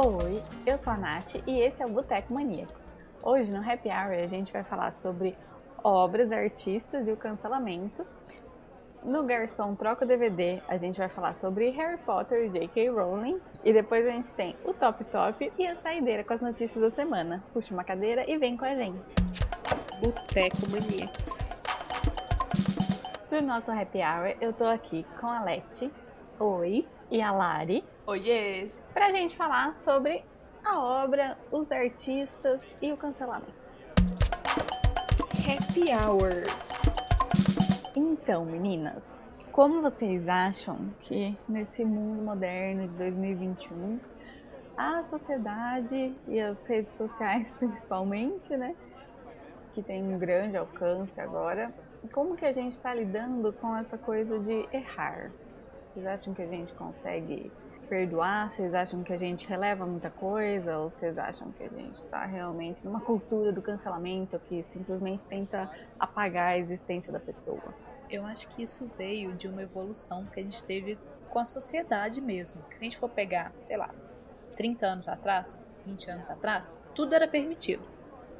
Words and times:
Oi, 0.00 0.40
eu 0.64 0.78
sou 0.78 0.92
a 0.92 0.96
Nath 0.96 1.42
e 1.44 1.58
esse 1.60 1.82
é 1.82 1.84
o 1.84 1.88
Boteco 1.88 2.32
Maníaco. 2.32 2.72
Hoje 3.20 3.50
no 3.50 3.58
Happy 3.58 3.88
Hour 3.88 4.12
a 4.12 4.28
gente 4.28 4.52
vai 4.52 4.62
falar 4.62 4.94
sobre 4.94 5.36
obras, 5.82 6.30
artistas 6.30 7.08
e 7.08 7.10
o 7.10 7.16
cancelamento. 7.16 8.06
No 9.02 9.24
Garçom 9.24 9.74
Troca 9.74 10.06
DVD 10.06 10.62
a 10.68 10.76
gente 10.76 10.98
vai 10.98 11.08
falar 11.08 11.34
sobre 11.40 11.70
Harry 11.70 11.98
Potter 11.98 12.44
e 12.44 12.48
J.K. 12.48 12.90
Rowling. 12.90 13.40
E 13.64 13.72
depois 13.72 14.06
a 14.06 14.10
gente 14.10 14.32
tem 14.34 14.54
o 14.64 14.72
Top 14.72 15.02
Top 15.06 15.52
e 15.58 15.66
a 15.66 15.74
saideira 15.82 16.22
com 16.22 16.34
as 16.34 16.42
notícias 16.42 16.80
da 16.80 16.94
semana. 16.94 17.42
Puxa 17.52 17.74
uma 17.74 17.82
cadeira 17.82 18.24
e 18.30 18.38
vem 18.38 18.56
com 18.56 18.66
a 18.66 18.76
gente. 18.76 19.02
Boteco 20.00 20.70
Maníacos. 20.70 21.50
Pro 23.28 23.42
nosso 23.42 23.72
Happy 23.72 23.98
Hour 23.98 24.36
eu 24.40 24.52
tô 24.52 24.64
aqui 24.64 25.04
com 25.20 25.26
a 25.26 25.42
Leti. 25.42 25.90
Oi. 26.38 26.86
E 27.10 27.20
a 27.20 27.32
Lari. 27.32 27.82
Oiê! 28.06 28.70
Pra 28.92 29.12
gente 29.12 29.36
falar 29.36 29.76
sobre 29.82 30.24
a 30.64 30.78
obra, 30.78 31.38
os 31.50 31.70
artistas 31.70 32.60
e 32.82 32.92
o 32.92 32.96
cancelamento. 32.96 33.52
Happy 35.46 35.90
Hour. 35.92 36.44
Então, 37.96 38.44
meninas, 38.44 39.02
como 39.52 39.82
vocês 39.82 40.28
acham 40.28 40.90
que 41.00 41.36
nesse 41.48 41.84
mundo 41.84 42.22
moderno 42.22 42.86
de 42.88 42.94
2021 42.94 43.98
a 44.76 45.02
sociedade 45.04 46.14
e 46.28 46.40
as 46.40 46.64
redes 46.66 46.94
sociais 46.94 47.52
principalmente, 47.58 48.56
né, 48.56 48.76
que 49.74 49.82
tem 49.82 50.02
um 50.02 50.18
grande 50.18 50.56
alcance 50.56 51.20
agora, 51.20 51.72
como 52.12 52.36
que 52.36 52.44
a 52.44 52.52
gente 52.52 52.72
está 52.72 52.94
lidando 52.94 53.52
com 53.54 53.76
essa 53.76 53.98
coisa 53.98 54.38
de 54.38 54.68
errar? 54.72 55.30
Vocês 55.92 56.06
acham 56.06 56.34
que 56.34 56.42
a 56.42 56.46
gente 56.46 56.72
consegue 56.74 57.50
perdoar? 57.88 58.52
Vocês 58.52 58.74
acham 58.74 59.02
que 59.02 59.12
a 59.12 59.16
gente 59.16 59.46
releva 59.48 59.86
muita 59.86 60.10
coisa? 60.10 60.78
Ou 60.78 60.90
vocês 60.90 61.16
acham 61.18 61.50
que 61.52 61.64
a 61.64 61.68
gente 61.68 62.00
está 62.02 62.24
realmente 62.24 62.84
numa 62.84 63.00
cultura 63.00 63.50
do 63.50 63.62
cancelamento 63.62 64.38
que 64.48 64.64
simplesmente 64.72 65.26
tenta 65.26 65.70
apagar 65.98 66.52
a 66.52 66.58
existência 66.58 67.12
da 67.12 67.18
pessoa? 67.18 67.74
Eu 68.10 68.24
acho 68.24 68.48
que 68.48 68.62
isso 68.62 68.90
veio 68.96 69.32
de 69.32 69.48
uma 69.48 69.62
evolução 69.62 70.24
que 70.26 70.40
a 70.40 70.42
gente 70.42 70.62
teve 70.62 70.98
com 71.28 71.38
a 71.38 71.44
sociedade 71.44 72.20
mesmo. 72.20 72.62
Se 72.70 72.76
a 72.76 72.84
gente 72.84 72.96
for 72.96 73.08
pegar, 73.08 73.52
sei 73.62 73.76
lá, 73.76 73.90
30 74.56 74.86
anos 74.86 75.08
atrás, 75.08 75.60
20 75.86 76.10
anos 76.10 76.30
atrás, 76.30 76.74
tudo 76.94 77.14
era 77.14 77.28
permitido. 77.28 77.82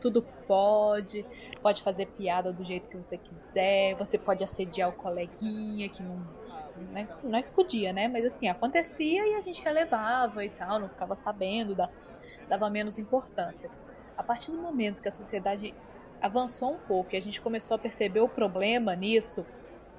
Tudo 0.00 0.22
pode, 0.46 1.26
pode 1.60 1.82
fazer 1.82 2.06
piada 2.06 2.52
do 2.52 2.64
jeito 2.64 2.88
que 2.88 2.96
você 2.96 3.18
quiser, 3.18 3.96
você 3.96 4.16
pode 4.16 4.44
assediar 4.44 4.88
o 4.90 4.92
coleguinha 4.92 5.88
que 5.88 6.02
não 6.02 6.24
não 6.78 6.98
é, 6.98 7.08
não 7.22 7.38
é 7.38 7.42
que 7.42 7.50
podia, 7.50 7.92
né? 7.92 8.08
Mas 8.08 8.24
assim, 8.24 8.48
acontecia 8.48 9.26
e 9.26 9.34
a 9.34 9.40
gente 9.40 9.62
relevava 9.62 10.44
e 10.44 10.50
tal, 10.50 10.78
não 10.78 10.88
ficava 10.88 11.14
sabendo, 11.14 11.76
dava 12.48 12.70
menos 12.70 12.98
importância. 12.98 13.70
A 14.16 14.22
partir 14.22 14.50
do 14.50 14.58
momento 14.58 15.00
que 15.02 15.08
a 15.08 15.12
sociedade 15.12 15.74
avançou 16.20 16.72
um 16.72 16.78
pouco 16.78 17.14
e 17.14 17.16
a 17.16 17.22
gente 17.22 17.40
começou 17.40 17.74
a 17.76 17.78
perceber 17.78 18.20
o 18.20 18.28
problema 18.28 18.94
nisso, 18.96 19.46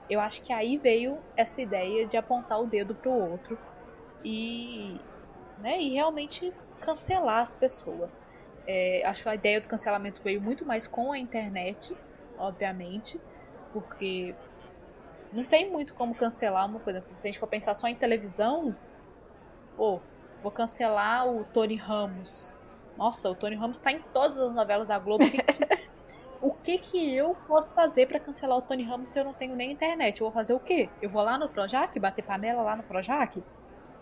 eu 0.09 0.19
acho 0.19 0.41
que 0.41 0.51
aí 0.51 0.77
veio 0.77 1.19
essa 1.37 1.61
ideia 1.61 2.05
de 2.05 2.17
apontar 2.17 2.59
o 2.61 2.67
dedo 2.67 2.95
pro 2.95 3.11
outro 3.11 3.57
e, 4.23 4.99
né, 5.59 5.79
e 5.81 5.93
realmente 5.93 6.53
cancelar 6.81 7.41
as 7.41 7.53
pessoas. 7.53 8.23
É, 8.67 9.03
acho 9.05 9.23
que 9.23 9.29
a 9.29 9.35
ideia 9.35 9.61
do 9.61 9.67
cancelamento 9.67 10.21
veio 10.21 10.41
muito 10.41 10.65
mais 10.65 10.87
com 10.87 11.11
a 11.11 11.17
internet, 11.17 11.95
obviamente, 12.37 13.19
porque 13.71 14.35
não 15.31 15.43
tem 15.43 15.69
muito 15.69 15.93
como 15.93 16.15
cancelar 16.15 16.65
uma 16.65 16.79
coisa. 16.79 17.03
Se 17.15 17.27
a 17.27 17.31
gente 17.31 17.39
for 17.39 17.47
pensar 17.47 17.73
só 17.75 17.87
em 17.87 17.95
televisão, 17.95 18.75
pô, 19.77 19.99
vou 20.41 20.51
cancelar 20.51 21.27
o 21.27 21.43
Tony 21.43 21.75
Ramos. 21.75 22.55
Nossa, 22.97 23.29
o 23.29 23.35
Tony 23.35 23.55
Ramos 23.55 23.79
tá 23.79 23.91
em 23.91 24.01
todas 24.13 24.37
as 24.37 24.53
novelas 24.53 24.87
da 24.87 24.97
Globo. 24.97 25.23
O 25.23 25.29
que, 25.29 25.41
que, 25.41 25.67
o 26.41 26.53
que, 26.53 26.77
que 26.79 27.15
eu 27.15 27.35
posso 27.47 27.73
fazer 27.73 28.07
para 28.07 28.19
cancelar 28.19 28.57
o 28.57 28.61
Tony 28.61 28.83
Ramos 28.83 29.09
se 29.09 29.19
eu 29.19 29.23
não 29.23 29.33
tenho 29.33 29.55
nem 29.55 29.71
internet? 29.71 30.19
Eu 30.19 30.25
vou 30.25 30.33
fazer 30.33 30.53
o 30.53 30.59
quê? 30.59 30.89
Eu 31.01 31.09
vou 31.09 31.21
lá 31.21 31.37
no 31.37 31.47
Projac, 31.47 31.97
bater 31.99 32.23
panela 32.23 32.61
lá 32.61 32.75
no 32.75 32.83
Projac? 32.83 33.41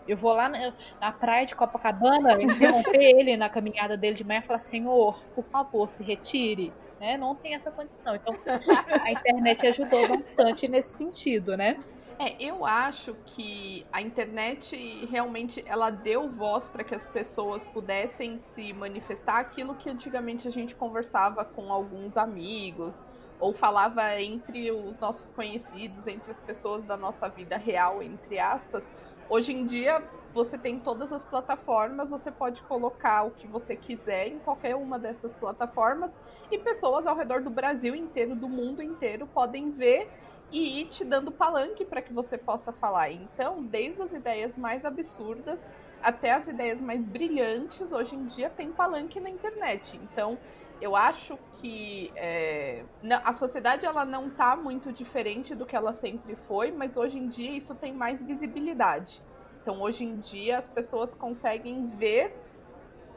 Eu 0.06 0.16
vou 0.16 0.32
lá 0.32 0.48
na, 0.48 0.72
na 0.98 1.12
praia 1.12 1.44
de 1.44 1.54
Copacabana, 1.54 2.40
interromper 2.42 2.96
ele 2.98 3.36
na 3.36 3.50
caminhada 3.50 3.94
dele 3.94 4.16
de 4.16 4.24
manhã 4.24 4.40
e 4.40 4.42
falar: 4.42 4.58
Senhor, 4.58 5.22
por 5.34 5.44
favor, 5.44 5.90
se 5.90 6.02
retire 6.02 6.72
né? 7.00 7.16
Não 7.16 7.34
tem 7.34 7.54
essa 7.54 7.70
condição. 7.70 8.14
Então, 8.14 8.34
a 9.04 9.12
internet 9.12 9.66
ajudou 9.66 10.08
bastante 10.08 10.68
nesse 10.68 10.96
sentido, 10.96 11.56
né? 11.56 11.78
É, 12.20 12.34
eu 12.42 12.66
acho 12.66 13.14
que 13.26 13.86
a 13.92 14.02
internet 14.02 15.06
realmente 15.06 15.62
ela 15.64 15.88
deu 15.88 16.28
voz 16.28 16.66
para 16.66 16.82
que 16.82 16.92
as 16.92 17.06
pessoas 17.06 17.64
pudessem 17.66 18.40
se 18.40 18.72
manifestar 18.72 19.38
aquilo 19.38 19.76
que 19.76 19.88
antigamente 19.88 20.48
a 20.48 20.50
gente 20.50 20.74
conversava 20.74 21.44
com 21.44 21.72
alguns 21.72 22.16
amigos 22.16 23.00
ou 23.38 23.52
falava 23.52 24.20
entre 24.20 24.72
os 24.72 24.98
nossos 24.98 25.30
conhecidos, 25.30 26.08
entre 26.08 26.32
as 26.32 26.40
pessoas 26.40 26.84
da 26.84 26.96
nossa 26.96 27.28
vida 27.28 27.56
real, 27.56 28.02
entre 28.02 28.38
aspas. 28.40 28.84
Hoje 29.30 29.52
em 29.52 29.66
dia, 29.66 30.02
você 30.32 30.56
tem 30.56 30.80
todas 30.80 31.12
as 31.12 31.22
plataformas, 31.22 32.08
você 32.08 32.30
pode 32.30 32.62
colocar 32.62 33.24
o 33.24 33.30
que 33.30 33.46
você 33.46 33.76
quiser 33.76 34.28
em 34.28 34.38
qualquer 34.38 34.74
uma 34.74 34.98
dessas 34.98 35.34
plataformas 35.34 36.16
e 36.50 36.56
pessoas 36.56 37.06
ao 37.06 37.14
redor 37.14 37.42
do 37.42 37.50
Brasil 37.50 37.94
inteiro, 37.94 38.34
do 38.34 38.48
mundo 38.48 38.82
inteiro, 38.82 39.26
podem 39.26 39.70
ver 39.70 40.10
e 40.50 40.80
ir 40.80 40.86
te 40.86 41.04
dando 41.04 41.30
palanque 41.30 41.84
para 41.84 42.00
que 42.00 42.10
você 42.10 42.38
possa 42.38 42.72
falar. 42.72 43.12
Então, 43.12 43.62
desde 43.62 44.00
as 44.00 44.14
ideias 44.14 44.56
mais 44.56 44.86
absurdas 44.86 45.62
até 46.02 46.32
as 46.32 46.48
ideias 46.48 46.80
mais 46.80 47.04
brilhantes, 47.04 47.92
hoje 47.92 48.14
em 48.14 48.24
dia 48.28 48.48
tem 48.48 48.72
palanque 48.72 49.20
na 49.20 49.28
internet. 49.28 50.00
Então, 50.02 50.38
eu 50.80 50.94
acho 50.94 51.38
que 51.54 52.12
é, 52.16 52.84
a 53.24 53.32
sociedade 53.32 53.84
ela 53.84 54.04
não 54.04 54.28
está 54.28 54.56
muito 54.56 54.92
diferente 54.92 55.54
do 55.54 55.66
que 55.66 55.74
ela 55.74 55.92
sempre 55.92 56.36
foi, 56.46 56.70
mas 56.70 56.96
hoje 56.96 57.18
em 57.18 57.28
dia 57.28 57.50
isso 57.50 57.74
tem 57.74 57.92
mais 57.92 58.22
visibilidade. 58.22 59.22
Então, 59.62 59.82
hoje 59.82 60.04
em 60.04 60.16
dia, 60.16 60.58
as 60.58 60.68
pessoas 60.68 61.14
conseguem 61.14 61.88
ver 61.88 62.34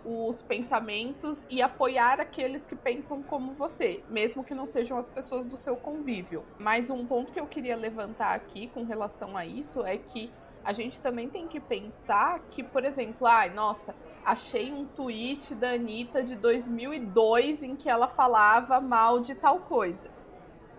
os 0.03 0.41
pensamentos 0.41 1.45
e 1.49 1.61
apoiar 1.61 2.19
aqueles 2.19 2.65
que 2.65 2.75
pensam 2.75 3.21
como 3.21 3.53
você, 3.53 4.03
mesmo 4.09 4.43
que 4.43 4.53
não 4.53 4.65
sejam 4.65 4.97
as 4.97 5.07
pessoas 5.07 5.45
do 5.45 5.55
seu 5.55 5.75
convívio. 5.75 6.43
Mas 6.57 6.89
um 6.89 7.05
ponto 7.05 7.31
que 7.31 7.39
eu 7.39 7.47
queria 7.47 7.75
levantar 7.75 8.33
aqui 8.33 8.67
com 8.67 8.83
relação 8.83 9.37
a 9.37 9.45
isso 9.45 9.85
é 9.85 9.97
que 9.97 10.31
a 10.63 10.73
gente 10.73 11.01
também 11.01 11.29
tem 11.29 11.47
que 11.47 11.59
pensar 11.59 12.39
que, 12.51 12.63
por 12.63 12.83
exemplo, 12.85 13.27
ai, 13.27 13.49
nossa, 13.49 13.95
achei 14.23 14.71
um 14.71 14.85
tweet 14.85 15.55
da 15.55 15.71
Anitta 15.71 16.23
de 16.23 16.35
2002 16.35 17.63
em 17.63 17.75
que 17.75 17.89
ela 17.89 18.07
falava 18.07 18.79
mal 18.79 19.19
de 19.19 19.35
tal 19.35 19.59
coisa 19.61 20.21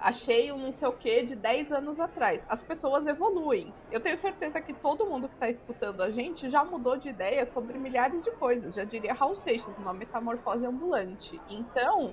achei 0.03 0.50
um 0.50 0.59
não 0.59 0.72
sei 0.72 0.88
o 0.88 0.93
que 0.93 1.22
de 1.22 1.37
10 1.37 1.72
anos 1.72 2.00
atrás. 2.00 2.44
As 2.48 2.60
pessoas 2.60 3.06
evoluem. 3.06 3.72
Eu 3.91 4.00
tenho 4.00 4.16
certeza 4.16 4.60
que 4.60 4.72
todo 4.72 5.06
mundo 5.06 5.28
que 5.28 5.34
está 5.34 5.48
escutando 5.48 6.03
a 6.03 6.10
gente 6.10 6.50
já 6.50 6.64
mudou 6.64 6.97
de 6.97 7.09
ideia 7.09 7.47
sobre 7.47 7.78
milhares 7.78 8.25
de 8.25 8.31
coisas. 8.32 8.75
Já 8.75 8.84
diria 8.84 9.14
Raul 9.14 9.37
Seixas, 9.37 9.78
uma 9.78 9.94
metamorfose 9.94 10.66
ambulante. 10.66 11.41
Então, 11.49 12.12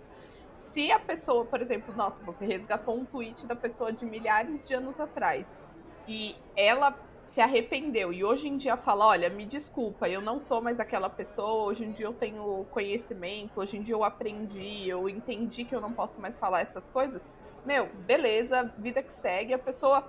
se 0.55 0.91
a 0.91 0.99
pessoa, 0.99 1.43
por 1.45 1.61
exemplo, 1.61 1.93
nossa, 1.95 2.23
você 2.23 2.45
resgatou 2.45 2.95
um 2.95 3.05
tweet 3.05 3.47
da 3.47 3.55
pessoa 3.55 3.91
de 3.91 4.05
milhares 4.05 4.63
de 4.63 4.73
anos 4.73 4.99
atrás 4.99 5.59
e 6.07 6.35
ela 6.55 6.91
se 7.29 7.39
arrependeu 7.39 8.11
e 8.11 8.23
hoje 8.23 8.47
em 8.47 8.57
dia 8.57 8.75
fala, 8.75 9.05
olha, 9.05 9.29
me 9.29 9.45
desculpa, 9.45 10.09
eu 10.09 10.19
não 10.19 10.41
sou 10.41 10.61
mais 10.61 10.79
aquela 10.79 11.09
pessoa, 11.09 11.65
hoje 11.65 11.85
em 11.85 11.91
dia 11.91 12.07
eu 12.07 12.13
tenho 12.13 12.65
conhecimento, 12.71 13.59
hoje 13.59 13.77
em 13.77 13.83
dia 13.83 13.93
eu 13.93 14.03
aprendi, 14.03 14.89
eu 14.89 15.07
entendi 15.07 15.63
que 15.63 15.75
eu 15.75 15.79
não 15.79 15.93
posso 15.93 16.19
mais 16.19 16.37
falar 16.39 16.61
essas 16.61 16.87
coisas, 16.87 17.27
meu, 17.63 17.87
beleza, 18.07 18.73
vida 18.77 19.03
que 19.03 19.13
segue, 19.13 19.53
a 19.53 19.59
pessoa 19.59 20.07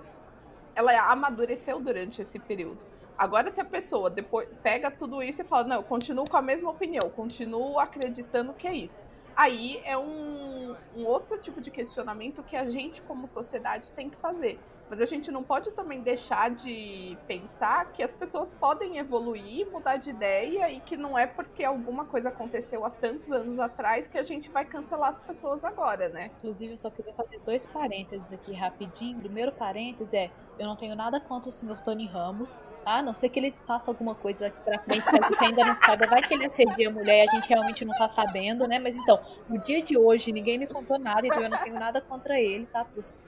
ela 0.75 0.97
amadureceu 1.11 1.79
durante 1.79 2.21
esse 2.21 2.39
período. 2.39 2.79
Agora, 3.15 3.51
se 3.51 3.61
a 3.61 3.65
pessoa 3.65 4.09
depois 4.09 4.49
pega 4.63 4.89
tudo 4.89 5.21
isso 5.21 5.41
e 5.41 5.45
fala, 5.45 5.67
não, 5.67 5.75
eu 5.75 5.83
continuo 5.83 6.27
com 6.27 6.37
a 6.37 6.41
mesma 6.41 6.71
opinião, 6.71 7.07
continuo 7.11 7.79
acreditando 7.79 8.51
que 8.53 8.67
é 8.67 8.73
isso. 8.73 8.99
Aí 9.35 9.79
é 9.85 9.95
um, 9.95 10.75
um 10.95 11.05
outro 11.05 11.37
tipo 11.37 11.61
de 11.61 11.69
questionamento 11.69 12.41
que 12.41 12.55
a 12.55 12.65
gente, 12.65 12.99
como 13.03 13.27
sociedade, 13.27 13.91
tem 13.91 14.09
que 14.09 14.17
fazer. 14.17 14.59
Mas 14.91 14.99
a 14.99 15.05
gente 15.05 15.31
não 15.31 15.41
pode 15.41 15.71
também 15.71 16.01
deixar 16.01 16.51
de 16.51 17.17
pensar 17.25 17.93
que 17.93 18.03
as 18.03 18.11
pessoas 18.11 18.51
podem 18.59 18.97
evoluir, 18.97 19.65
mudar 19.71 19.95
de 19.95 20.09
ideia 20.09 20.69
e 20.69 20.81
que 20.81 20.97
não 20.97 21.17
é 21.17 21.25
porque 21.25 21.63
alguma 21.63 22.03
coisa 22.03 22.27
aconteceu 22.27 22.83
há 22.83 22.89
tantos 22.89 23.31
anos 23.31 23.57
atrás 23.57 24.05
que 24.05 24.17
a 24.17 24.23
gente 24.23 24.49
vai 24.49 24.65
cancelar 24.65 25.11
as 25.11 25.19
pessoas 25.19 25.63
agora, 25.63 26.09
né? 26.09 26.29
Inclusive, 26.39 26.73
eu 26.73 26.77
só 26.77 26.89
queria 26.89 27.13
fazer 27.13 27.39
dois 27.39 27.65
parênteses 27.65 28.33
aqui 28.33 28.51
rapidinho. 28.51 29.17
Primeiro 29.17 29.53
parênteses 29.53 30.13
é: 30.13 30.29
eu 30.59 30.67
não 30.67 30.75
tenho 30.75 30.93
nada 30.93 31.21
contra 31.21 31.47
o 31.47 31.53
senhor 31.53 31.79
Tony 31.79 32.05
Ramos, 32.05 32.61
tá? 32.83 32.95
A 32.95 33.01
não 33.01 33.13
sei 33.13 33.29
que 33.29 33.39
ele 33.39 33.55
faça 33.65 33.89
alguma 33.89 34.13
coisa 34.13 34.47
aqui 34.47 34.59
pra 34.59 34.77
frente, 34.79 35.05
que 35.09 35.45
ainda 35.45 35.63
não 35.63 35.75
sabe. 35.75 36.05
Vai 36.05 36.21
que 36.21 36.33
ele 36.33 36.47
assedia 36.47 36.89
a 36.89 36.91
mulher 36.91 37.23
e 37.23 37.29
a 37.29 37.31
gente 37.31 37.47
realmente 37.47 37.85
não 37.85 37.95
tá 37.97 38.09
sabendo, 38.09 38.67
né? 38.67 38.77
Mas 38.77 38.97
então, 38.97 39.21
no 39.47 39.57
dia 39.57 39.81
de 39.81 39.97
hoje, 39.97 40.33
ninguém 40.33 40.57
me 40.57 40.67
contou 40.67 40.99
nada, 40.99 41.25
então 41.25 41.39
eu 41.39 41.49
não 41.49 41.63
tenho 41.63 41.79
nada 41.79 42.01
contra 42.01 42.37
ele, 42.37 42.65
tá? 42.65 42.83
Pros 42.83 43.21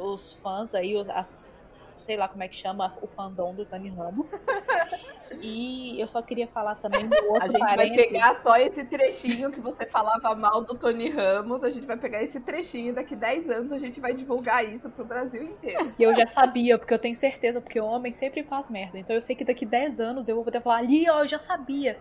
os 0.00 0.40
fãs 0.42 0.74
aí, 0.74 0.96
as, 1.10 1.60
sei 1.98 2.16
lá 2.16 2.28
como 2.28 2.42
é 2.42 2.48
que 2.48 2.56
chama, 2.56 2.96
o 3.02 3.06
fandom 3.06 3.54
do 3.54 3.64
Tony 3.64 3.90
Ramos. 3.90 4.32
E 5.40 6.00
eu 6.00 6.06
só 6.06 6.22
queria 6.22 6.46
falar 6.46 6.76
também 6.76 7.06
do 7.08 7.16
outro 7.26 7.42
A 7.42 7.48
gente 7.48 7.76
vai 7.76 7.90
pegar 7.90 8.38
só 8.38 8.56
esse 8.56 8.84
trechinho 8.84 9.50
que 9.50 9.60
você 9.60 9.84
falava 9.84 10.34
mal 10.34 10.62
do 10.62 10.74
Tony 10.74 11.10
Ramos, 11.10 11.62
a 11.64 11.70
gente 11.70 11.84
vai 11.84 11.96
pegar 11.96 12.22
esse 12.22 12.38
trechinho 12.40 12.90
e 12.90 12.92
daqui 12.92 13.16
10 13.16 13.50
anos 13.50 13.72
a 13.72 13.78
gente 13.78 14.00
vai 14.00 14.14
divulgar 14.14 14.64
isso 14.64 14.88
pro 14.88 15.04
Brasil 15.04 15.42
inteiro. 15.42 15.92
E 15.98 16.02
eu 16.02 16.14
já 16.14 16.26
sabia, 16.26 16.78
porque 16.78 16.94
eu 16.94 16.98
tenho 16.98 17.16
certeza, 17.16 17.60
porque 17.60 17.80
o 17.80 17.84
homem 17.84 18.12
sempre 18.12 18.42
faz 18.44 18.70
merda. 18.70 18.98
Então 18.98 19.16
eu 19.16 19.22
sei 19.22 19.34
que 19.34 19.44
daqui 19.44 19.66
10 19.66 20.00
anos 20.00 20.28
eu 20.28 20.36
vou 20.36 20.44
poder 20.44 20.60
falar 20.62 20.78
ali, 20.78 21.08
ó, 21.10 21.20
eu 21.20 21.26
já 21.26 21.38
sabia. 21.38 21.98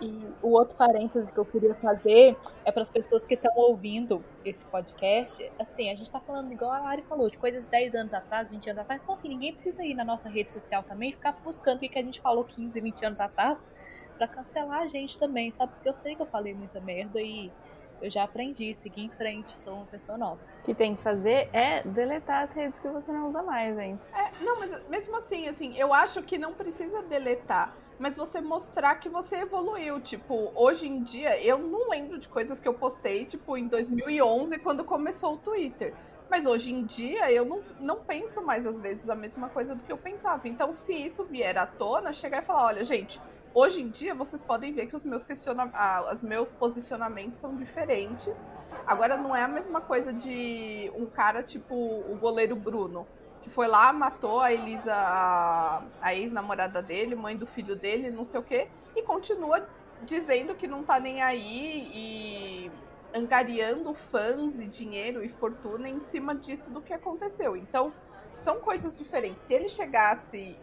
E 0.00 0.26
o 0.42 0.50
outro 0.50 0.76
parêntese 0.76 1.32
que 1.32 1.38
eu 1.38 1.44
queria 1.44 1.74
fazer 1.74 2.36
é 2.64 2.72
para 2.72 2.82
as 2.82 2.88
pessoas 2.88 3.26
que 3.26 3.34
estão 3.34 3.52
ouvindo 3.56 4.24
esse 4.44 4.64
podcast. 4.66 5.50
Assim, 5.58 5.90
a 5.90 5.94
gente 5.94 6.10
tá 6.10 6.20
falando, 6.20 6.52
igual 6.52 6.72
a 6.72 6.80
Lari 6.80 7.02
falou, 7.02 7.28
de 7.28 7.38
coisas 7.38 7.68
10 7.68 7.94
anos 7.94 8.14
atrás, 8.14 8.50
20 8.50 8.70
anos 8.70 8.82
atrás. 8.82 9.00
Então, 9.02 9.14
assim, 9.14 9.28
ninguém 9.28 9.52
precisa 9.52 9.84
ir 9.84 9.94
na 9.94 10.04
nossa 10.04 10.28
rede 10.28 10.52
social 10.52 10.82
também 10.82 11.10
e 11.10 11.12
ficar 11.12 11.32
buscando 11.44 11.76
o 11.76 11.80
que, 11.80 11.88
que 11.88 11.98
a 11.98 12.02
gente 12.02 12.20
falou 12.20 12.44
15, 12.44 12.80
20 12.80 13.06
anos 13.06 13.20
atrás 13.20 13.68
pra 14.16 14.28
cancelar 14.28 14.80
a 14.80 14.86
gente 14.86 15.18
também, 15.18 15.50
sabe? 15.50 15.72
Porque 15.72 15.88
eu 15.88 15.94
sei 15.94 16.14
que 16.14 16.20
eu 16.20 16.26
falei 16.26 16.52
muita 16.52 16.78
merda 16.80 17.20
e 17.20 17.50
eu 18.02 18.10
já 18.10 18.24
aprendi, 18.24 18.74
segui 18.74 19.04
em 19.04 19.10
frente, 19.10 19.58
sou 19.58 19.74
uma 19.74 19.86
pessoa 19.86 20.16
nova. 20.16 20.40
O 20.62 20.64
que 20.64 20.74
tem 20.74 20.96
que 20.96 21.02
fazer 21.02 21.48
é 21.52 21.82
deletar 21.82 22.44
as 22.44 22.52
redes 22.52 22.78
que 22.80 22.88
você 22.88 23.12
não 23.12 23.28
usa 23.28 23.42
mais, 23.42 23.76
gente. 23.76 24.02
É, 24.14 24.44
não, 24.44 24.58
mas 24.58 24.88
mesmo 24.88 25.16
assim, 25.16 25.48
assim, 25.48 25.76
eu 25.76 25.92
acho 25.92 26.22
que 26.22 26.38
não 26.38 26.52
precisa 26.52 27.02
deletar, 27.02 27.74
mas 28.00 28.16
você 28.16 28.40
mostrar 28.40 28.94
que 28.94 29.10
você 29.10 29.36
evoluiu. 29.36 30.00
Tipo, 30.00 30.50
hoje 30.54 30.88
em 30.88 31.02
dia, 31.02 31.38
eu 31.44 31.58
não 31.58 31.90
lembro 31.90 32.18
de 32.18 32.30
coisas 32.30 32.58
que 32.58 32.66
eu 32.66 32.72
postei, 32.72 33.26
tipo, 33.26 33.58
em 33.58 33.68
2011, 33.68 34.58
quando 34.60 34.82
começou 34.82 35.34
o 35.34 35.36
Twitter. 35.36 35.94
Mas 36.30 36.46
hoje 36.46 36.72
em 36.72 36.82
dia, 36.82 37.30
eu 37.30 37.44
não, 37.44 37.62
não 37.78 37.96
penso 37.96 38.40
mais, 38.40 38.64
às 38.64 38.80
vezes, 38.80 39.10
a 39.10 39.14
mesma 39.14 39.50
coisa 39.50 39.74
do 39.74 39.82
que 39.82 39.92
eu 39.92 39.98
pensava. 39.98 40.48
Então, 40.48 40.72
se 40.72 40.94
isso 40.94 41.24
vier 41.24 41.58
à 41.58 41.66
tona, 41.66 42.10
chegar 42.10 42.42
e 42.42 42.46
falar, 42.46 42.64
olha, 42.64 42.84
gente, 42.86 43.20
hoje 43.52 43.82
em 43.82 43.90
dia 43.90 44.14
vocês 44.14 44.40
podem 44.40 44.72
ver 44.72 44.86
que 44.86 44.96
os 44.96 45.04
meus, 45.04 45.22
questiona 45.22 45.68
ah, 45.74 46.10
os 46.10 46.22
meus 46.22 46.50
posicionamentos 46.52 47.38
são 47.38 47.54
diferentes. 47.54 48.34
Agora 48.86 49.18
não 49.18 49.36
é 49.36 49.42
a 49.42 49.48
mesma 49.48 49.82
coisa 49.82 50.10
de 50.10 50.90
um 50.96 51.04
cara 51.04 51.42
tipo 51.42 51.74
o 51.74 52.16
goleiro 52.18 52.56
Bruno, 52.56 53.06
que 53.42 53.50
foi 53.50 53.66
lá, 53.66 53.92
matou 53.92 54.40
a 54.40 54.52
Elisa, 54.52 54.94
a, 54.94 55.82
a 56.00 56.14
ex-namorada 56.14 56.82
dele, 56.82 57.14
mãe 57.14 57.36
do 57.36 57.46
filho 57.46 57.74
dele, 57.74 58.10
não 58.10 58.24
sei 58.24 58.40
o 58.40 58.42
quê, 58.42 58.68
e 58.94 59.02
continua 59.02 59.66
dizendo 60.02 60.54
que 60.54 60.66
não 60.66 60.82
tá 60.82 60.98
nem 60.98 61.22
aí 61.22 61.90
e 61.92 62.72
angariando 63.14 63.92
fãs 63.92 64.58
e 64.58 64.66
dinheiro 64.66 65.24
e 65.24 65.28
fortuna 65.28 65.88
em 65.88 66.00
cima 66.00 66.34
disso 66.34 66.70
do 66.70 66.80
que 66.80 66.92
aconteceu. 66.92 67.56
Então, 67.56 67.92
são 68.38 68.60
coisas 68.60 68.96
diferentes. 68.96 69.44
Se 69.44 69.54
ele 69.54 69.68
chegasse 69.68 70.56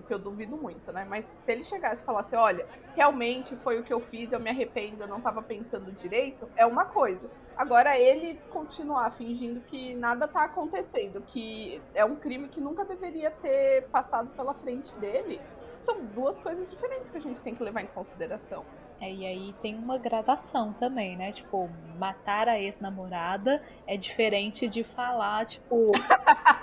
o 0.00 0.02
que 0.02 0.12
eu 0.12 0.18
duvido 0.18 0.56
muito, 0.56 0.92
né? 0.92 1.06
Mas 1.08 1.30
se 1.36 1.52
ele 1.52 1.64
chegasse 1.64 2.02
e 2.02 2.04
falasse, 2.04 2.34
olha, 2.34 2.66
realmente 2.94 3.54
foi 3.56 3.78
o 3.78 3.82
que 3.82 3.92
eu 3.92 4.00
fiz, 4.00 4.32
eu 4.32 4.40
me 4.40 4.50
arrependo, 4.50 5.02
eu 5.02 5.08
não 5.08 5.18
estava 5.18 5.42
pensando 5.42 5.92
direito, 5.92 6.48
é 6.56 6.66
uma 6.66 6.84
coisa. 6.84 7.30
Agora 7.56 7.98
ele 7.98 8.40
continuar 8.50 9.10
fingindo 9.12 9.60
que 9.60 9.94
nada 9.94 10.26
tá 10.26 10.44
acontecendo, 10.44 11.20
que 11.20 11.80
é 11.94 12.04
um 12.04 12.16
crime 12.16 12.48
que 12.48 12.60
nunca 12.60 12.84
deveria 12.84 13.30
ter 13.30 13.82
passado 13.88 14.30
pela 14.30 14.54
frente 14.54 14.98
dele, 14.98 15.40
são 15.80 16.04
duas 16.06 16.40
coisas 16.40 16.68
diferentes 16.68 17.10
que 17.10 17.18
a 17.18 17.20
gente 17.20 17.40
tem 17.42 17.54
que 17.54 17.62
levar 17.62 17.82
em 17.82 17.86
consideração. 17.86 18.64
É, 19.00 19.10
e 19.10 19.24
aí 19.24 19.54
tem 19.62 19.74
uma 19.76 19.96
gradação 19.96 20.74
também, 20.74 21.16
né? 21.16 21.32
Tipo, 21.32 21.70
matar 21.98 22.48
a 22.48 22.60
ex-namorada 22.60 23.62
é 23.86 23.96
diferente 23.96 24.68
de 24.68 24.84
falar, 24.84 25.46
tipo, 25.46 25.92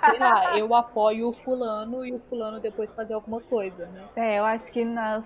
sei 0.08 0.18
lá, 0.20 0.54
eu 0.56 0.72
apoio 0.72 1.28
o 1.28 1.32
fulano 1.32 2.06
e 2.06 2.12
o 2.12 2.20
fulano 2.20 2.60
depois 2.60 2.92
fazer 2.92 3.14
alguma 3.14 3.40
coisa, 3.40 3.86
né? 3.86 4.04
É, 4.14 4.38
eu 4.38 4.44
acho 4.44 4.70
que 4.70 4.84
nas 4.84 5.24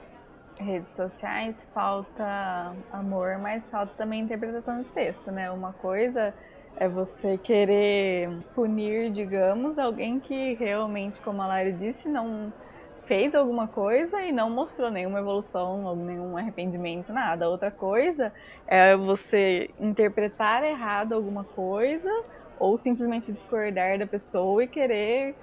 redes 0.59 0.89
sociais 0.97 1.55
falta 1.75 2.75
amor, 2.91 3.39
mas 3.39 3.69
falta 3.69 3.93
também 3.97 4.23
interpretação 4.23 4.83
de 4.83 4.89
texto, 4.91 5.31
né? 5.31 5.51
Uma 5.51 5.75
coisa 5.75 6.33
é 6.77 6.89
você 6.89 7.37
querer 7.37 8.31
punir, 8.55 9.11
digamos, 9.13 9.79
alguém 9.79 10.19
que 10.19 10.55
realmente, 10.55 11.21
como 11.21 11.43
a 11.43 11.47
Lari 11.47 11.73
disse, 11.73 12.09
não 12.09 12.51
fez 13.05 13.35
alguma 13.35 13.67
coisa 13.67 14.23
e 14.23 14.33
não 14.33 14.49
mostrou 14.49 14.91
nenhuma 14.91 15.19
evolução, 15.19 15.97
nenhum 15.97 16.37
arrependimento, 16.37 17.13
nada. 17.13 17.49
Outra 17.49 17.71
coisa 17.71 18.33
é 18.67 18.97
você 18.97 19.71
interpretar 19.79 20.63
errado 20.65 21.13
alguma 21.13 21.45
coisa 21.45 22.11
ou 22.59 22.79
simplesmente 22.79 23.33
discordar 23.33 23.99
da 23.99 24.07
pessoa 24.07 24.63
e 24.63 24.69
querer 24.69 25.35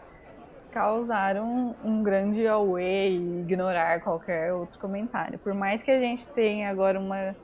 causar 0.72 1.36
um, 1.38 1.74
um 1.84 2.04
grande 2.04 2.46
away 2.48 3.18
e 3.18 3.42
ignorar 3.42 4.02
qualquer 4.02 4.54
outro 4.54 4.80
comentário. 4.80 5.38
Por 5.40 5.54
mais 5.54 5.82
que 5.82 5.92
a 5.92 6.00
gente 6.00 6.28
tenha 6.30 6.70
agora 6.70 7.00
uma. 7.00 7.36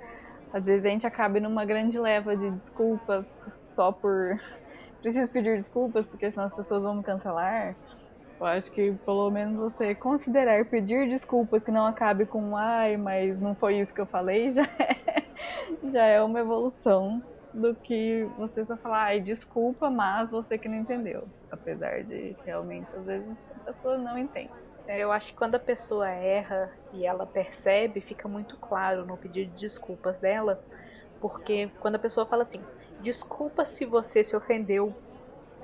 Às 0.53 0.63
vezes 0.63 0.85
a 0.85 0.89
gente 0.89 1.05
acabe 1.05 1.39
numa 1.39 1.65
grande 1.65 1.99
leva 1.99 2.35
de 2.37 2.49
desculpas 2.51 3.49
só 3.67 3.91
por. 3.91 4.39
Preciso 5.01 5.31
pedir 5.31 5.57
desculpas 5.57 6.05
porque 6.07 6.31
senão 6.31 6.47
as 6.47 6.53
pessoas 6.53 6.81
vão 6.81 6.95
me 6.95 7.03
cancelar. 7.03 7.75
Eu 8.39 8.45
acho 8.45 8.71
que 8.71 8.91
pelo 9.05 9.31
menos 9.31 9.55
você 9.55 9.95
considerar 9.95 10.65
pedir 10.65 11.07
desculpas 11.07 11.63
que 11.63 11.71
não 11.71 11.85
acabe 11.85 12.25
com 12.25 12.55
ai, 12.55 12.97
mas 12.97 13.39
não 13.39 13.55
foi 13.55 13.79
isso 13.79 13.93
que 13.93 14.01
eu 14.01 14.05
falei, 14.05 14.51
já 14.53 14.63
é, 14.63 15.23
já 15.91 16.05
é 16.05 16.21
uma 16.21 16.39
evolução 16.39 17.23
do 17.53 17.73
que 17.73 18.27
você 18.37 18.65
só 18.65 18.75
falar, 18.77 19.03
ai, 19.05 19.21
desculpa, 19.21 19.89
mas 19.89 20.31
você 20.31 20.57
que 20.57 20.67
não 20.67 20.75
entendeu. 20.75 21.27
Apesar 21.49 22.03
de 22.03 22.35
realmente, 22.43 22.93
às 22.93 23.05
vezes, 23.05 23.37
a 23.55 23.71
pessoa 23.71 23.97
não 23.97 24.17
entende. 24.17 24.51
É, 24.85 24.99
Eu 24.99 25.11
acho 25.11 25.31
que 25.31 25.37
quando 25.37 25.55
a 25.55 25.59
pessoa 25.59 26.09
erra 26.09 26.69
e 26.91 27.05
ela 27.05 27.25
percebe, 27.25 28.01
fica 28.01 28.27
muito 28.27 28.57
claro 28.57 29.05
no 29.05 29.17
pedido 29.17 29.51
de 29.51 29.61
desculpas 29.61 30.17
dela, 30.19 30.61
porque 31.21 31.71
quando 31.79 31.95
a 31.95 31.99
pessoa 31.99 32.25
fala 32.25 32.43
assim, 32.43 32.61
desculpa 32.99 33.63
se 33.63 33.85
você 33.85 34.23
se 34.23 34.35
ofendeu, 34.35 34.93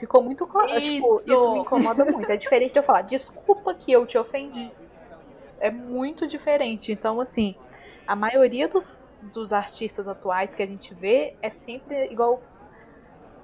ficou 0.02 0.24
muito 0.24 0.48
claro. 0.48 0.68
Tipo, 0.80 1.20
Isso. 1.20 1.34
isso 1.34 1.54
me 1.54 1.60
incomoda 1.60 2.04
muito. 2.04 2.30
É 2.30 2.36
diferente 2.36 2.74
de 2.74 2.80
eu 2.80 2.84
falar, 2.84 3.04
desculpa 3.04 3.74
que 3.74 3.92
eu 3.92 4.06
te 4.06 4.18
ofendi. 4.18 4.72
É 5.60 5.70
muito 5.70 6.28
diferente. 6.28 6.92
Então, 6.92 7.22
assim, 7.22 7.56
a 8.08 8.16
maioria 8.16 8.68
dos, 8.68 9.06
dos 9.22 9.54
artistas 9.54 10.08
atuais 10.08 10.56
que 10.56 10.64
a 10.64 10.66
gente 10.66 10.94
vê 10.94 11.36
é 11.42 11.50
sempre 11.50 12.12
igual. 12.12 12.42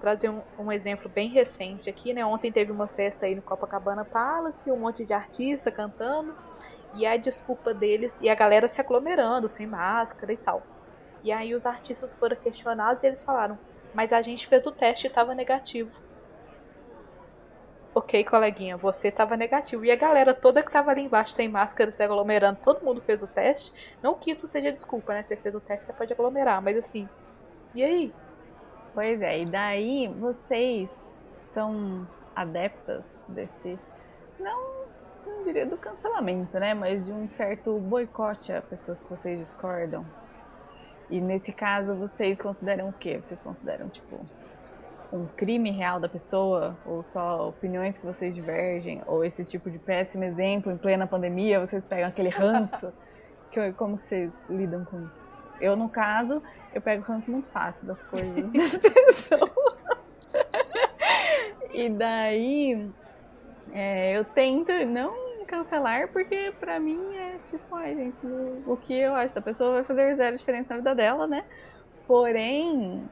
Trazer 0.01 0.29
um, 0.29 0.41
um 0.59 0.71
exemplo 0.71 1.09
bem 1.09 1.27
recente 1.27 1.89
aqui, 1.89 2.13
né? 2.13 2.23
Ontem 2.23 2.51
teve 2.51 2.71
uma 2.71 2.87
festa 2.87 3.25
aí 3.25 3.33
no 3.33 3.41
Copacabana 3.41 4.05
Palace, 4.05 4.69
um 4.71 4.77
monte 4.77 5.03
de 5.03 5.11
artista 5.11 5.71
cantando, 5.71 6.35
e 6.93 7.03
a 7.03 7.17
desculpa 7.17 7.73
deles, 7.73 8.15
e 8.21 8.29
a 8.29 8.35
galera 8.35 8.67
se 8.67 8.79
aglomerando, 8.79 9.49
sem 9.49 9.65
máscara 9.65 10.31
e 10.31 10.37
tal. 10.37 10.61
E 11.23 11.31
aí 11.31 11.55
os 11.55 11.65
artistas 11.65 12.13
foram 12.13 12.35
questionados 12.35 13.01
e 13.01 13.07
eles 13.07 13.23
falaram, 13.23 13.57
mas 13.91 14.13
a 14.13 14.21
gente 14.21 14.47
fez 14.47 14.67
o 14.67 14.71
teste 14.71 15.07
e 15.07 15.09
tava 15.09 15.33
negativo. 15.33 15.89
Ok, 17.97 18.23
coleguinha, 18.25 18.77
você 18.77 19.09
tava 19.09 19.35
negativo. 19.35 19.83
E 19.83 19.89
a 19.89 19.95
galera 19.95 20.31
toda 20.31 20.61
que 20.61 20.71
tava 20.71 20.91
ali 20.91 21.01
embaixo 21.01 21.33
sem 21.33 21.49
máscara, 21.49 21.91
se 21.91 22.03
aglomerando, 22.03 22.59
todo 22.61 22.85
mundo 22.85 23.01
fez 23.01 23.23
o 23.23 23.27
teste. 23.27 23.73
Não 24.03 24.13
que 24.13 24.29
isso 24.29 24.45
seja 24.45 24.71
desculpa, 24.71 25.15
né? 25.15 25.23
Você 25.23 25.35
fez 25.35 25.55
o 25.55 25.59
teste, 25.59 25.87
você 25.87 25.93
pode 25.93 26.13
aglomerar, 26.13 26.61
mas 26.61 26.77
assim. 26.77 27.09
E 27.73 27.83
aí? 27.83 28.13
Pois 28.93 29.19
é, 29.19 29.41
e 29.41 29.45
daí 29.47 30.07
vocês 30.09 30.87
são 31.55 32.07
adeptas 32.35 33.17
desse. 33.27 33.79
Não, 34.39 34.85
não 35.25 35.43
diria 35.43 35.65
do 35.65 35.75
cancelamento, 35.75 36.59
né? 36.59 36.75
Mas 36.75 37.03
de 37.03 37.11
um 37.11 37.27
certo 37.27 37.79
boicote 37.79 38.53
a 38.53 38.61
pessoas 38.61 39.01
que 39.01 39.09
vocês 39.09 39.39
discordam. 39.39 40.05
E 41.09 41.19
nesse 41.19 41.51
caso, 41.51 41.95
vocês 41.95 42.37
consideram 42.39 42.89
o 42.89 42.93
quê? 42.93 43.17
Vocês 43.17 43.41
consideram, 43.41 43.89
tipo, 43.89 44.23
um 45.11 45.25
crime 45.27 45.71
real 45.71 45.99
da 45.99 46.09
pessoa? 46.09 46.77
Ou 46.85 47.03
só 47.11 47.49
opiniões 47.49 47.97
que 47.97 48.05
vocês 48.05 48.33
divergem? 48.33 49.01
Ou 49.05 49.23
esse 49.23 49.45
tipo 49.45 49.69
de 49.69 49.79
péssimo 49.79 50.23
exemplo, 50.23 50.71
em 50.71 50.77
plena 50.77 51.07
pandemia, 51.07 51.59
vocês 51.59 51.83
pegam 51.85 52.07
aquele 52.07 52.29
ranço? 52.29 52.93
que, 53.51 53.73
como 53.73 53.97
que 53.97 54.07
vocês 54.07 54.31
lidam 54.49 54.83
com 54.85 55.01
isso? 55.05 55.37
Eu, 55.59 55.75
no 55.75 55.89
caso, 55.89 56.41
eu 56.73 56.81
pego 56.81 57.03
ranço 57.03 57.31
muito 57.31 57.49
fácil 57.49 57.87
das 57.87 58.03
coisas 58.03 58.51
das 58.53 58.77
pessoas. 58.77 59.51
e 61.73 61.89
daí, 61.89 62.91
é, 63.71 64.17
eu 64.17 64.23
tento 64.23 64.71
não 64.85 65.27
cancelar, 65.47 66.11
porque 66.11 66.53
pra 66.59 66.79
mim 66.79 67.15
é 67.15 67.39
tipo, 67.45 67.73
ai 67.75 67.95
gente, 67.95 68.25
o, 68.25 68.63
o 68.73 68.77
que 68.77 68.93
eu 68.93 69.15
acho 69.15 69.33
da 69.33 69.41
pessoa 69.41 69.75
vai 69.75 69.83
fazer 69.83 70.15
zero 70.15 70.37
diferença 70.37 70.69
na 70.71 70.77
vida 70.77 70.93
dela, 70.93 71.25
né? 71.25 71.45
Porém, 72.05 73.09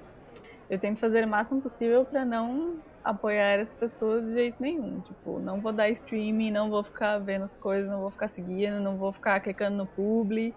eu 0.69 0.79
tento 0.79 0.99
fazer 0.99 1.25
o 1.25 1.29
máximo 1.29 1.61
possível 1.61 2.05
pra 2.05 2.25
não 2.25 2.79
apoiar 3.03 3.59
essa 3.59 3.73
pessoa 3.79 4.21
de 4.21 4.33
jeito 4.33 4.57
nenhum. 4.59 5.01
Tipo, 5.01 5.39
não 5.39 5.61
vou 5.61 5.71
dar 5.71 5.89
streaming, 5.89 6.51
não 6.51 6.69
vou 6.69 6.83
ficar 6.83 7.19
vendo 7.19 7.45
as 7.45 7.55
coisas, 7.57 7.89
não 7.89 7.99
vou 7.99 8.11
ficar 8.11 8.29
seguindo, 8.29 8.79
não 8.79 8.97
vou 8.97 9.13
ficar 9.13 9.39
clicando 9.41 9.77
no 9.77 9.87
publi 9.87 10.55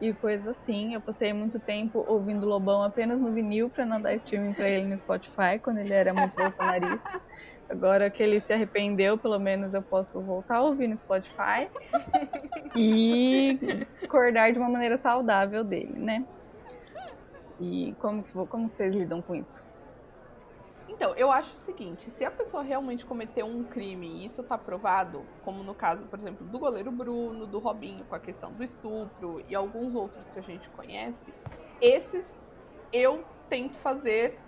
e 0.00 0.12
coisas 0.14 0.46
assim. 0.46 0.92
Eu 0.94 1.00
passei 1.00 1.32
muito 1.32 1.58
tempo 1.58 2.04
ouvindo 2.06 2.46
Lobão 2.46 2.82
apenas 2.82 3.20
no 3.20 3.32
vinil 3.32 3.70
pra 3.70 3.86
não 3.86 4.00
dar 4.00 4.14
streaming 4.14 4.52
pra 4.52 4.68
ele 4.68 4.86
no 4.86 4.98
Spotify, 4.98 5.58
quando 5.62 5.78
ele 5.78 5.94
era 5.94 6.12
muito 6.12 6.34
bolsonarista. 6.36 7.22
Agora 7.68 8.10
que 8.10 8.22
ele 8.22 8.40
se 8.40 8.52
arrependeu, 8.52 9.18
pelo 9.18 9.38
menos 9.38 9.72
eu 9.74 9.82
posso 9.82 10.22
voltar 10.22 10.56
a 10.56 10.62
ouvir 10.62 10.86
no 10.86 10.96
Spotify 10.96 11.68
e 12.76 13.58
discordar 13.96 14.52
de 14.52 14.58
uma 14.58 14.68
maneira 14.68 14.98
saudável 14.98 15.64
dele, 15.64 15.98
né? 15.98 16.24
E 17.60 17.94
como, 17.98 18.24
como 18.46 18.68
vocês 18.68 18.94
lidam 18.94 19.22
com 19.22 19.34
isso? 19.36 19.64
Então, 20.88 21.14
eu 21.14 21.30
acho 21.30 21.54
o 21.56 21.58
seguinte, 21.60 22.10
se 22.12 22.24
a 22.24 22.30
pessoa 22.30 22.62
realmente 22.62 23.04
cometeu 23.04 23.44
um 23.44 23.64
crime 23.64 24.06
e 24.06 24.24
isso 24.26 24.42
tá 24.42 24.56
provado, 24.56 25.24
como 25.44 25.62
no 25.62 25.74
caso, 25.74 26.06
por 26.06 26.18
exemplo, 26.18 26.46
do 26.46 26.58
goleiro 26.58 26.90
Bruno, 26.90 27.46
do 27.46 27.58
Robinho 27.58 28.04
com 28.04 28.14
a 28.14 28.20
questão 28.20 28.52
do 28.52 28.62
estupro 28.62 29.44
e 29.48 29.54
alguns 29.54 29.94
outros 29.94 30.30
que 30.30 30.38
a 30.38 30.42
gente 30.42 30.68
conhece, 30.70 31.34
esses 31.80 32.38
eu 32.92 33.24
tento 33.48 33.76
fazer 33.78 34.38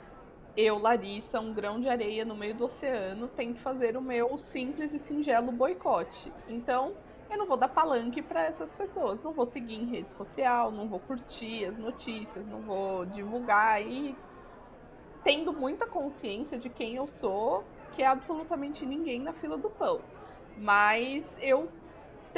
eu, 0.56 0.76
Larissa, 0.76 1.38
um 1.38 1.52
grão 1.52 1.80
de 1.80 1.88
areia 1.88 2.24
no 2.24 2.34
meio 2.34 2.54
do 2.54 2.64
oceano, 2.64 3.28
tento 3.28 3.60
fazer 3.60 3.96
o 3.96 4.02
meu 4.02 4.36
simples 4.38 4.92
e 4.92 4.98
singelo 4.98 5.52
boicote. 5.52 6.32
Então, 6.48 6.94
eu 7.30 7.37
não 7.37 7.47
vou 7.47 7.56
dar 7.56 7.68
palanque 7.68 8.23
para 8.23 8.42
essas 8.42 8.70
pessoas, 8.70 9.23
não 9.23 9.32
vou 9.32 9.47
seguir 9.47 9.75
em 9.75 9.87
rede 9.87 10.12
social, 10.12 10.70
não 10.70 10.88
vou 10.88 11.00
curtir 11.00 11.66
as 11.66 11.76
notícias, 11.76 12.47
não 12.47 12.61
vou 12.62 13.04
divulgar 13.06 13.82
e 13.82 14.16
tendo 15.23 15.52
muita 15.52 15.87
consciência 15.87 16.58
de 16.58 16.68
quem 16.68 16.94
eu 16.94 17.06
sou, 17.06 17.64
que 17.92 18.02
é 18.02 18.06
absolutamente 18.06 18.87
ninguém 18.87 19.20
na 19.20 19.32
fila 19.32 19.58
do 19.58 19.68
pão. 19.68 20.00
Mas 20.56 21.37
eu 21.40 21.68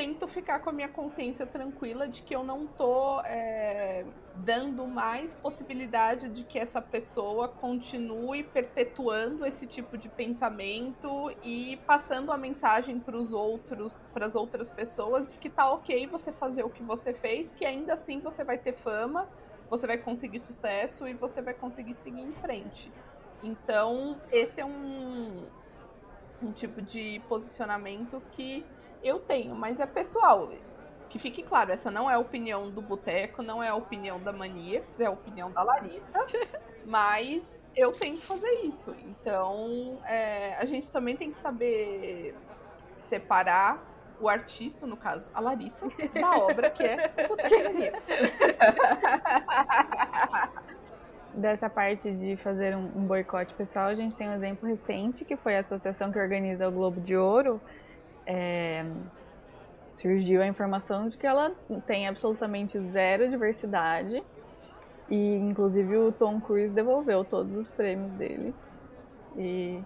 tento 0.00 0.26
ficar 0.26 0.60
com 0.60 0.70
a 0.70 0.72
minha 0.72 0.88
consciência 0.88 1.44
tranquila 1.44 2.08
de 2.08 2.22
que 2.22 2.34
eu 2.34 2.42
não 2.42 2.66
tô 2.66 3.20
é, 3.20 4.02
dando 4.34 4.86
mais 4.86 5.34
possibilidade 5.34 6.30
de 6.30 6.42
que 6.42 6.58
essa 6.58 6.80
pessoa 6.80 7.48
continue 7.48 8.42
perpetuando 8.42 9.44
esse 9.44 9.66
tipo 9.66 9.98
de 9.98 10.08
pensamento 10.08 11.30
e 11.44 11.78
passando 11.86 12.32
a 12.32 12.38
mensagem 12.38 12.98
para 12.98 13.14
os 13.14 13.34
outros, 13.34 13.94
para 14.14 14.24
as 14.24 14.34
outras 14.34 14.70
pessoas 14.70 15.28
de 15.28 15.36
que 15.36 15.50
tá 15.50 15.70
ok 15.70 16.06
você 16.06 16.32
fazer 16.32 16.62
o 16.62 16.70
que 16.70 16.82
você 16.82 17.12
fez, 17.12 17.50
que 17.50 17.66
ainda 17.66 17.92
assim 17.92 18.20
você 18.20 18.42
vai 18.42 18.56
ter 18.56 18.72
fama, 18.72 19.28
você 19.68 19.86
vai 19.86 19.98
conseguir 19.98 20.40
sucesso 20.40 21.06
e 21.06 21.12
você 21.12 21.42
vai 21.42 21.52
conseguir 21.52 21.94
seguir 21.96 22.22
em 22.22 22.32
frente. 22.32 22.90
Então, 23.42 24.18
esse 24.32 24.62
é 24.62 24.64
um, 24.64 25.44
um 26.42 26.52
tipo 26.52 26.80
de 26.80 27.20
posicionamento 27.28 28.22
que 28.32 28.64
eu 29.02 29.18
tenho, 29.20 29.54
mas 29.54 29.80
é 29.80 29.86
pessoal. 29.86 30.50
Que 31.08 31.18
fique 31.18 31.42
claro, 31.42 31.72
essa 31.72 31.90
não 31.90 32.08
é 32.08 32.14
a 32.14 32.18
opinião 32.18 32.70
do 32.70 32.80
Boteco, 32.80 33.42
não 33.42 33.62
é 33.62 33.68
a 33.68 33.74
opinião 33.74 34.20
da 34.20 34.32
Maníacs, 34.32 35.00
é 35.00 35.06
a 35.06 35.10
opinião 35.10 35.50
da 35.50 35.62
Larissa. 35.62 36.24
mas 36.86 37.56
eu 37.76 37.92
tenho 37.92 38.16
que 38.16 38.26
fazer 38.26 38.50
isso. 38.64 38.94
Então, 39.04 39.98
é, 40.06 40.54
a 40.56 40.64
gente 40.64 40.90
também 40.90 41.16
tem 41.16 41.32
que 41.32 41.38
saber 41.38 42.34
separar 43.02 43.90
o 44.20 44.28
artista, 44.28 44.86
no 44.86 44.96
caso, 44.96 45.28
a 45.32 45.40
Larissa, 45.40 45.86
da 46.14 46.36
obra 46.36 46.70
que 46.70 46.82
é 46.82 47.08
Boteco 47.26 47.64
Maníacs. 47.64 48.06
Dessa 51.32 51.70
parte 51.70 52.12
de 52.12 52.36
fazer 52.36 52.76
um, 52.76 52.90
um 52.96 53.06
boicote 53.06 53.54
pessoal, 53.54 53.86
a 53.86 53.94
gente 53.94 54.16
tem 54.16 54.28
um 54.28 54.34
exemplo 54.34 54.68
recente, 54.68 55.24
que 55.24 55.36
foi 55.36 55.56
a 55.56 55.60
associação 55.60 56.12
que 56.12 56.18
organiza 56.18 56.68
o 56.68 56.72
Globo 56.72 57.00
de 57.00 57.16
Ouro, 57.16 57.58
é, 58.30 58.84
surgiu 59.88 60.40
a 60.40 60.46
informação 60.46 61.08
de 61.08 61.18
que 61.18 61.26
ela 61.26 61.54
tem 61.86 62.06
absolutamente 62.06 62.80
zero 62.92 63.28
diversidade 63.28 64.22
e 65.08 65.36
inclusive 65.36 65.96
o 65.98 66.12
Tom 66.12 66.40
Cruise 66.40 66.74
devolveu 66.74 67.24
todos 67.24 67.54
os 67.54 67.70
prêmios 67.70 68.12
dele 68.14 68.56
e 69.36 69.84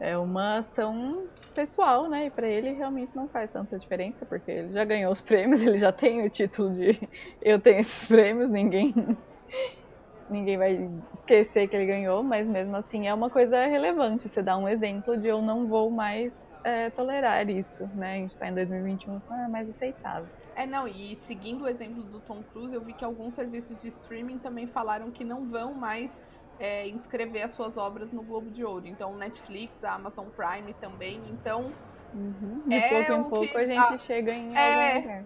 é 0.00 0.18
uma 0.18 0.58
ação 0.58 1.30
pessoal, 1.54 2.08
né? 2.10 2.26
E 2.26 2.30
para 2.30 2.48
ele 2.48 2.72
realmente 2.72 3.14
não 3.16 3.28
faz 3.30 3.50
tanta 3.50 3.78
diferença 3.78 4.26
porque 4.26 4.50
ele 4.50 4.72
já 4.72 4.84
ganhou 4.84 5.12
os 5.12 5.22
prêmios, 5.22 5.62
ele 5.62 5.78
já 5.78 5.92
tem 5.92 6.24
o 6.26 6.30
título 6.30 6.74
de 6.74 6.98
eu 7.42 7.60
tenho 7.60 7.80
esses 7.80 8.08
prêmios, 8.08 8.50
ninguém 8.50 8.94
ninguém 10.28 10.58
vai 10.58 10.76
esquecer 11.14 11.68
que 11.68 11.76
ele 11.76 11.86
ganhou, 11.86 12.22
mas 12.22 12.46
mesmo 12.46 12.76
assim 12.76 13.06
é 13.06 13.14
uma 13.14 13.30
coisa 13.30 13.66
relevante. 13.66 14.28
Você 14.28 14.42
dá 14.42 14.56
um 14.58 14.68
exemplo 14.68 15.16
de 15.16 15.28
eu 15.28 15.40
não 15.42 15.68
vou 15.68 15.90
mais 15.90 16.32
é, 16.66 16.90
tolerar 16.90 17.48
isso, 17.48 17.88
né? 17.94 18.14
A 18.14 18.16
gente 18.16 18.32
está 18.32 18.48
em 18.48 18.54
2021, 18.54 19.18
isso 19.18 19.30
não 19.30 19.44
é 19.44 19.48
mais 19.48 19.70
aceitável. 19.70 20.28
É, 20.56 20.66
não, 20.66 20.88
e 20.88 21.14
seguindo 21.26 21.62
o 21.62 21.68
exemplo 21.68 22.02
do 22.02 22.18
Tom 22.18 22.42
Cruise, 22.50 22.74
eu 22.74 22.80
vi 22.80 22.92
que 22.92 23.04
alguns 23.04 23.34
serviços 23.34 23.80
de 23.80 23.86
streaming 23.86 24.38
também 24.38 24.66
falaram 24.66 25.12
que 25.12 25.22
não 25.22 25.46
vão 25.46 25.74
mais 25.74 26.20
é, 26.58 26.88
inscrever 26.88 27.44
as 27.44 27.52
suas 27.52 27.76
obras 27.76 28.10
no 28.10 28.20
Globo 28.22 28.50
de 28.50 28.64
Ouro. 28.64 28.84
Então, 28.88 29.14
Netflix, 29.14 29.84
a 29.84 29.94
Amazon 29.94 30.26
Prime 30.26 30.74
também. 30.80 31.22
Então, 31.30 31.70
uhum. 32.12 32.62
de 32.66 32.76
é 32.76 32.88
pouco 32.88 33.12
em 33.12 33.30
pouco 33.30 33.48
que, 33.48 33.56
a 33.58 33.66
gente 33.66 33.94
a, 33.94 33.98
chega 33.98 34.32
em 34.32 34.56
é. 34.56 35.24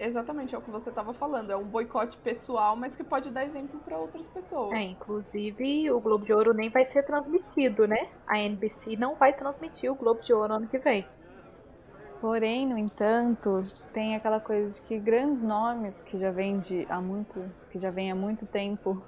Exatamente, 0.00 0.54
é 0.54 0.58
o 0.58 0.62
que 0.62 0.70
você 0.70 0.88
estava 0.88 1.12
falando. 1.12 1.50
É 1.50 1.56
um 1.56 1.64
boicote 1.64 2.16
pessoal, 2.18 2.74
mas 2.74 2.94
que 2.94 3.04
pode 3.04 3.30
dar 3.30 3.44
exemplo 3.44 3.78
para 3.80 3.98
outras 3.98 4.26
pessoas. 4.26 4.72
É, 4.72 4.80
inclusive 4.80 5.90
o 5.90 6.00
Globo 6.00 6.24
de 6.24 6.32
Ouro 6.32 6.54
nem 6.54 6.70
vai 6.70 6.86
ser 6.86 7.02
transmitido, 7.02 7.86
né? 7.86 8.08
A 8.26 8.38
NBC 8.38 8.96
não 8.96 9.14
vai 9.14 9.34
transmitir 9.34 9.92
o 9.92 9.94
Globo 9.94 10.22
de 10.22 10.32
Ouro 10.32 10.54
ano 10.54 10.66
que 10.66 10.78
vem. 10.78 11.06
Porém, 12.18 12.66
no 12.66 12.78
entanto, 12.78 13.60
tem 13.92 14.16
aquela 14.16 14.40
coisa 14.40 14.74
de 14.74 14.80
que 14.82 14.98
grandes 14.98 15.42
nomes 15.42 15.98
que 16.06 16.18
já 16.18 16.30
vêm 16.30 16.60
de 16.60 16.86
há 16.88 17.00
muito, 17.00 17.42
que 17.70 17.78
já 17.78 17.90
vem 17.90 18.10
há 18.10 18.14
muito 18.14 18.46
tempo 18.46 19.02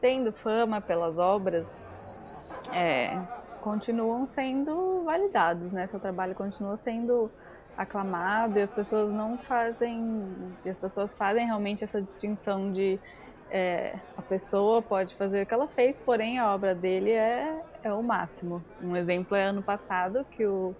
tendo 0.00 0.32
fama 0.32 0.80
pelas 0.80 1.18
obras, 1.18 1.66
é, 2.72 3.16
continuam 3.60 4.26
sendo 4.26 5.04
validados, 5.04 5.70
né? 5.70 5.86
Seu 5.86 6.00
trabalho 6.00 6.34
continua 6.34 6.76
sendo 6.76 7.30
aclamado 7.76 8.58
e 8.58 8.62
as 8.62 8.70
pessoas 8.70 9.12
não 9.12 9.38
fazem, 9.38 10.24
as 10.68 10.76
pessoas 10.76 11.14
fazem 11.14 11.46
realmente 11.46 11.84
essa 11.84 12.00
distinção 12.00 12.72
de 12.72 12.98
é, 13.50 13.98
a 14.16 14.22
pessoa 14.22 14.80
pode 14.80 15.14
fazer 15.16 15.42
o 15.42 15.46
que 15.46 15.52
ela 15.52 15.66
fez, 15.66 15.98
porém 15.98 16.38
a 16.38 16.54
obra 16.54 16.74
dele 16.74 17.10
é, 17.10 17.60
é 17.82 17.92
o 17.92 18.02
máximo. 18.02 18.62
Um 18.80 18.96
exemplo 18.96 19.36
é 19.36 19.44
ano 19.44 19.62
passado 19.62 20.24
que 20.30 20.46
o, 20.46 20.74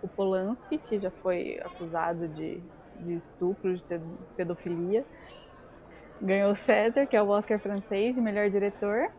o 0.00 0.08
Polanski, 0.08 0.78
que 0.78 0.98
já 1.00 1.10
foi 1.10 1.60
acusado 1.64 2.28
de, 2.28 2.62
de 3.00 3.14
estupro, 3.14 3.76
de 3.76 4.00
pedofilia, 4.36 5.04
ganhou 6.20 6.52
o 6.52 6.56
César, 6.56 7.06
que 7.06 7.16
é 7.16 7.22
o 7.22 7.28
Oscar 7.28 7.58
francês 7.58 8.14
de 8.14 8.20
melhor 8.20 8.48
diretor, 8.48 9.10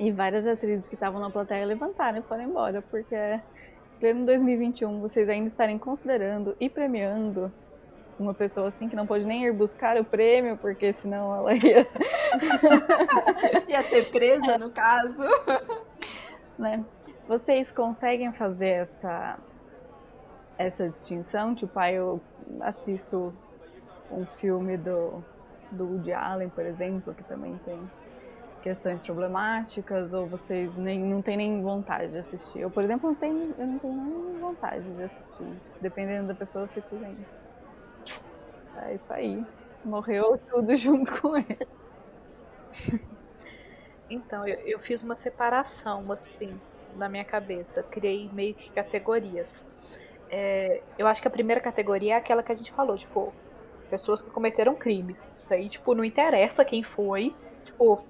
e 0.00 0.10
várias 0.10 0.46
atrizes 0.46 0.88
que 0.88 0.94
estavam 0.94 1.20
na 1.20 1.30
plateia 1.30 1.66
levantaram 1.66 2.18
e 2.18 2.22
foram 2.22 2.42
embora, 2.42 2.82
porque 2.82 3.14
pleno 4.00 4.26
2021, 4.26 5.00
vocês 5.00 5.28
ainda 5.28 5.48
estarem 5.48 5.78
considerando 5.78 6.56
e 6.60 6.68
premiando 6.68 7.52
uma 8.18 8.34
pessoa 8.34 8.68
assim 8.68 8.88
que 8.88 8.96
não 8.96 9.06
pode 9.06 9.24
nem 9.24 9.44
ir 9.44 9.52
buscar 9.52 9.98
o 9.98 10.04
prêmio, 10.04 10.56
porque 10.56 10.92
senão 11.00 11.34
ela 11.34 11.54
ia. 11.54 11.86
ia 13.68 13.82
ser 13.84 14.10
presa, 14.10 14.58
no 14.58 14.70
caso. 14.70 15.18
Né? 16.56 16.84
Vocês 17.26 17.72
conseguem 17.72 18.32
fazer 18.32 18.86
essa, 18.86 19.38
essa 20.56 20.86
distinção? 20.86 21.52
Tipo, 21.52 21.76
aí 21.80 21.96
eu 21.96 22.20
assisto 22.60 23.34
um 24.08 24.24
filme 24.38 24.76
do, 24.76 25.20
do 25.72 25.84
Woody 25.84 26.12
Allen, 26.12 26.48
por 26.50 26.64
exemplo, 26.64 27.12
que 27.12 27.24
também 27.24 27.58
tem 27.64 27.90
questões 28.64 28.98
problemáticas 29.02 30.10
ou 30.14 30.26
vocês 30.26 30.74
nem, 30.74 30.98
não 30.98 31.20
tem 31.20 31.36
nem 31.36 31.62
vontade 31.62 32.10
de 32.10 32.16
assistir? 32.16 32.60
Eu, 32.60 32.70
por 32.70 32.82
exemplo, 32.82 33.10
não 33.10 33.14
tenho, 33.14 33.54
eu 33.58 33.66
não 33.66 33.78
tenho 33.78 33.94
nem 33.94 34.40
vontade 34.40 34.90
de 34.90 35.02
assistir. 35.02 35.46
Dependendo 35.82 36.28
da 36.28 36.34
pessoa, 36.34 36.64
eu 36.64 36.68
fico 36.68 36.96
vendo. 36.96 37.26
É 38.82 38.94
isso 38.94 39.12
aí. 39.12 39.44
Morreu 39.84 40.38
tudo 40.48 40.74
junto 40.76 41.20
com 41.20 41.36
ele. 41.36 41.68
Então, 44.08 44.48
eu, 44.48 44.58
eu 44.60 44.78
fiz 44.78 45.02
uma 45.02 45.14
separação, 45.14 46.10
assim, 46.10 46.58
na 46.96 47.06
minha 47.06 47.24
cabeça. 47.24 47.82
Criei 47.82 48.30
meio 48.32 48.54
que 48.54 48.70
categorias. 48.70 49.66
É, 50.30 50.80
eu 50.96 51.06
acho 51.06 51.20
que 51.20 51.28
a 51.28 51.30
primeira 51.30 51.60
categoria 51.60 52.14
é 52.14 52.16
aquela 52.16 52.42
que 52.42 52.50
a 52.50 52.54
gente 52.54 52.72
falou, 52.72 52.96
tipo, 52.96 53.30
pessoas 53.90 54.22
que 54.22 54.30
cometeram 54.30 54.74
crimes. 54.74 55.30
Isso 55.38 55.52
aí, 55.52 55.68
tipo, 55.68 55.94
não 55.94 56.02
interessa 56.02 56.64
quem 56.64 56.82
foi. 56.82 57.34
Tipo, 57.66 58.02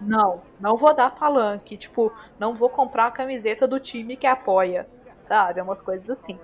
não, 0.00 0.42
não 0.60 0.76
vou 0.76 0.94
dar 0.94 1.14
palanque. 1.14 1.76
Tipo, 1.76 2.12
não 2.38 2.54
vou 2.54 2.68
comprar 2.68 3.06
a 3.06 3.10
camiseta 3.10 3.66
do 3.66 3.80
time 3.80 4.16
que 4.16 4.26
apoia. 4.26 4.88
Sabe? 5.24 5.60
Umas 5.60 5.82
coisas 5.82 6.08
assim. 6.08 6.38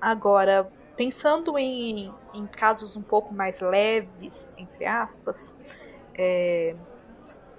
Agora, 0.00 0.70
pensando 0.96 1.58
em, 1.58 2.12
em 2.32 2.46
casos 2.46 2.96
um 2.96 3.02
pouco 3.02 3.34
mais 3.34 3.60
leves, 3.60 4.52
entre 4.56 4.84
aspas, 4.84 5.54
é, 6.14 6.74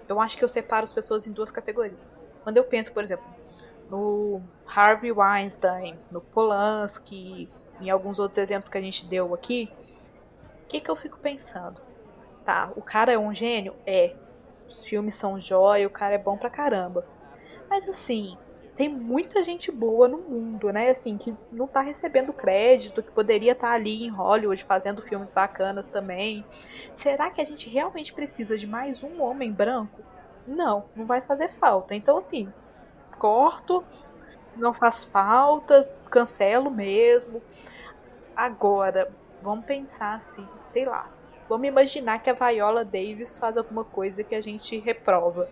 eu 0.07 0.19
acho 0.19 0.37
que 0.37 0.43
eu 0.43 0.49
separo 0.49 0.83
as 0.83 0.93
pessoas 0.93 1.27
em 1.27 1.31
duas 1.31 1.51
categorias. 1.51 2.17
Quando 2.43 2.57
eu 2.57 2.63
penso, 2.63 2.91
por 2.93 3.03
exemplo, 3.03 3.25
no 3.89 4.41
Harvey 4.65 5.11
Weinstein, 5.11 5.97
no 6.11 6.21
Polanski, 6.21 7.49
em 7.79 7.89
alguns 7.89 8.19
outros 8.19 8.37
exemplos 8.37 8.71
que 8.71 8.77
a 8.77 8.81
gente 8.81 9.05
deu 9.05 9.33
aqui, 9.33 9.71
o 10.63 10.67
que, 10.67 10.79
que 10.79 10.89
eu 10.89 10.95
fico 10.95 11.17
pensando? 11.17 11.81
Tá, 12.45 12.71
o 12.75 12.81
cara 12.81 13.11
é 13.11 13.17
um 13.17 13.33
gênio? 13.33 13.75
É 13.85 14.15
os 14.69 14.85
filmes 14.85 15.15
são 15.15 15.39
jóia, 15.39 15.87
o 15.87 15.91
cara 15.91 16.15
é 16.15 16.17
bom 16.17 16.37
pra 16.37 16.49
caramba. 16.49 17.05
Mas 17.69 17.87
assim, 17.89 18.37
tem 18.79 18.87
muita 18.87 19.43
gente 19.43 19.71
boa 19.71 20.07
no 20.07 20.19
mundo, 20.19 20.71
né? 20.71 20.89
Assim, 20.89 21.17
que 21.17 21.35
não 21.51 21.67
tá 21.67 21.81
recebendo 21.81 22.31
crédito, 22.31 23.03
que 23.03 23.11
poderia 23.11 23.51
estar 23.51 23.67
tá 23.67 23.73
ali 23.73 24.05
em 24.05 24.09
Hollywood 24.09 24.63
fazendo 24.63 25.01
filmes 25.01 25.33
bacanas 25.33 25.89
também. 25.89 26.45
Será 26.95 27.29
que 27.29 27.41
a 27.41 27.45
gente 27.45 27.69
realmente 27.69 28.13
precisa 28.13 28.57
de 28.57 28.65
mais 28.65 29.03
um 29.03 29.21
homem 29.21 29.51
branco? 29.51 30.01
Não, 30.47 30.85
não 30.95 31.05
vai 31.05 31.19
fazer 31.19 31.49
falta. 31.49 31.93
Então, 31.93 32.17
assim, 32.17 32.51
corto, 33.17 33.83
não 34.55 34.73
faz 34.73 35.03
falta, 35.03 35.83
cancelo 36.09 36.71
mesmo. 36.71 37.41
Agora, 38.35 39.11
vamos 39.41 39.65
pensar 39.65 40.15
assim, 40.15 40.47
sei 40.67 40.85
lá. 40.85 41.18
Vamos 41.49 41.67
imaginar 41.67 42.19
que 42.19 42.29
a 42.29 42.33
Viola 42.33 42.85
Davis 42.85 43.37
faz 43.37 43.57
alguma 43.57 43.83
coisa 43.83 44.23
que 44.23 44.35
a 44.35 44.41
gente 44.41 44.79
reprova. 44.79 45.49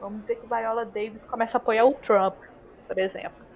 Vamos 0.00 0.22
dizer 0.22 0.36
que 0.36 0.46
a 0.50 0.58
Viola 0.60 0.86
Davis 0.86 1.24
começa 1.24 1.58
a 1.58 1.60
apoiar 1.60 1.84
o 1.84 1.92
Trump 1.92 2.36
por 2.90 2.98
exemplo. 2.98 3.46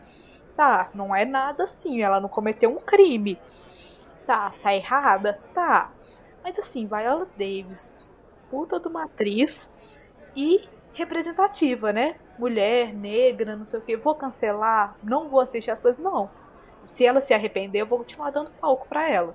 Tá, 0.57 0.91
não 0.95 1.15
é 1.15 1.25
nada 1.25 1.65
assim, 1.65 2.01
ela 2.01 2.21
não 2.21 2.29
cometeu 2.29 2.71
um 2.71 2.79
crime. 2.79 3.37
Tá, 4.25 4.55
tá 4.63 4.73
errada? 4.73 5.41
Tá. 5.53 5.91
Mas 6.45 6.57
assim, 6.57 6.87
Viola 6.87 7.27
Davis, 7.37 7.99
puta 8.49 8.79
de 8.79 8.87
uma 8.87 9.07
atriz 9.07 9.69
e 10.37 10.69
representativa, 10.93 11.93
né? 11.93 12.15
Mulher, 12.39 12.95
negra, 12.95 13.57
não 13.57 13.67
sei 13.67 13.81
o 13.81 13.83
que. 13.83 13.97
Vou 13.97 14.15
cancelar, 14.15 14.97
não 15.03 15.29
vou 15.29 15.41
assistir 15.41 15.73
as 15.73 15.81
coisas. 15.81 16.01
Não. 16.01 16.31
Se 16.87 17.05
ela 17.05 17.21
se 17.21 17.35
arrepender, 17.35 17.81
eu 17.81 17.87
vou 17.87 17.99
continuar 17.99 18.31
dando 18.31 18.53
palco 18.53 18.87
para 18.87 19.11
ela. 19.11 19.35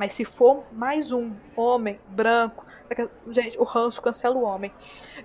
Mas 0.00 0.14
se 0.14 0.24
for 0.24 0.64
mais 0.72 1.12
um 1.12 1.30
homem 1.54 2.00
branco, 2.08 2.64
Gente, 3.28 3.56
o 3.56 3.62
ranço 3.62 4.00
cancela 4.00 4.34
o 4.34 4.42
homem. 4.42 4.72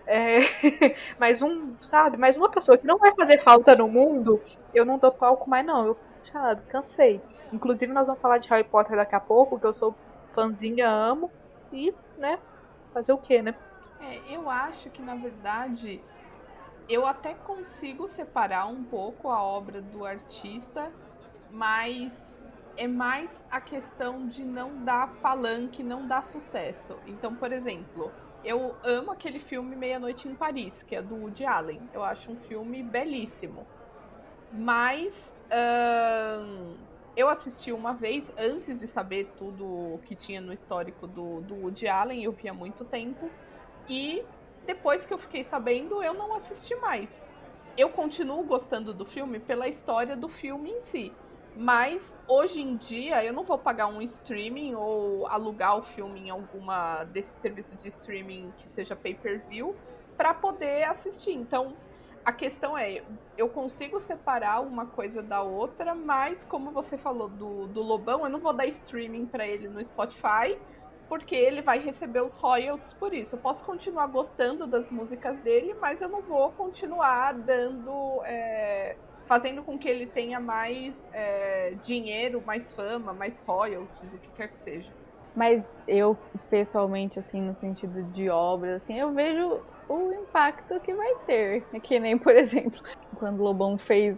É, 0.05 0.39
mas 1.17 1.41
um, 1.41 1.75
sabe, 1.79 2.15
mais 2.15 2.35
uma 2.37 2.47
pessoa 2.47 2.77
que 2.77 2.85
não 2.85 2.97
vai 2.97 3.15
fazer 3.15 3.39
falta 3.39 3.73
no 3.75 3.87
mundo, 3.87 4.39
eu 4.71 4.85
não 4.85 4.99
dou 4.99 5.11
palco 5.11 5.49
mais, 5.49 5.65
não. 5.65 5.87
Eu, 5.87 5.97
sabe, 6.31 6.61
cansei. 6.67 7.19
Inclusive, 7.51 7.91
nós 7.91 8.05
vamos 8.05 8.21
falar 8.21 8.37
de 8.37 8.49
Harry 8.49 8.65
Potter 8.65 8.97
daqui 8.97 9.15
a 9.15 9.19
pouco, 9.19 9.57
que 9.57 9.65
eu 9.65 9.73
sou 9.73 9.95
fãzinha, 10.35 10.87
amo. 10.87 11.31
E, 11.71 11.91
né, 12.17 12.37
fazer 12.93 13.13
o 13.13 13.17
quê, 13.17 13.41
né? 13.41 13.55
É, 14.01 14.35
eu 14.35 14.47
acho 14.47 14.89
que, 14.91 15.01
na 15.01 15.15
verdade, 15.15 16.03
eu 16.87 17.07
até 17.07 17.33
consigo 17.33 18.07
separar 18.09 18.67
um 18.67 18.83
pouco 18.83 19.29
a 19.29 19.41
obra 19.41 19.81
do 19.81 20.05
artista, 20.05 20.91
mas 21.49 22.24
é 22.77 22.87
mais 22.87 23.29
a 23.49 23.61
questão 23.61 24.27
de 24.27 24.43
não 24.43 24.83
dar 24.83 25.13
palanque, 25.15 25.83
não 25.83 26.07
dar 26.07 26.23
sucesso. 26.23 26.97
Então, 27.07 27.35
por 27.35 27.51
exemplo, 27.51 28.11
eu 28.43 28.75
amo 28.83 29.11
aquele 29.11 29.39
filme 29.39 29.75
Meia 29.75 29.99
Noite 29.99 30.27
em 30.27 30.35
Paris, 30.35 30.83
que 30.83 30.95
é 30.95 31.01
do 31.01 31.15
Woody 31.15 31.45
Allen. 31.45 31.81
Eu 31.93 32.03
acho 32.03 32.31
um 32.31 32.35
filme 32.35 32.83
belíssimo. 32.83 33.65
Mas 34.51 35.13
hum, 35.51 36.75
eu 37.15 37.29
assisti 37.29 37.71
uma 37.71 37.93
vez, 37.93 38.31
antes 38.37 38.79
de 38.79 38.87
saber 38.87 39.31
tudo 39.37 39.99
que 40.05 40.15
tinha 40.15 40.41
no 40.41 40.53
histórico 40.53 41.07
do, 41.07 41.41
do 41.41 41.55
Woody 41.55 41.87
Allen, 41.87 42.23
eu 42.23 42.31
via 42.31 42.53
muito 42.53 42.83
tempo. 42.83 43.29
E 43.87 44.23
depois 44.65 45.05
que 45.05 45.13
eu 45.13 45.17
fiquei 45.17 45.43
sabendo, 45.43 46.03
eu 46.03 46.13
não 46.13 46.35
assisti 46.35 46.75
mais. 46.75 47.23
Eu 47.77 47.89
continuo 47.89 48.43
gostando 48.43 48.93
do 48.93 49.05
filme 49.05 49.39
pela 49.39 49.67
história 49.67 50.15
do 50.15 50.29
filme 50.29 50.71
em 50.71 50.81
si. 50.81 51.13
Mas 51.55 52.01
hoje 52.27 52.61
em 52.61 52.75
dia 52.75 53.23
eu 53.23 53.31
não 53.31 53.43
vou 53.43 53.57
pagar 53.57 53.87
um 53.87 54.01
streaming 54.01 54.75
ou 54.75 55.25
alugar 55.27 55.77
o 55.77 55.83
filme 55.83 56.27
em 56.27 56.29
alguma 56.29 57.05
desses 57.05 57.37
serviços 57.37 57.81
de 57.81 57.87
streaming 57.87 58.51
que 58.57 58.67
seja 58.67 58.95
pay-per-view 58.95 59.73
para 60.17 60.33
poder 60.33 60.83
assistir. 60.83 61.31
Então, 61.31 61.73
a 62.25 62.33
questão 62.33 62.77
é, 62.77 63.03
eu 63.37 63.47
consigo 63.47 63.99
separar 63.99 64.61
uma 64.61 64.85
coisa 64.85 65.21
da 65.21 65.43
outra, 65.43 65.95
mas 65.95 66.43
como 66.43 66.71
você 66.71 66.97
falou 66.97 67.29
do, 67.29 67.67
do 67.67 67.81
Lobão, 67.81 68.25
eu 68.25 68.29
não 68.29 68.39
vou 68.39 68.51
dar 68.51 68.65
streaming 68.65 69.25
para 69.25 69.47
ele 69.47 69.69
no 69.69 69.81
Spotify, 69.83 70.57
porque 71.07 71.35
ele 71.35 71.61
vai 71.61 71.79
receber 71.79 72.21
os 72.21 72.35
royalties 72.35 72.93
por 72.93 73.13
isso. 73.13 73.35
Eu 73.35 73.39
posso 73.39 73.63
continuar 73.63 74.07
gostando 74.07 74.65
das 74.65 74.89
músicas 74.89 75.37
dele, 75.39 75.75
mas 75.79 76.01
eu 76.01 76.09
não 76.09 76.21
vou 76.21 76.51
continuar 76.53 77.33
dando 77.33 78.21
é, 78.25 78.95
fazendo 79.27 79.63
com 79.63 79.77
que 79.77 79.87
ele 79.87 80.07
tenha 80.07 80.39
mais 80.39 80.95
é, 81.13 81.71
dinheiro, 81.83 82.43
mais 82.45 82.71
fama, 82.71 83.13
mais 83.13 83.39
royalties, 83.47 84.13
o 84.13 84.19
que 84.19 84.35
quer 84.37 84.47
que 84.49 84.59
seja. 84.59 84.91
Mas 85.35 85.63
eu, 85.87 86.17
pessoalmente, 86.49 87.19
assim, 87.19 87.41
no 87.41 87.53
sentido 87.53 88.03
de 88.13 88.29
obra, 88.29 88.77
assim, 88.77 88.97
eu 88.97 89.13
vejo 89.13 89.59
o 89.89 90.13
impacto 90.13 90.79
que 90.79 90.93
vai 90.93 91.15
ter. 91.25 91.63
É 91.73 91.79
que 91.79 91.99
nem, 91.99 92.17
por 92.17 92.33
exemplo, 92.35 92.79
quando 93.15 93.39
o 93.39 93.43
Lobão 93.43 93.77
fez 93.77 94.17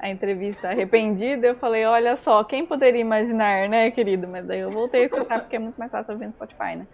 a 0.00 0.08
entrevista 0.08 0.68
arrependida, 0.68 1.46
eu 1.46 1.58
falei, 1.58 1.84
olha 1.84 2.16
só, 2.16 2.42
quem 2.42 2.66
poderia 2.66 3.00
imaginar, 3.00 3.68
né, 3.68 3.90
querido? 3.90 4.26
Mas 4.26 4.46
daí 4.46 4.60
eu 4.60 4.70
voltei 4.70 5.02
a 5.02 5.06
escutar 5.06 5.40
porque 5.40 5.56
é 5.56 5.58
muito 5.58 5.76
mais 5.76 5.90
fácil 5.90 6.14
ouvir 6.14 6.26
no 6.26 6.32
Spotify, 6.32 6.76
né? 6.76 6.86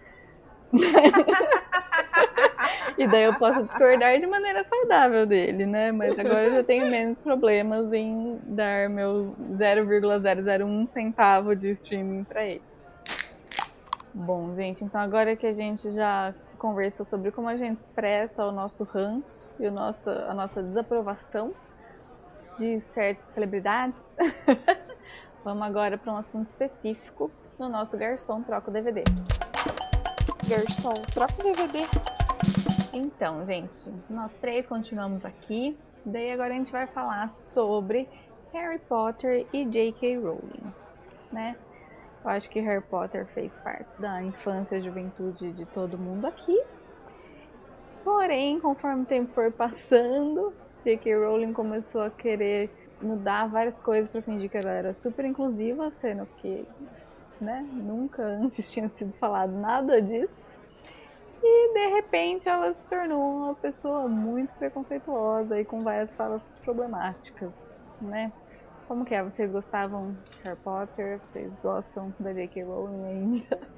e 2.97 3.07
daí 3.07 3.23
eu 3.23 3.37
posso 3.37 3.63
discordar 3.63 4.19
de 4.19 4.27
maneira 4.27 4.63
saudável 4.63 5.25
dele, 5.25 5.65
né? 5.65 5.91
Mas 5.91 6.17
agora 6.19 6.43
eu 6.43 6.53
já 6.55 6.63
tenho 6.63 6.89
menos 6.89 7.19
problemas 7.19 7.91
em 7.93 8.39
dar 8.43 8.89
meu 8.89 9.35
0,001 9.57 10.87
centavo 10.87 11.55
de 11.55 11.71
streaming 11.71 12.23
para 12.23 12.45
ele. 12.45 12.61
Bom, 14.13 14.55
gente, 14.55 14.83
então 14.83 14.99
agora 14.99 15.35
que 15.35 15.45
a 15.45 15.51
gente 15.51 15.91
já 15.91 16.33
conversou 16.57 17.05
sobre 17.05 17.31
como 17.31 17.47
a 17.47 17.55
gente 17.55 17.81
expressa 17.81 18.45
o 18.45 18.51
nosso 18.51 18.83
ranço 18.83 19.47
e 19.59 19.67
o 19.67 19.71
nosso, 19.71 20.09
a 20.09 20.33
nossa 20.33 20.63
desaprovação 20.63 21.53
de 22.57 22.79
certas 22.79 23.23
celebridades, 23.35 24.15
vamos 25.43 25.61
agora 25.61 25.97
para 25.97 26.11
um 26.11 26.17
assunto 26.17 26.49
específico 26.49 27.29
no 27.59 27.69
nosso 27.69 27.95
Garçom 27.95 28.41
Troca 28.41 28.71
o 28.71 28.73
DVD. 28.73 29.03
Garçom, 30.47 30.93
troca 31.13 31.33
o 31.41 31.43
DVD. 31.43 31.79
Então, 32.93 33.45
gente, 33.45 33.75
nós 34.09 34.31
três 34.35 34.65
continuamos 34.65 35.25
aqui. 35.25 35.77
Daí 36.05 36.31
agora 36.31 36.53
a 36.53 36.57
gente 36.57 36.71
vai 36.71 36.87
falar 36.87 37.29
sobre 37.29 38.07
Harry 38.53 38.79
Potter 38.79 39.45
e 39.51 39.65
J.K. 39.65 40.19
Rowling, 40.19 40.73
né? 41.33 41.57
Eu 42.23 42.29
acho 42.29 42.49
que 42.49 42.61
Harry 42.61 42.81
Potter 42.81 43.25
fez 43.25 43.51
parte 43.61 43.89
da 43.99 44.23
infância 44.23 44.77
e 44.77 44.81
juventude 44.81 45.51
de 45.51 45.65
todo 45.65 45.97
mundo 45.97 46.25
aqui. 46.25 46.57
Porém, 48.05 48.57
conforme 48.61 49.03
o 49.03 49.05
tempo 49.05 49.33
for 49.33 49.51
passando, 49.51 50.53
J.K. 50.81 51.13
Rowling 51.13 51.51
começou 51.51 52.03
a 52.03 52.09
querer 52.09 52.69
mudar 53.01 53.47
várias 53.47 53.81
coisas 53.81 54.09
para 54.09 54.21
fingir 54.21 54.49
que 54.49 54.57
ela 54.57 54.71
era 54.71 54.93
super 54.93 55.25
inclusiva, 55.25 55.91
sendo 55.91 56.25
que 56.37 56.65
né? 57.41 57.67
Nunca 57.71 58.23
antes 58.41 58.71
tinha 58.71 58.89
sido 58.89 59.13
falado 59.13 59.51
nada 59.51 60.01
disso. 60.01 60.53
E 61.41 61.73
de 61.73 61.87
repente 61.95 62.49
ela 62.49 62.73
se 62.73 62.85
tornou 62.85 63.37
uma 63.37 63.55
pessoa 63.55 64.07
muito 64.07 64.53
preconceituosa 64.55 65.59
e 65.59 65.65
com 65.65 65.83
várias 65.83 66.15
falas 66.15 66.49
problemáticas, 66.63 67.53
né? 68.01 68.31
Como 68.87 69.03
que 69.03 69.13
é? 69.13 69.21
Vocês 69.21 69.51
gostavam 69.51 70.15
de 70.31 70.41
Harry 70.43 70.59
Potter? 70.63 71.19
Vocês 71.19 71.55
gostam 71.57 72.13
da 72.19 72.33
J.K. 72.33 72.63
Rowling 72.63 73.05
ainda? 73.05 73.77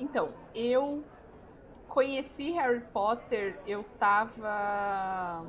Então, 0.00 0.30
eu 0.52 1.04
conheci 1.88 2.50
Harry 2.50 2.80
Potter, 2.92 3.56
eu 3.64 3.84
tava. 3.96 5.44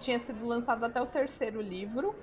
Tinha 0.00 0.20
sido 0.20 0.46
lançado 0.46 0.84
até 0.84 1.00
o 1.00 1.06
terceiro 1.06 1.58
livro. 1.58 2.14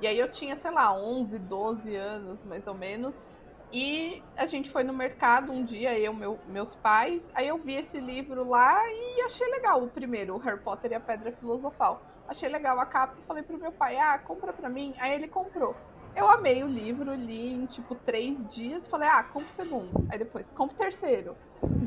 E 0.00 0.06
aí 0.06 0.18
eu 0.18 0.28
tinha, 0.28 0.56
sei 0.56 0.70
lá, 0.72 0.92
11, 0.92 1.38
12 1.38 1.94
anos 1.94 2.44
mais 2.44 2.66
ou 2.66 2.74
menos. 2.74 3.22
E 3.70 4.22
a 4.36 4.46
gente 4.46 4.70
foi 4.70 4.82
no 4.82 4.94
mercado 4.94 5.52
um 5.52 5.62
dia, 5.62 5.98
eu, 5.98 6.14
meu, 6.14 6.38
meus 6.48 6.74
pais, 6.74 7.30
aí 7.34 7.48
eu 7.48 7.58
vi 7.58 7.74
esse 7.74 8.00
livro 8.00 8.48
lá 8.48 8.80
e 8.88 9.20
achei 9.22 9.46
legal 9.48 9.82
o 9.82 9.88
primeiro, 9.88 10.34
o 10.34 10.38
Harry 10.38 10.60
Potter 10.60 10.92
e 10.92 10.94
a 10.94 11.00
Pedra 11.00 11.32
Filosofal. 11.32 12.02
Achei 12.26 12.48
legal 12.48 12.80
a 12.80 12.86
capa 12.86 13.16
e 13.18 13.26
falei 13.26 13.42
pro 13.42 13.58
meu 13.58 13.72
pai, 13.72 13.98
ah, 13.98 14.18
compra 14.18 14.52
pra 14.52 14.68
mim. 14.68 14.94
Aí 14.98 15.14
ele 15.14 15.28
comprou. 15.28 15.74
Eu 16.16 16.28
amei 16.28 16.64
o 16.64 16.66
livro, 16.66 17.14
li 17.14 17.54
em 17.54 17.66
tipo 17.66 17.94
três 17.94 18.46
dias, 18.48 18.86
falei, 18.86 19.08
ah, 19.08 19.22
compra 19.22 19.50
o 19.50 19.54
segundo. 19.54 20.08
Aí 20.10 20.18
depois, 20.18 20.50
compra 20.52 20.74
o 20.74 20.78
terceiro. 20.78 21.36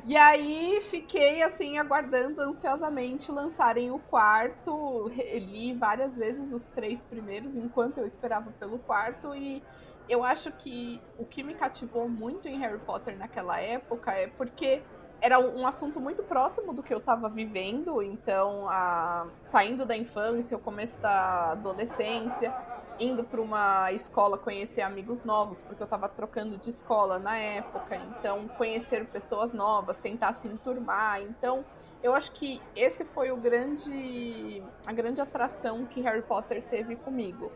E 0.06 0.16
aí 0.16 0.82
fiquei 0.90 1.44
assim, 1.44 1.78
aguardando 1.78 2.42
ansiosamente 2.42 3.32
lançarem 3.32 3.92
o 3.92 4.00
quarto. 4.00 5.10
Li 5.10 5.74
várias 5.74 6.16
vezes 6.16 6.52
os 6.52 6.64
três 6.66 7.04
primeiros, 7.04 7.56
enquanto 7.56 7.98
eu 7.98 8.08
esperava 8.08 8.52
pelo 8.60 8.80
quarto, 8.80 9.36
e 9.36 9.62
eu 10.10 10.24
acho 10.24 10.52
que 10.52 11.02
o 11.18 11.26
que 11.26 11.44
me 11.44 11.54
cativou 11.54 12.08
muito 12.08 12.48
em 12.48 12.60
Harry 12.60 12.80
Potter 12.80 13.18
naquela 13.18 13.60
época 13.60 14.12
é 14.12 14.28
porque 14.28 14.82
era 15.22 15.40
um 15.40 15.68
assunto 15.68 16.00
muito 16.00 16.24
próximo 16.24 16.74
do 16.74 16.82
que 16.82 16.92
eu 16.92 16.98
estava 16.98 17.30
vivendo, 17.30 18.02
então, 18.02 18.68
a, 18.68 19.28
saindo 19.44 19.86
da 19.86 19.96
infância, 19.96 20.58
o 20.58 20.60
começo 20.60 21.00
da 21.00 21.52
adolescência, 21.52 22.52
indo 23.00 23.24
para 23.24 23.40
uma 23.40 23.92
escola 23.92 24.38
conhecer 24.38 24.82
amigos 24.82 25.24
novos, 25.24 25.62
porque 25.62 25.82
eu 25.82 25.86
estava 25.86 26.10
trocando 26.10 26.58
de 26.58 26.72
escola 26.72 27.20
na 27.20 27.38
época, 27.38 27.96
então 27.96 28.48
conhecer 28.58 29.06
pessoas 29.06 29.54
novas, 29.54 29.98
tentar 29.98 30.34
se 30.34 30.48
enturmar, 30.48 31.22
então 31.22 31.64
eu 32.02 32.16
acho 32.16 32.32
que 32.32 32.60
esse 32.76 33.06
foi 33.06 33.32
o 33.32 33.38
grande 33.38 34.64
a 34.88 34.92
grande 34.92 35.22
atração 35.22 35.86
que 35.86 36.02
Harry 36.02 36.24
Potter 36.24 36.64
teve 36.64 36.96
comigo. 36.96 37.52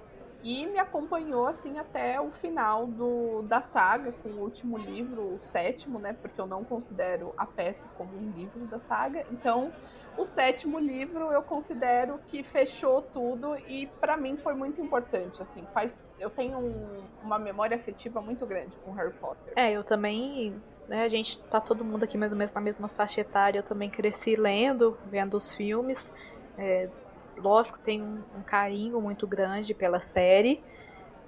E 0.45 0.63
me 0.67 0.77
acompanhou 0.77 1.47
assim 1.47 1.79
até 1.79 2.21
o 2.21 2.29
final 2.29 2.85
do, 2.85 3.41
da 3.41 3.63
saga, 3.63 4.11
com 4.11 4.29
o 4.29 4.41
último 4.41 4.77
livro, 4.77 5.33
o 5.33 5.39
sétimo, 5.39 5.97
né? 5.97 6.13
Porque 6.13 6.39
eu 6.39 6.45
não 6.45 6.63
considero 6.63 7.33
a 7.35 7.47
peça 7.47 7.83
como 7.97 8.15
um 8.15 8.29
livro 8.29 8.63
da 8.67 8.79
saga. 8.79 9.25
Então, 9.31 9.73
o 10.15 10.23
sétimo 10.23 10.77
livro 10.77 11.31
eu 11.31 11.41
considero 11.41 12.19
que 12.27 12.43
fechou 12.43 13.01
tudo 13.01 13.57
e 13.67 13.87
para 13.99 14.15
mim 14.15 14.37
foi 14.37 14.53
muito 14.53 14.79
importante, 14.79 15.41
assim, 15.41 15.65
faz 15.73 16.05
eu 16.19 16.29
tenho 16.29 16.59
um, 16.59 17.03
uma 17.23 17.39
memória 17.39 17.75
afetiva 17.75 18.21
muito 18.21 18.45
grande 18.45 18.75
com 18.85 18.91
Harry 18.91 19.13
Potter. 19.13 19.51
É, 19.55 19.71
eu 19.71 19.83
também, 19.83 20.61
né, 20.87 21.05
a 21.05 21.09
gente 21.09 21.41
tá 21.45 21.59
todo 21.59 21.83
mundo 21.83 22.03
aqui 22.03 22.19
mais 22.19 22.31
ou 22.31 22.37
menos 22.37 22.53
na 22.53 22.61
mesma 22.61 22.87
faixa 22.87 23.21
etária, 23.21 23.57
eu 23.57 23.63
também 23.63 23.89
cresci 23.89 24.35
lendo, 24.35 24.95
vendo 25.09 25.35
os 25.35 25.55
filmes. 25.55 26.11
É, 26.55 26.87
lógico, 27.37 27.77
tenho 27.79 28.05
um, 28.05 28.39
um 28.39 28.43
carinho 28.43 28.99
muito 29.01 29.27
grande 29.27 29.73
pela 29.73 29.99
série, 29.99 30.63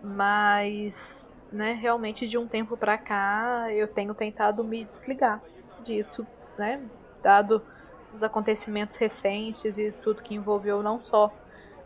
mas 0.04 1.34
né, 1.52 1.74
realmente 1.74 2.28
de 2.28 2.38
um 2.38 2.48
tempo 2.48 2.76
para 2.76 2.98
cá 2.98 3.67
eu 3.72 3.88
tenho 3.88 4.13
tentado 4.13 4.63
me 4.63 4.86
desligar 4.86 5.41
disso, 5.84 6.26
né? 6.58 6.82
Dado 7.22 7.62
os 8.13 8.24
acontecimentos 8.24 8.98
recentes 8.98 9.78
e 9.78 9.91
tudo 9.91 10.24
que 10.24 10.36
envolveu 10.36 10.82
não 10.82 11.02
só 11.02 11.34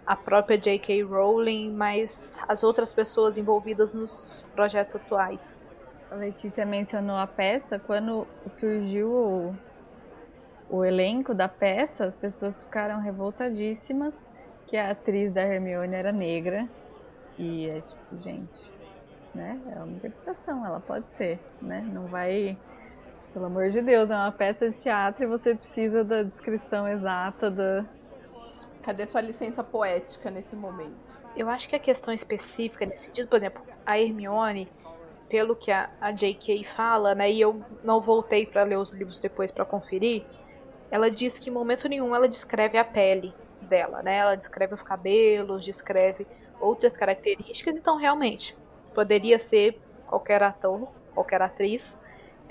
a 0.05 0.15
própria 0.15 0.57
J.K. 0.57 1.03
Rowling, 1.03 1.71
mas 1.71 2.39
as 2.47 2.63
outras 2.63 2.91
pessoas 2.91 3.37
envolvidas 3.37 3.93
nos 3.93 4.43
projetos 4.53 4.95
atuais. 4.95 5.59
A 6.09 6.15
Letícia 6.15 6.65
mencionou 6.65 7.15
a 7.15 7.27
peça. 7.27 7.79
Quando 7.79 8.27
surgiu 8.49 9.55
o, 10.71 10.85
elenco 10.85 11.33
da 11.33 11.47
peça, 11.47 12.05
as 12.05 12.15
pessoas 12.15 12.63
ficaram 12.63 12.99
revoltadíssimas 13.01 14.15
que 14.67 14.77
a 14.77 14.91
atriz 14.91 15.31
da 15.33 15.41
Hermione 15.41 15.93
era 15.93 16.11
negra. 16.11 16.67
E 17.37 17.67
é 17.67 17.81
tipo, 17.81 18.21
gente, 18.21 18.71
né? 19.35 19.59
É 19.75 19.79
uma 19.79 19.93
interpretação, 19.93 20.65
ela 20.65 20.79
pode 20.79 21.05
ser, 21.13 21.39
né? 21.61 21.81
Não 21.93 22.07
vai 22.07 22.57
pelo 23.33 23.45
amor 23.45 23.69
de 23.69 23.81
Deus, 23.81 24.09
é 24.09 24.15
uma 24.15 24.31
peça 24.31 24.69
de 24.69 24.81
teatro 24.81 25.23
e 25.23 25.27
você 25.27 25.55
precisa 25.55 26.03
da 26.03 26.23
descrição 26.23 26.87
exata 26.87 27.49
da. 27.49 27.85
Cadê 28.83 29.05
sua 29.07 29.21
licença 29.21 29.63
poética 29.63 30.29
nesse 30.29 30.55
momento? 30.55 30.95
Eu 31.35 31.49
acho 31.49 31.69
que 31.69 31.75
a 31.75 31.79
questão 31.79 32.13
específica 32.13 32.85
nesse 32.85 33.05
sentido, 33.05 33.29
por 33.29 33.37
exemplo, 33.37 33.63
a 33.85 33.97
Hermione, 33.97 34.67
pelo 35.29 35.55
que 35.55 35.71
a, 35.71 35.89
a 36.01 36.11
J.K. 36.11 36.65
fala, 36.65 37.15
né, 37.15 37.31
e 37.31 37.39
eu 37.39 37.63
não 37.83 38.01
voltei 38.01 38.45
para 38.45 38.63
ler 38.63 38.77
os 38.77 38.91
livros 38.91 39.19
depois 39.19 39.49
para 39.49 39.63
conferir, 39.63 40.25
ela 40.91 41.09
diz 41.09 41.39
que 41.39 41.49
em 41.49 41.53
momento 41.53 41.89
nenhum 41.89 42.13
ela 42.13 42.27
descreve 42.27 42.77
a 42.77 42.85
pele 42.85 43.33
dela, 43.61 44.03
né? 44.03 44.17
Ela 44.17 44.35
descreve 44.35 44.73
os 44.73 44.83
cabelos, 44.83 45.65
descreve 45.65 46.27
outras 46.59 46.95
características, 46.95 47.75
então 47.75 47.97
realmente 47.97 48.55
poderia 48.93 49.39
ser 49.39 49.81
qualquer 50.05 50.43
ator, 50.43 50.87
qualquer 51.15 51.41
atriz 51.41 51.99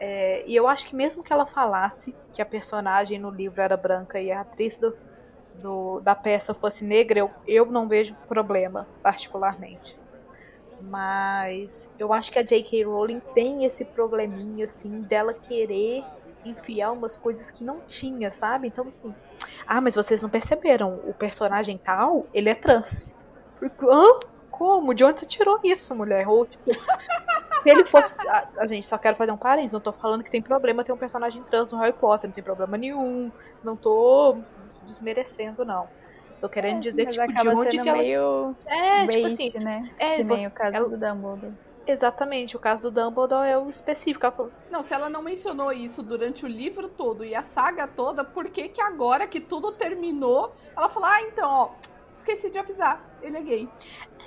é, 0.00 0.42
e 0.46 0.56
eu 0.56 0.66
acho 0.66 0.86
que 0.86 0.96
mesmo 0.96 1.22
que 1.22 1.30
ela 1.30 1.44
falasse 1.44 2.14
que 2.32 2.40
a 2.40 2.46
personagem 2.46 3.18
no 3.18 3.28
livro 3.28 3.60
era 3.60 3.76
branca 3.76 4.18
e 4.18 4.32
a 4.32 4.40
atriz 4.40 4.78
do, 4.78 4.96
do, 5.56 6.00
da 6.00 6.14
peça 6.14 6.54
fosse 6.54 6.82
negra, 6.82 7.18
eu, 7.18 7.30
eu 7.46 7.66
não 7.66 7.86
vejo 7.86 8.14
problema, 8.26 8.88
particularmente. 9.02 9.94
Mas 10.80 11.92
eu 11.98 12.14
acho 12.14 12.32
que 12.32 12.38
a 12.38 12.42
J.K. 12.42 12.84
Rowling 12.84 13.20
tem 13.34 13.66
esse 13.66 13.84
probleminha, 13.84 14.64
assim, 14.64 15.02
dela 15.02 15.34
querer 15.34 16.02
enfiar 16.44 16.92
umas 16.92 17.16
coisas 17.16 17.50
que 17.50 17.64
não 17.64 17.80
tinha, 17.80 18.30
sabe? 18.30 18.68
Então, 18.68 18.86
assim, 18.88 19.14
ah, 19.66 19.80
mas 19.80 19.94
vocês 19.94 20.22
não 20.22 20.28
perceberam, 20.28 21.00
o 21.06 21.14
personagem 21.14 21.78
tal, 21.78 22.26
ele 22.32 22.48
é 22.48 22.54
trans. 22.54 23.10
Hã? 23.62 24.20
Como? 24.50 24.92
De 24.92 25.04
onde 25.04 25.20
você 25.20 25.26
tirou 25.26 25.58
isso, 25.64 25.94
mulher? 25.94 26.28
Ou, 26.28 26.44
tipo, 26.44 26.70
se 26.72 27.70
ele 27.70 27.86
fosse. 27.86 28.14
A, 28.28 28.48
a, 28.58 28.66
gente 28.66 28.86
só 28.86 28.98
quero 28.98 29.16
fazer 29.16 29.30
um 29.32 29.36
parênteses. 29.36 29.72
Não 29.72 29.80
tô 29.80 29.92
falando 29.92 30.22
que 30.22 30.30
tem 30.30 30.42
problema 30.42 30.84
ter 30.84 30.92
um 30.92 30.96
personagem 30.96 31.42
trans 31.44 31.72
no 31.72 31.78
Harry 31.78 31.92
Potter. 31.92 32.28
Não 32.28 32.34
tem 32.34 32.44
problema 32.44 32.76
nenhum. 32.76 33.30
Não 33.62 33.76
tô 33.76 34.38
desmerecendo, 34.84 35.64
não. 35.64 35.88
Tô 36.40 36.48
querendo 36.48 36.78
é, 36.78 36.80
dizer, 36.80 37.06
tipo, 37.06 37.26
de 37.26 37.48
onde 37.48 37.78
que 37.80 37.88
ela. 37.88 37.98
Meio 37.98 38.56
é, 38.66 39.06
bait, 39.06 39.10
tipo 39.10 39.26
assim. 39.26 39.58
Né? 39.58 39.90
É, 39.98 40.16
que 40.16 40.24
você, 40.24 40.46
o 40.46 40.50
caso 40.50 40.76
ela... 40.76 40.88
do 40.88 40.96
Dumbledore. 40.96 41.52
Exatamente, 41.86 42.56
o 42.56 42.60
caso 42.60 42.82
do 42.82 42.90
Dumbledore 42.90 43.48
é 43.48 43.58
o 43.58 43.68
específico. 43.68 44.30
Falou... 44.30 44.52
Não, 44.70 44.82
se 44.82 44.94
ela 44.94 45.08
não 45.08 45.22
mencionou 45.22 45.72
isso 45.72 46.02
durante 46.02 46.44
o 46.44 46.48
livro 46.48 46.88
todo 46.88 47.24
e 47.24 47.34
a 47.34 47.42
saga 47.42 47.88
toda, 47.88 48.22
por 48.22 48.48
que 48.48 48.68
que 48.68 48.80
agora 48.80 49.26
que 49.26 49.40
tudo 49.40 49.72
terminou, 49.72 50.54
ela 50.76 50.88
falou, 50.88 51.08
ah, 51.08 51.22
então, 51.22 51.50
ó, 51.50 51.70
esqueci 52.16 52.50
de 52.50 52.58
avisar, 52.58 53.02
ele 53.22 53.38
é 53.38 53.42
gay. 53.42 53.68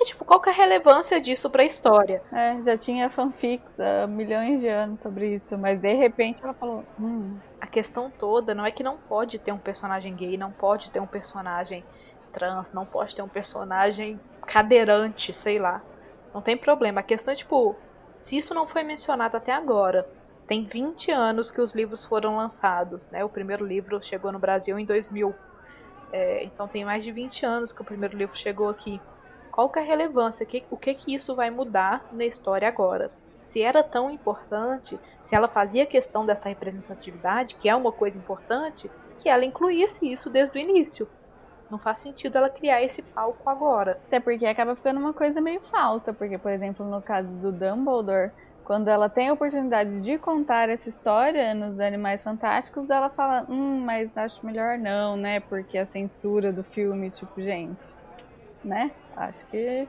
É, 0.00 0.04
tipo, 0.04 0.24
qual 0.24 0.40
que 0.40 0.48
é 0.48 0.52
a 0.52 0.54
relevância 0.54 1.20
disso 1.20 1.48
pra 1.48 1.64
história? 1.64 2.22
É, 2.32 2.60
já 2.62 2.76
tinha 2.76 3.08
fanfics 3.08 3.78
há 3.78 4.06
milhões 4.06 4.60
de 4.60 4.68
anos 4.68 5.00
sobre 5.00 5.36
isso, 5.36 5.56
mas 5.56 5.80
de 5.80 5.94
repente 5.94 6.42
ela 6.42 6.52
falou, 6.52 6.84
hum. 7.00 7.36
A 7.60 7.66
questão 7.66 8.10
toda 8.10 8.54
não 8.54 8.66
é 8.66 8.70
que 8.70 8.82
não 8.82 8.98
pode 8.98 9.38
ter 9.38 9.50
um 9.50 9.58
personagem 9.58 10.14
gay, 10.14 10.36
não 10.36 10.52
pode 10.52 10.90
ter 10.90 11.00
um 11.00 11.06
personagem 11.06 11.82
trans, 12.30 12.72
não 12.72 12.84
pode 12.84 13.16
ter 13.16 13.22
um 13.22 13.28
personagem 13.28 14.20
cadeirante, 14.46 15.32
sei 15.32 15.58
lá. 15.58 15.80
Não 16.34 16.42
tem 16.42 16.56
problema. 16.56 17.00
A 17.00 17.04
questão 17.04 17.32
é, 17.32 17.36
tipo, 17.36 17.76
se 18.20 18.36
isso 18.36 18.52
não 18.52 18.66
foi 18.66 18.82
mencionado 18.82 19.36
até 19.36 19.52
agora, 19.52 20.06
tem 20.48 20.64
20 20.64 21.12
anos 21.12 21.50
que 21.50 21.60
os 21.60 21.72
livros 21.72 22.04
foram 22.04 22.36
lançados, 22.36 23.06
né? 23.08 23.24
O 23.24 23.28
primeiro 23.28 23.64
livro 23.64 24.02
chegou 24.02 24.32
no 24.32 24.38
Brasil 24.38 24.76
em 24.76 24.84
2000. 24.84 25.32
É, 26.12 26.44
então 26.44 26.66
tem 26.66 26.84
mais 26.84 27.04
de 27.04 27.12
20 27.12 27.46
anos 27.46 27.72
que 27.72 27.80
o 27.80 27.84
primeiro 27.84 28.16
livro 28.16 28.36
chegou 28.36 28.68
aqui. 28.68 29.00
Qual 29.50 29.68
que 29.70 29.78
é 29.78 29.82
a 29.82 29.84
relevância? 29.84 30.44
Que, 30.44 30.64
o 30.70 30.76
que 30.76 30.92
que 30.94 31.14
isso 31.14 31.34
vai 31.36 31.48
mudar 31.50 32.04
na 32.12 32.24
história 32.24 32.66
agora? 32.66 33.12
Se 33.40 33.62
era 33.62 33.82
tão 33.82 34.10
importante, 34.10 34.98
se 35.22 35.36
ela 35.36 35.46
fazia 35.46 35.86
questão 35.86 36.26
dessa 36.26 36.48
representatividade, 36.48 37.54
que 37.56 37.68
é 37.68 37.76
uma 37.76 37.92
coisa 37.92 38.18
importante, 38.18 38.90
que 39.18 39.28
ela 39.28 39.44
incluísse 39.44 40.10
isso 40.10 40.28
desde 40.28 40.58
o 40.58 40.60
início. 40.60 41.08
Não 41.70 41.78
faz 41.78 41.98
sentido 41.98 42.36
ela 42.36 42.50
criar 42.50 42.82
esse 42.82 43.02
palco 43.02 43.48
agora. 43.48 43.98
Até 44.06 44.20
porque 44.20 44.46
acaba 44.46 44.76
ficando 44.76 45.00
uma 45.00 45.12
coisa 45.12 45.40
meio 45.40 45.60
falsa, 45.60 46.12
porque, 46.12 46.38
por 46.38 46.50
exemplo, 46.50 46.84
no 46.84 47.00
caso 47.02 47.28
do 47.28 47.50
Dumbledore, 47.50 48.30
quando 48.64 48.88
ela 48.88 49.08
tem 49.08 49.28
a 49.28 49.32
oportunidade 49.32 50.00
de 50.00 50.18
contar 50.18 50.68
essa 50.68 50.88
história 50.88 51.54
nos 51.54 51.78
Animais 51.78 52.22
Fantásticos, 52.22 52.88
ela 52.88 53.10
fala, 53.10 53.46
hum, 53.48 53.80
mas 53.84 54.16
acho 54.16 54.44
melhor 54.44 54.78
não, 54.78 55.16
né? 55.16 55.40
Porque 55.40 55.76
a 55.76 55.84
censura 55.84 56.52
do 56.52 56.64
filme, 56.64 57.10
tipo, 57.10 57.40
gente, 57.42 57.84
né? 58.64 58.90
Acho 59.16 59.46
que 59.48 59.86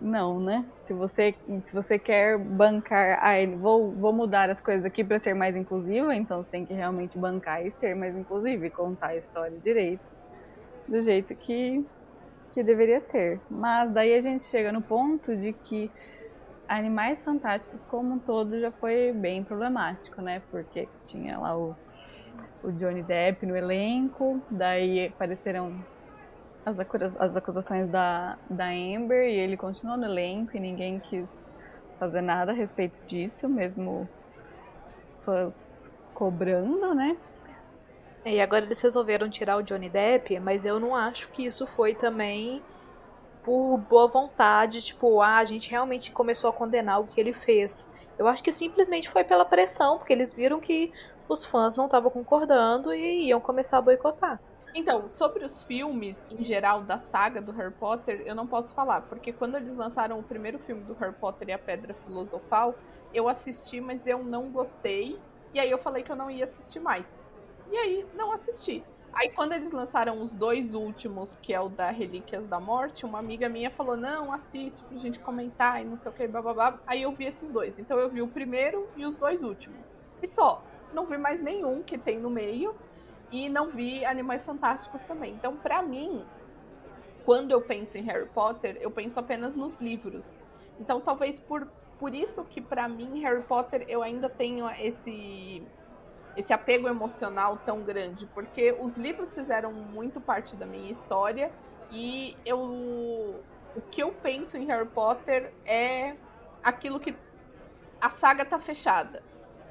não, 0.00 0.40
né? 0.40 0.64
Se 0.86 0.92
você, 0.92 1.34
se 1.64 1.74
você 1.74 1.98
quer 1.98 2.38
bancar, 2.38 3.18
ah, 3.20 3.34
vou, 3.58 3.92
vou 3.92 4.12
mudar 4.12 4.48
as 4.48 4.60
coisas 4.60 4.84
aqui 4.84 5.04
para 5.04 5.18
ser 5.18 5.34
mais 5.34 5.56
inclusiva, 5.56 6.14
então 6.14 6.42
você 6.42 6.50
tem 6.50 6.64
que 6.64 6.72
realmente 6.72 7.18
bancar 7.18 7.66
e 7.66 7.72
ser 7.72 7.94
mais 7.94 8.16
inclusiva 8.16 8.66
e 8.66 8.70
contar 8.70 9.08
a 9.08 9.16
história 9.16 9.58
direito, 9.58 10.02
do 10.88 11.02
jeito 11.02 11.34
que, 11.36 11.84
que 12.52 12.62
deveria 12.62 13.00
ser. 13.08 13.42
Mas 13.50 13.92
daí 13.92 14.14
a 14.14 14.22
gente 14.22 14.44
chega 14.44 14.72
no 14.72 14.82
ponto 14.82 15.34
de 15.36 15.52
que 15.52 15.90
Animais 16.68 17.22
Fantásticos 17.22 17.84
como 17.84 18.14
um 18.14 18.18
todo 18.18 18.58
já 18.58 18.72
foi 18.72 19.12
bem 19.12 19.44
problemático, 19.44 20.22
né? 20.22 20.42
Porque 20.50 20.88
tinha 21.06 21.38
lá 21.38 21.56
o, 21.56 21.76
o 22.62 22.72
Johnny 22.72 23.02
Depp 23.02 23.44
no 23.44 23.56
elenco, 23.56 24.42
daí 24.50 25.08
apareceram 25.08 25.74
as, 26.64 26.78
as 27.18 27.36
acusações 27.36 27.90
da, 27.90 28.38
da 28.48 28.68
Amber 28.70 29.28
e 29.28 29.38
ele 29.38 29.56
continuou 29.56 29.98
no 29.98 30.06
elenco 30.06 30.56
e 30.56 30.60
ninguém 30.60 31.00
quis 31.00 31.28
fazer 31.98 32.22
nada 32.22 32.52
a 32.52 32.54
respeito 32.54 32.98
disso, 33.06 33.48
mesmo 33.48 34.08
os 35.06 35.18
fãs 35.24 35.54
cobrando, 36.14 36.94
né? 36.94 37.16
E 38.24 38.40
agora 38.40 38.64
eles 38.64 38.80
resolveram 38.80 39.28
tirar 39.28 39.56
o 39.56 39.62
Johnny 39.62 39.88
Depp, 39.88 40.38
mas 40.38 40.64
eu 40.64 40.78
não 40.78 40.94
acho 40.94 41.28
que 41.28 41.44
isso 41.44 41.66
foi 41.66 41.94
também 41.94 42.62
por 43.42 43.78
boa 43.78 44.06
vontade, 44.06 44.80
tipo, 44.80 45.20
ah, 45.20 45.38
a 45.38 45.44
gente 45.44 45.70
realmente 45.70 46.12
começou 46.12 46.48
a 46.48 46.52
condenar 46.52 47.00
o 47.00 47.06
que 47.06 47.20
ele 47.20 47.32
fez. 47.32 47.90
Eu 48.16 48.28
acho 48.28 48.42
que 48.42 48.52
simplesmente 48.52 49.08
foi 49.08 49.24
pela 49.24 49.44
pressão, 49.44 49.98
porque 49.98 50.12
eles 50.12 50.32
viram 50.32 50.60
que 50.60 50.92
os 51.28 51.44
fãs 51.44 51.76
não 51.76 51.86
estavam 51.86 52.10
concordando 52.10 52.94
e 52.94 53.26
iam 53.26 53.40
começar 53.40 53.78
a 53.78 53.82
boicotar. 53.82 54.40
Então, 54.74 55.08
sobre 55.08 55.44
os 55.44 55.62
filmes 55.64 56.16
em 56.30 56.44
geral 56.44 56.82
da 56.82 56.98
saga 56.98 57.42
do 57.42 57.52
Harry 57.52 57.72
Potter, 57.72 58.22
eu 58.24 58.34
não 58.34 58.46
posso 58.46 58.74
falar, 58.74 59.02
porque 59.02 59.32
quando 59.32 59.56
eles 59.56 59.76
lançaram 59.76 60.18
o 60.18 60.22
primeiro 60.22 60.58
filme 60.58 60.82
do 60.84 60.94
Harry 60.94 61.14
Potter 61.14 61.48
e 61.48 61.52
a 61.52 61.58
Pedra 61.58 61.94
Filosofal, 62.06 62.74
eu 63.12 63.28
assisti, 63.28 63.80
mas 63.80 64.06
eu 64.06 64.24
não 64.24 64.50
gostei, 64.50 65.18
e 65.52 65.60
aí 65.60 65.70
eu 65.70 65.78
falei 65.78 66.02
que 66.02 66.10
eu 66.10 66.16
não 66.16 66.30
ia 66.30 66.44
assistir 66.44 66.80
mais. 66.80 67.20
E 67.72 67.76
aí 67.76 68.06
não 68.14 68.30
assisti. 68.32 68.84
Aí 69.14 69.30
quando 69.30 69.52
eles 69.52 69.72
lançaram 69.72 70.22
os 70.22 70.34
dois 70.34 70.74
últimos, 70.74 71.36
que 71.42 71.52
é 71.54 71.60
o 71.60 71.68
da 71.70 71.90
Relíquias 71.90 72.46
da 72.46 72.60
Morte, 72.60 73.06
uma 73.06 73.18
amiga 73.18 73.48
minha 73.48 73.70
falou: 73.70 73.96
"Não, 73.96 74.30
assiste 74.32 74.82
pra 74.84 74.98
gente 74.98 75.18
comentar 75.18 75.80
e 75.80 75.84
não 75.84 75.96
sei 75.96 76.10
o 76.10 76.14
que, 76.14 76.28
bababá". 76.28 76.78
Aí 76.86 77.02
eu 77.02 77.12
vi 77.12 77.24
esses 77.26 77.50
dois. 77.50 77.78
Então 77.78 77.98
eu 77.98 78.10
vi 78.10 78.20
o 78.22 78.28
primeiro 78.28 78.88
e 78.96 79.06
os 79.06 79.16
dois 79.16 79.42
últimos. 79.42 79.96
E 80.22 80.28
só, 80.28 80.62
não 80.92 81.06
vi 81.06 81.16
mais 81.18 81.40
nenhum 81.42 81.82
que 81.82 81.98
tem 81.98 82.18
no 82.18 82.30
meio. 82.30 82.74
e 83.30 83.48
não 83.48 83.70
vi 83.70 84.04
Animais 84.04 84.44
Fantásticos 84.44 85.02
também. 85.04 85.32
Então, 85.34 85.56
para 85.56 85.82
mim, 85.82 86.22
quando 87.24 87.50
eu 87.52 87.62
penso 87.62 87.96
em 87.96 88.02
Harry 88.02 88.28
Potter, 88.28 88.76
eu 88.80 88.90
penso 88.90 89.18
apenas 89.20 89.54
nos 89.54 89.78
livros. 89.80 90.38
Então, 90.80 91.00
talvez 91.00 91.38
por, 91.40 91.66
por 91.98 92.14
isso 92.14 92.44
que 92.44 92.60
para 92.60 92.88
mim 92.88 93.20
Harry 93.20 93.42
Potter 93.42 93.84
eu 93.88 94.02
ainda 94.02 94.28
tenho 94.28 94.68
esse 94.70 95.62
esse 96.36 96.52
apego 96.52 96.88
emocional 96.88 97.58
tão 97.58 97.82
grande, 97.82 98.26
porque 98.26 98.76
os 98.80 98.96
livros 98.96 99.34
fizeram 99.34 99.72
muito 99.72 100.20
parte 100.20 100.56
da 100.56 100.66
minha 100.66 100.90
história 100.90 101.50
e 101.90 102.36
eu 102.44 103.40
o 103.74 103.80
que 103.90 104.02
eu 104.02 104.12
penso 104.12 104.56
em 104.56 104.66
Harry 104.66 104.88
Potter 104.88 105.52
é 105.64 106.14
aquilo 106.62 107.00
que 107.00 107.14
a 108.00 108.10
saga 108.10 108.44
tá 108.44 108.58
fechada. 108.58 109.22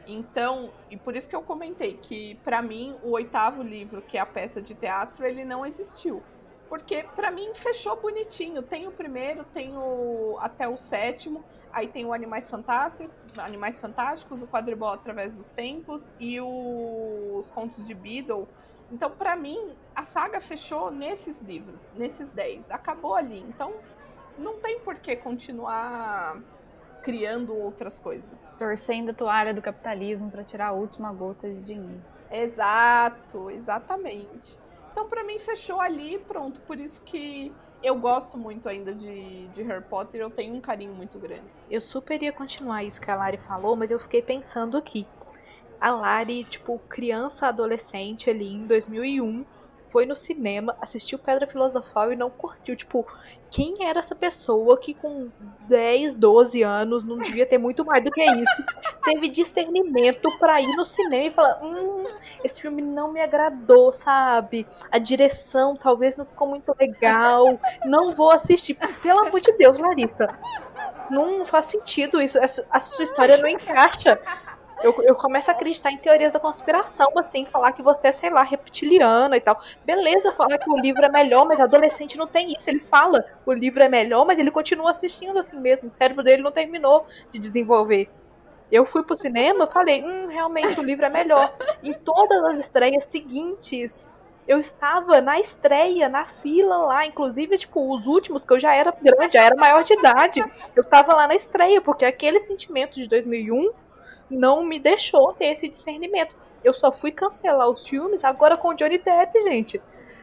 Então, 0.07 0.71
e 0.89 0.97
por 0.97 1.15
isso 1.15 1.29
que 1.29 1.35
eu 1.35 1.43
comentei 1.43 1.93
que 1.97 2.35
para 2.43 2.61
mim 2.61 2.95
o 3.03 3.11
oitavo 3.11 3.61
livro, 3.61 4.01
que 4.01 4.17
é 4.17 4.21
a 4.21 4.25
peça 4.25 4.61
de 4.61 4.73
teatro, 4.73 5.25
ele 5.25 5.45
não 5.45 5.65
existiu. 5.65 6.23
Porque 6.71 7.03
para 7.17 7.29
mim 7.31 7.53
fechou 7.53 7.97
bonitinho. 7.97 8.63
Tem 8.63 8.87
o 8.87 8.91
primeiro, 8.93 9.43
tem 9.53 9.75
o 9.75 10.37
até 10.39 10.69
o 10.69 10.77
sétimo, 10.77 11.43
aí 11.73 11.89
tem 11.89 12.05
o 12.05 12.13
Animais 12.13 12.47
Fantásticos, 12.47 13.13
Animais 13.37 13.77
Fantásticos, 13.77 14.41
o 14.41 14.47
Quadribol 14.47 14.87
através 14.87 15.35
dos 15.35 15.49
tempos 15.49 16.09
e 16.17 16.39
o... 16.39 17.35
os 17.37 17.49
contos 17.49 17.85
de 17.85 17.93
Beedle. 17.93 18.47
Então, 18.89 19.11
para 19.11 19.35
mim, 19.35 19.75
a 19.93 20.03
saga 20.03 20.39
fechou 20.39 20.91
nesses 20.91 21.41
livros, 21.41 21.85
nesses 21.93 22.29
dez. 22.29 22.71
Acabou 22.71 23.15
ali. 23.15 23.41
Então, 23.49 23.73
não 24.37 24.61
tem 24.61 24.79
por 24.79 24.95
que 24.95 25.13
continuar 25.17 26.39
criando 27.03 27.53
outras 27.53 27.99
coisas. 27.99 28.41
Torcendo 28.57 29.09
a 29.09 29.13
toalha 29.13 29.53
do 29.53 29.61
capitalismo 29.61 30.31
para 30.31 30.45
tirar 30.45 30.67
a 30.67 30.71
última 30.71 31.11
gota 31.11 31.49
de 31.49 31.59
dinheiro. 31.63 31.99
Exato, 32.31 33.51
exatamente. 33.51 34.57
Então, 34.91 35.07
para 35.07 35.23
mim, 35.23 35.39
fechou 35.39 35.79
ali 35.79 36.19
pronto. 36.19 36.59
Por 36.61 36.79
isso 36.79 37.01
que 37.01 37.51
eu 37.83 37.95
gosto 37.95 38.37
muito 38.37 38.69
ainda 38.69 38.93
de, 38.93 39.47
de 39.47 39.63
Harry 39.63 39.83
Potter, 39.83 40.21
eu 40.21 40.29
tenho 40.29 40.53
um 40.55 40.61
carinho 40.61 40.93
muito 40.93 41.17
grande. 41.17 41.43
Eu 41.69 41.81
super 41.81 42.21
ia 42.21 42.31
continuar 42.31 42.83
isso 42.83 43.01
que 43.01 43.09
a 43.09 43.15
Lari 43.15 43.37
falou, 43.37 43.75
mas 43.75 43.89
eu 43.89 43.99
fiquei 43.99 44.21
pensando 44.21 44.77
aqui. 44.77 45.07
A 45.79 45.89
Lari, 45.89 46.43
tipo, 46.43 46.77
criança, 46.87 47.47
adolescente 47.47 48.29
ali 48.29 48.53
em 48.53 48.67
2001, 48.67 49.43
foi 49.87 50.05
no 50.05 50.15
cinema, 50.15 50.77
assistiu 50.79 51.17
Pedra 51.17 51.47
Filosofal 51.47 52.13
e 52.13 52.15
não 52.15 52.29
curtiu. 52.29 52.75
Tipo, 52.75 53.05
quem 53.51 53.85
era 53.85 53.99
essa 53.99 54.15
pessoa 54.15 54.77
que 54.77 54.93
com 54.93 55.29
10, 55.67 56.15
12 56.15 56.63
anos, 56.63 57.03
não 57.03 57.17
devia 57.17 57.45
ter 57.45 57.57
muito 57.57 57.83
mais 57.83 58.01
do 58.01 58.09
que 58.09 58.23
isso, 58.23 58.63
teve 59.03 59.27
discernimento 59.27 60.31
para 60.39 60.61
ir 60.61 60.73
no 60.75 60.85
cinema 60.85 61.25
e 61.25 61.31
falar: 61.31 61.59
hum, 61.61 62.05
esse 62.43 62.61
filme 62.61 62.81
não 62.81 63.11
me 63.11 63.19
agradou, 63.19 63.91
sabe? 63.91 64.65
A 64.89 64.97
direção 64.97 65.75
talvez 65.75 66.15
não 66.15 66.23
ficou 66.23 66.47
muito 66.47 66.73
legal, 66.79 67.59
não 67.85 68.13
vou 68.13 68.31
assistir. 68.31 68.77
Pelo 69.03 69.19
amor 69.19 69.41
de 69.41 69.51
Deus, 69.57 69.77
Larissa. 69.77 70.29
Não 71.09 71.43
faz 71.43 71.65
sentido 71.65 72.21
isso. 72.21 72.39
A 72.69 72.79
sua 72.79 73.03
história 73.03 73.35
não 73.37 73.49
encaixa 73.49 74.17
eu, 74.83 75.03
eu 75.03 75.15
começo 75.15 75.49
a 75.49 75.53
acreditar 75.53 75.91
em 75.91 75.97
teorias 75.97 76.33
da 76.33 76.39
conspiração, 76.39 77.11
assim, 77.15 77.45
falar 77.45 77.71
que 77.71 77.81
você 77.81 78.07
é, 78.07 78.11
sei 78.11 78.29
lá, 78.29 78.43
reptiliana 78.43 79.37
e 79.37 79.41
tal. 79.41 79.59
Beleza, 79.85 80.31
falar 80.31 80.57
que 80.57 80.69
o 80.69 80.77
livro 80.77 81.05
é 81.05 81.09
melhor, 81.09 81.45
mas 81.45 81.59
adolescente 81.59 82.17
não 82.17 82.27
tem 82.27 82.51
isso. 82.51 82.69
Ele 82.69 82.81
fala 82.81 83.23
o 83.45 83.53
livro 83.53 83.83
é 83.83 83.89
melhor, 83.89 84.25
mas 84.25 84.39
ele 84.39 84.51
continua 84.51 84.91
assistindo 84.91 85.37
assim 85.37 85.59
mesmo. 85.59 85.87
O 85.87 85.91
cérebro 85.91 86.23
dele 86.23 86.41
não 86.41 86.51
terminou 86.51 87.05
de 87.31 87.39
desenvolver. 87.39 88.09
Eu 88.71 88.85
fui 88.85 89.03
pro 89.03 89.15
cinema, 89.15 89.67
falei, 89.67 90.03
hum, 90.03 90.27
realmente 90.27 90.79
o 90.79 90.83
livro 90.83 91.05
é 91.05 91.09
melhor. 91.09 91.53
em 91.83 91.93
todas 91.93 92.41
as 92.43 92.57
estreias 92.57 93.05
seguintes, 93.09 94.07
eu 94.47 94.59
estava 94.59 95.21
na 95.21 95.39
estreia, 95.39 96.09
na 96.09 96.25
fila 96.27 96.77
lá, 96.77 97.05
inclusive, 97.05 97.57
tipo, 97.57 97.93
os 97.93 98.07
últimos, 98.07 98.43
que 98.43 98.53
eu 98.53 98.59
já 98.59 98.75
era 98.75 98.91
grande, 98.91 99.33
já 99.33 99.43
era 99.43 99.55
maior 99.55 99.83
de 99.83 99.93
idade. 99.93 100.43
Eu 100.75 100.83
tava 100.83 101.13
lá 101.13 101.27
na 101.27 101.35
estreia, 101.35 101.81
porque 101.81 102.05
aquele 102.05 102.41
sentimento 102.41 102.99
de 102.99 103.07
2001 103.07 103.71
não 104.31 104.63
me 104.63 104.79
deixou 104.79 105.33
ter 105.33 105.47
esse 105.47 105.67
discernimento. 105.67 106.35
Eu 106.63 106.73
só 106.73 106.91
fui 106.91 107.11
cancelar 107.11 107.69
os 107.69 107.87
filmes 107.87 108.23
agora 108.23 108.57
com 108.57 108.73
Johnny 108.73 108.97
Depp, 108.97 109.39
gente. 109.41 109.81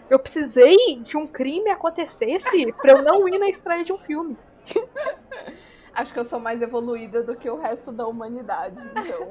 Eu 0.09 0.19
precisei 0.19 0.77
que 1.05 1.17
um 1.17 1.27
crime 1.27 1.71
acontecesse 1.71 2.73
para 2.73 2.93
eu 2.93 3.03
não 3.03 3.29
ir 3.29 3.39
na 3.39 3.49
estreia 3.49 3.85
de 3.85 3.93
um 3.93 3.99
filme. 3.99 4.37
Acho 5.99 6.13
que 6.13 6.19
eu 6.21 6.25
sou 6.25 6.39
mais 6.39 6.63
evoluída 6.63 7.25
do 7.25 7.35
que 7.35 7.51
o 7.51 7.57
resto 7.57 7.91
da 7.91 8.07
humanidade, 8.07 8.79
então. 8.93 9.29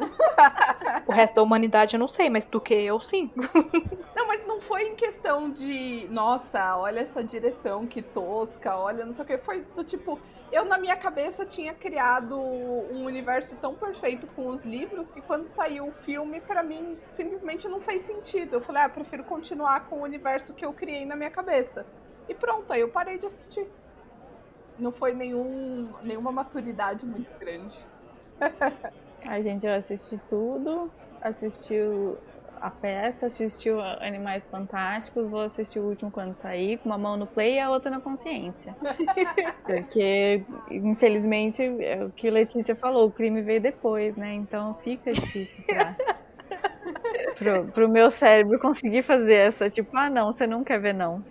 o 1.08 1.12
resto 1.14 1.36
da 1.36 1.42
humanidade 1.42 1.96
eu 1.96 2.00
não 2.00 2.10
sei, 2.10 2.30
mas 2.30 2.46
do 2.46 2.60
que 2.60 2.74
eu 2.74 3.00
sim. 3.00 3.32
não, 4.14 4.28
mas 4.28 4.46
não 4.46 4.60
foi 4.60 4.90
em 4.90 4.96
questão 4.96 5.50
de, 5.50 6.08
nossa, 6.10 6.78
olha 6.78 7.00
essa 7.00 7.24
direção 7.24 7.88
que 7.88 8.02
tosca, 8.02 8.76
olha, 8.76 9.06
não 9.06 9.14
sei 9.14 9.24
o 9.24 9.28
que. 9.28 9.38
Foi 9.38 9.62
do 9.62 9.84
tipo, 9.86 10.20
eu 10.52 10.64
na 10.66 10.78
minha 10.78 10.96
cabeça 10.96 11.46
tinha 11.46 11.74
criado 11.74 12.40
um 12.40 13.04
universo 13.06 13.56
tão 13.58 13.76
perfeito 13.76 14.28
com 14.28 14.48
os 14.48 14.64
livros 14.64 15.12
que 15.12 15.22
quando 15.22 15.48
saiu 15.48 15.88
o 15.88 15.92
filme, 15.92 16.40
para 16.40 16.64
mim 16.64 16.98
simplesmente 17.12 17.68
não 17.68 17.82
fez 17.82 18.04
sentido. 18.04 18.56
Eu 18.56 18.62
falei, 18.62 18.84
ah, 18.84 18.90
prefiro 18.90 19.24
continuar 19.24 19.88
com 19.88 19.98
o 19.98 20.04
universo 20.04 20.54
que 20.54 20.66
eu 20.66 20.74
criei 20.74 21.06
na 21.06 21.16
minha 21.16 21.30
cabeça. 21.30 21.86
E 22.30 22.34
pronto, 22.34 22.72
aí 22.72 22.82
eu 22.82 22.90
parei 22.90 23.18
de 23.18 23.26
assistir. 23.26 23.68
Não 24.80 24.92
foi 24.92 25.14
nenhum, 25.14 25.90
nenhuma 26.04 26.32
maturidade 26.32 27.06
muito 27.06 27.38
grande. 27.40 27.78
Ai, 29.26 29.44
gente, 29.44 29.66
eu 29.66 29.74
assisti 29.74 30.20
tudo. 30.30 30.92
Assisti 31.22 31.76
a 32.62 32.70
peça, 32.70 33.28
assistiu 33.28 33.80
Animais 33.82 34.48
Fantásticos, 34.48 35.30
vou 35.30 35.42
assistir 35.42 35.80
o 35.80 35.84
último 35.84 36.12
quando 36.12 36.36
sair, 36.36 36.78
com 36.78 36.90
uma 36.90 36.98
mão 36.98 37.18
no 37.18 37.28
play 37.28 37.56
e 37.56 37.60
a 37.60 37.70
outra 37.70 37.90
na 37.90 38.00
consciência. 38.00 38.76
Porque, 39.66 40.44
infelizmente, 40.70 41.64
é 41.64 42.04
o 42.04 42.10
que 42.10 42.30
Letícia 42.30 42.76
falou, 42.76 43.08
o 43.08 43.12
crime 43.12 43.42
veio 43.42 43.62
depois, 43.62 44.16
né? 44.16 44.34
Então 44.34 44.76
fica 44.84 45.12
difícil 45.12 45.64
pra, 45.66 45.96
pro, 47.38 47.66
pro 47.66 47.90
meu 47.90 48.10
cérebro 48.10 48.60
conseguir 48.60 49.02
fazer 49.02 49.36
essa, 49.36 49.70
tipo, 49.70 49.96
ah 49.98 50.10
não, 50.10 50.34
você 50.34 50.48
não 50.48 50.64
quer 50.64 50.80
ver 50.80 50.94
não. 50.94 51.24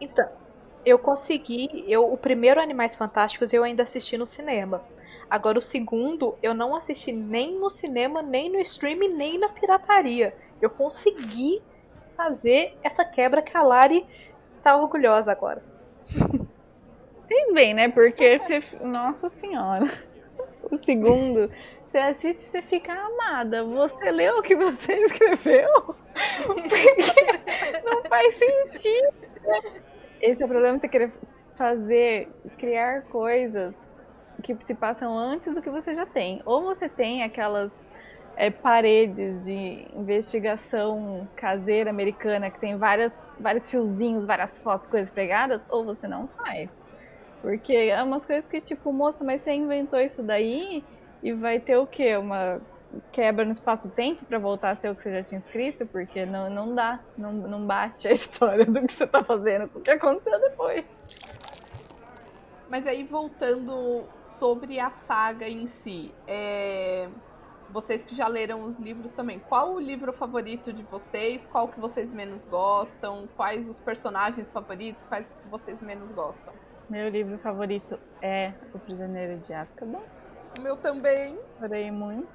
Então, 0.00 0.28
eu 0.84 0.98
consegui, 0.98 1.84
eu 1.88 2.12
o 2.12 2.16
primeiro 2.16 2.60
Animais 2.60 2.94
Fantásticos 2.94 3.52
eu 3.52 3.64
ainda 3.64 3.82
assisti 3.82 4.18
no 4.18 4.26
cinema. 4.26 4.82
Agora 5.30 5.58
o 5.58 5.62
segundo 5.62 6.36
eu 6.42 6.52
não 6.52 6.76
assisti 6.76 7.10
nem 7.10 7.58
no 7.58 7.70
cinema, 7.70 8.20
nem 8.20 8.50
no 8.50 8.60
streaming, 8.60 9.14
nem 9.14 9.38
na 9.38 9.48
pirataria 9.48 10.34
eu 10.60 10.70
consegui 10.70 11.62
fazer 12.16 12.76
essa 12.82 13.04
quebra 13.04 13.42
que 13.42 13.56
a 13.56 13.62
Lari 13.62 14.06
tá 14.62 14.76
orgulhosa 14.76 15.30
agora. 15.32 15.62
Tem 17.28 17.52
bem, 17.52 17.74
né? 17.74 17.88
Porque 17.88 18.38
você. 18.38 18.62
Nossa 18.80 19.30
senhora. 19.30 19.84
O 20.70 20.76
segundo, 20.76 21.50
você 21.94 21.98
assiste 21.98 22.40
e 22.40 22.44
você 22.44 22.62
fica 22.62 22.92
amada. 22.92 23.62
Você 23.64 24.10
leu 24.10 24.38
o 24.38 24.42
que 24.42 24.56
você 24.56 24.94
escreveu? 25.04 25.68
Porque 26.42 27.82
não 27.84 28.02
faz 28.08 28.34
sentido. 28.34 29.12
Esse 30.22 30.42
é 30.42 30.46
o 30.46 30.48
problema 30.48 30.76
de 30.76 30.80
você 30.80 30.88
querer 30.88 31.12
fazer, 31.56 32.28
criar 32.58 33.02
coisas 33.02 33.74
que 34.42 34.56
se 34.60 34.74
passam 34.74 35.16
antes 35.16 35.54
do 35.54 35.62
que 35.62 35.70
você 35.70 35.94
já 35.94 36.06
tem. 36.06 36.42
Ou 36.44 36.62
você 36.62 36.88
tem 36.88 37.22
aquelas 37.22 37.70
é, 38.36 38.50
paredes 38.50 39.42
de 39.44 39.86
investigação 39.94 41.28
caseira 41.36 41.90
americana 41.90 42.50
que 42.50 42.58
tem 42.58 42.76
várias, 42.76 43.34
vários 43.38 43.70
fiozinhos, 43.70 44.26
várias 44.26 44.58
fotos, 44.58 44.88
coisas 44.88 45.10
pregadas, 45.10 45.60
ou 45.68 45.84
você 45.84 46.08
não 46.08 46.28
faz. 46.28 46.68
Porque 47.40 47.74
é 47.74 48.02
umas 48.02 48.24
coisas 48.24 48.44
que, 48.46 48.60
tipo, 48.60 48.92
moça, 48.92 49.22
mas 49.22 49.42
você 49.42 49.52
inventou 49.52 50.00
isso 50.00 50.22
daí 50.22 50.82
e 51.22 51.32
vai 51.32 51.60
ter 51.60 51.76
o 51.76 51.86
quê? 51.86 52.16
Uma 52.16 52.60
quebra 53.12 53.44
no 53.44 53.50
espaço-tempo 53.50 54.24
para 54.24 54.38
voltar 54.38 54.70
a 54.70 54.76
ser 54.76 54.90
o 54.90 54.94
que 54.94 55.02
você 55.02 55.12
já 55.12 55.22
tinha 55.22 55.40
escrito? 55.40 55.86
Porque 55.86 56.24
não, 56.24 56.48
não 56.48 56.74
dá, 56.74 57.00
não, 57.18 57.32
não 57.32 57.66
bate 57.66 58.08
a 58.08 58.12
história 58.12 58.64
do 58.64 58.86
que 58.86 58.92
você 58.92 59.06
tá 59.06 59.22
fazendo 59.22 59.68
com 59.68 59.78
o 59.78 59.82
que 59.82 59.90
aconteceu 59.90 60.40
depois. 60.40 60.84
Mas 62.68 62.86
aí, 62.86 63.04
voltando 63.04 64.04
sobre 64.24 64.80
a 64.80 64.90
saga 64.90 65.48
em 65.48 65.68
si, 65.68 66.12
é 66.26 67.08
vocês 67.74 68.04
que 68.04 68.14
já 68.14 68.28
leram 68.28 68.62
os 68.62 68.78
livros 68.78 69.10
também, 69.10 69.40
qual 69.40 69.74
o 69.74 69.80
livro 69.80 70.12
favorito 70.12 70.72
de 70.72 70.84
vocês? 70.84 71.44
Qual 71.50 71.66
que 71.66 71.80
vocês 71.80 72.12
menos 72.12 72.44
gostam? 72.44 73.28
Quais 73.36 73.68
os 73.68 73.80
personagens 73.80 74.48
favoritos? 74.52 75.02
Quais 75.08 75.36
que 75.42 75.48
vocês 75.48 75.82
menos 75.82 76.12
gostam? 76.12 76.54
Meu 76.88 77.08
livro 77.08 77.36
favorito 77.38 77.98
é 78.22 78.52
O 78.72 78.78
Prisioneiro 78.78 79.40
de 79.40 79.52
Azkaban. 79.52 79.98
O 80.56 80.60
meu 80.60 80.76
também. 80.76 81.36
Chorei 81.58 81.90
muito. 81.90 82.28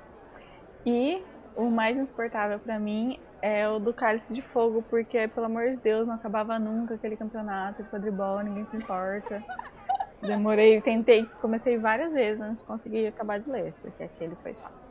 E 0.85 1.23
o 1.55 1.69
mais 1.69 1.95
insuportável 1.95 2.59
para 2.59 2.77
mim 2.77 3.17
é 3.41 3.65
o 3.69 3.79
do 3.79 3.93
Cálice 3.93 4.33
de 4.33 4.41
Fogo, 4.41 4.83
porque, 4.89 5.25
pelo 5.29 5.45
amor 5.45 5.69
de 5.69 5.77
Deus, 5.77 6.05
não 6.05 6.15
acabava 6.15 6.59
nunca 6.59 6.95
aquele 6.95 7.15
campeonato 7.15 7.81
de 7.81 7.89
quadribol, 7.89 8.41
ninguém 8.41 8.65
se 8.65 8.75
importa. 8.75 9.41
Demorei, 10.21 10.81
tentei, 10.81 11.25
comecei 11.39 11.77
várias 11.77 12.11
vezes 12.11 12.41
antes 12.41 12.61
de 12.61 12.67
conseguir 12.67 13.07
acabar 13.07 13.39
de 13.39 13.49
ler, 13.49 13.73
porque 13.81 14.03
aquele 14.03 14.35
foi 14.43 14.53
chato 14.53 14.88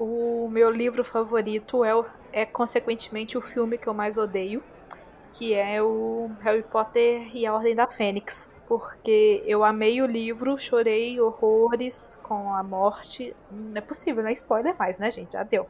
O 0.00 0.48
meu 0.48 0.70
livro 0.70 1.04
favorito 1.04 1.84
é, 1.84 1.90
é 2.32 2.46
consequentemente 2.46 3.36
o 3.36 3.40
filme 3.42 3.76
que 3.76 3.86
eu 3.86 3.92
mais 3.92 4.16
odeio, 4.16 4.62
que 5.34 5.52
é 5.52 5.82
o 5.82 6.30
Harry 6.40 6.62
Potter 6.62 7.36
e 7.36 7.44
a 7.44 7.52
Ordem 7.52 7.76
da 7.76 7.86
Fênix. 7.86 8.50
Porque 8.66 9.42
eu 9.44 9.62
amei 9.62 10.00
o 10.00 10.06
livro, 10.06 10.56
chorei 10.56 11.20
horrores 11.20 12.18
com 12.22 12.54
a 12.54 12.62
morte. 12.62 13.36
Não 13.50 13.76
é 13.76 13.82
possível, 13.82 14.22
não 14.22 14.30
é 14.30 14.32
spoiler 14.32 14.74
mais, 14.78 14.98
né, 14.98 15.10
gente? 15.10 15.32
Já 15.32 15.42
deu. 15.42 15.68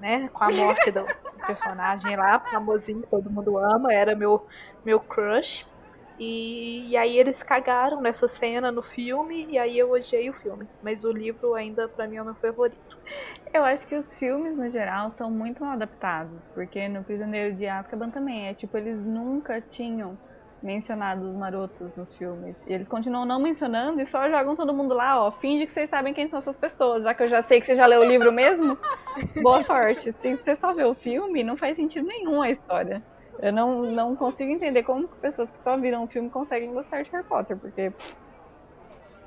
Né? 0.00 0.30
Com 0.32 0.44
a 0.44 0.48
morte 0.52 0.90
do 0.90 1.04
personagem 1.46 2.16
lá, 2.16 2.40
famosinho, 2.40 3.04
todo 3.10 3.28
mundo 3.28 3.58
ama, 3.58 3.92
era 3.92 4.16
meu, 4.16 4.46
meu 4.86 4.98
crush. 4.98 5.66
E, 6.18 6.88
e, 6.88 6.96
aí 6.96 7.18
eles 7.18 7.42
cagaram 7.42 8.00
nessa 8.00 8.26
cena 8.26 8.72
no 8.72 8.82
filme, 8.82 9.46
e 9.50 9.58
aí 9.58 9.78
eu 9.78 9.90
odiei 9.90 10.30
o 10.30 10.32
filme. 10.32 10.66
Mas 10.82 11.04
o 11.04 11.12
livro 11.12 11.52
ainda, 11.52 11.86
para 11.88 12.06
mim, 12.06 12.16
é 12.16 12.22
o 12.22 12.24
meu 12.24 12.34
favorito. 12.36 12.85
Eu 13.52 13.64
acho 13.64 13.86
que 13.86 13.94
os 13.94 14.14
filmes, 14.14 14.56
no 14.56 14.70
geral, 14.70 15.10
são 15.10 15.30
muito 15.30 15.62
mal 15.64 15.72
adaptados. 15.72 16.44
Porque 16.54 16.88
no 16.88 17.02
Prisioneiro 17.02 17.54
de 17.54 17.66
Azkaban 17.66 18.10
também 18.10 18.48
é 18.48 18.54
tipo, 18.54 18.76
eles 18.76 19.04
nunca 19.04 19.60
tinham 19.60 20.18
mencionado 20.62 21.28
os 21.28 21.36
marotos 21.36 21.94
nos 21.96 22.14
filmes. 22.16 22.56
E 22.66 22.72
eles 22.72 22.88
continuam 22.88 23.24
não 23.24 23.40
mencionando 23.40 24.00
e 24.00 24.06
só 24.06 24.28
jogam 24.28 24.56
todo 24.56 24.74
mundo 24.74 24.94
lá, 24.94 25.22
ó. 25.22 25.30
Finge 25.30 25.66
que 25.66 25.72
vocês 25.72 25.88
sabem 25.88 26.12
quem 26.12 26.28
são 26.28 26.38
essas 26.38 26.58
pessoas. 26.58 27.04
Já 27.04 27.14
que 27.14 27.22
eu 27.22 27.26
já 27.26 27.42
sei 27.42 27.60
que 27.60 27.66
você 27.66 27.74
já 27.74 27.86
leu 27.86 28.00
o 28.00 28.04
livro 28.04 28.32
mesmo, 28.32 28.76
boa 29.42 29.60
sorte. 29.60 30.12
Se 30.12 30.36
você 30.36 30.56
só 30.56 30.74
vê 30.74 30.84
o 30.84 30.94
filme, 30.94 31.44
não 31.44 31.56
faz 31.56 31.76
sentido 31.76 32.06
nenhum 32.06 32.42
a 32.42 32.50
história. 32.50 33.02
Eu 33.38 33.52
não, 33.52 33.82
não 33.82 34.16
consigo 34.16 34.50
entender 34.50 34.82
como 34.82 35.08
pessoas 35.08 35.50
que 35.50 35.58
só 35.58 35.76
viram 35.76 36.04
o 36.04 36.08
filme 36.08 36.30
conseguem 36.30 36.72
gostar 36.72 37.02
de 37.02 37.10
Harry 37.10 37.26
Potter, 37.26 37.56
porque. 37.56 37.92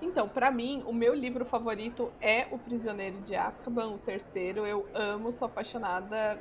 Então, 0.02 0.30
para 0.30 0.50
mim, 0.50 0.82
o 0.86 0.94
meu 0.94 1.14
livro 1.14 1.44
favorito 1.46 2.12
é 2.22 2.48
O 2.52 2.58
Prisioneiro 2.58 3.20
de 3.22 3.36
Azkaban, 3.36 3.90
o 3.90 3.98
terceiro. 3.98 4.66
Eu 4.66 4.88
amo, 4.94 5.34
sou 5.34 5.46
apaixonada, 5.48 6.40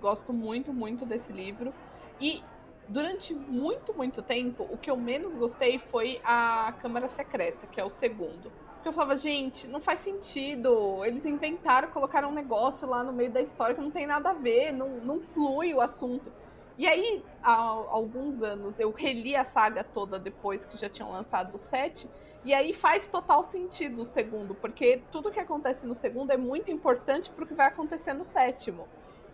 gosto 0.00 0.32
muito, 0.32 0.72
muito 0.72 1.06
desse 1.06 1.32
livro. 1.32 1.72
E 2.20 2.42
durante 2.86 3.34
muito, 3.34 3.94
muito 3.94 4.22
tempo, 4.22 4.66
o 4.70 4.76
que 4.76 4.90
eu 4.90 4.96
menos 4.96 5.34
gostei 5.36 5.78
foi 5.78 6.20
a 6.22 6.74
Câmara 6.82 7.08
Secreta, 7.08 7.66
que 7.66 7.80
é 7.80 7.84
o 7.84 7.90
segundo. 7.90 8.52
Porque 8.74 8.88
eu 8.88 8.92
falava, 8.92 9.16
gente, 9.16 9.66
não 9.66 9.80
faz 9.80 10.00
sentido. 10.00 11.04
Eles 11.04 11.24
inventaram, 11.24 11.88
colocaram 11.88 12.28
um 12.28 12.34
negócio 12.34 12.86
lá 12.86 13.02
no 13.02 13.12
meio 13.12 13.30
da 13.30 13.40
história 13.40 13.74
que 13.74 13.80
não 13.80 13.90
tem 13.90 14.06
nada 14.06 14.30
a 14.30 14.34
ver, 14.34 14.70
não, 14.72 14.88
não 15.00 15.20
flui 15.20 15.72
o 15.72 15.80
assunto. 15.80 16.30
E 16.76 16.86
aí, 16.86 17.24
há 17.42 17.54
alguns 17.54 18.40
anos, 18.40 18.78
eu 18.78 18.92
reli 18.92 19.34
a 19.34 19.44
saga 19.44 19.82
toda 19.82 20.18
depois 20.18 20.64
que 20.64 20.76
já 20.76 20.88
tinham 20.88 21.10
lançado 21.10 21.56
o 21.56 21.58
7. 21.58 22.08
E 22.44 22.54
aí 22.54 22.72
faz 22.72 23.08
total 23.08 23.42
sentido 23.42 24.02
o 24.02 24.06
segundo, 24.06 24.54
porque 24.54 25.02
tudo 25.10 25.30
que 25.30 25.40
acontece 25.40 25.84
no 25.86 25.94
segundo 25.94 26.30
é 26.30 26.36
muito 26.36 26.70
importante 26.70 27.30
para 27.30 27.44
o 27.44 27.46
que 27.46 27.54
vai 27.54 27.66
acontecer 27.66 28.12
no 28.12 28.24
sétimo. 28.24 28.88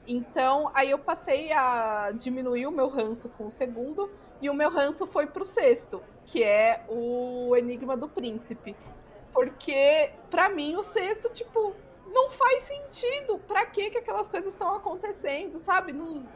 Então, 0.06 0.70
aí 0.74 0.90
eu 0.90 0.98
passei 0.98 1.52
a 1.52 2.10
diminuir 2.12 2.66
o 2.66 2.70
meu 2.70 2.88
ranço 2.88 3.28
com 3.30 3.46
o 3.46 3.50
segundo, 3.50 4.10
e 4.40 4.50
o 4.50 4.54
meu 4.54 4.70
ranço 4.70 5.06
foi 5.06 5.26
pro 5.26 5.44
sexto, 5.44 6.02
que 6.26 6.42
é 6.42 6.84
o 6.88 7.54
Enigma 7.56 7.96
do 7.96 8.08
Príncipe. 8.08 8.76
Porque, 9.32 10.12
para 10.30 10.48
mim, 10.48 10.76
o 10.76 10.82
sexto, 10.82 11.28
tipo, 11.30 11.74
não 12.06 12.30
faz 12.30 12.62
sentido. 12.64 13.38
Pra 13.48 13.66
que 13.66 13.90
que 13.90 13.98
aquelas 13.98 14.28
coisas 14.28 14.52
estão 14.52 14.74
acontecendo, 14.74 15.58
sabe? 15.58 15.92
Não, 15.92 16.26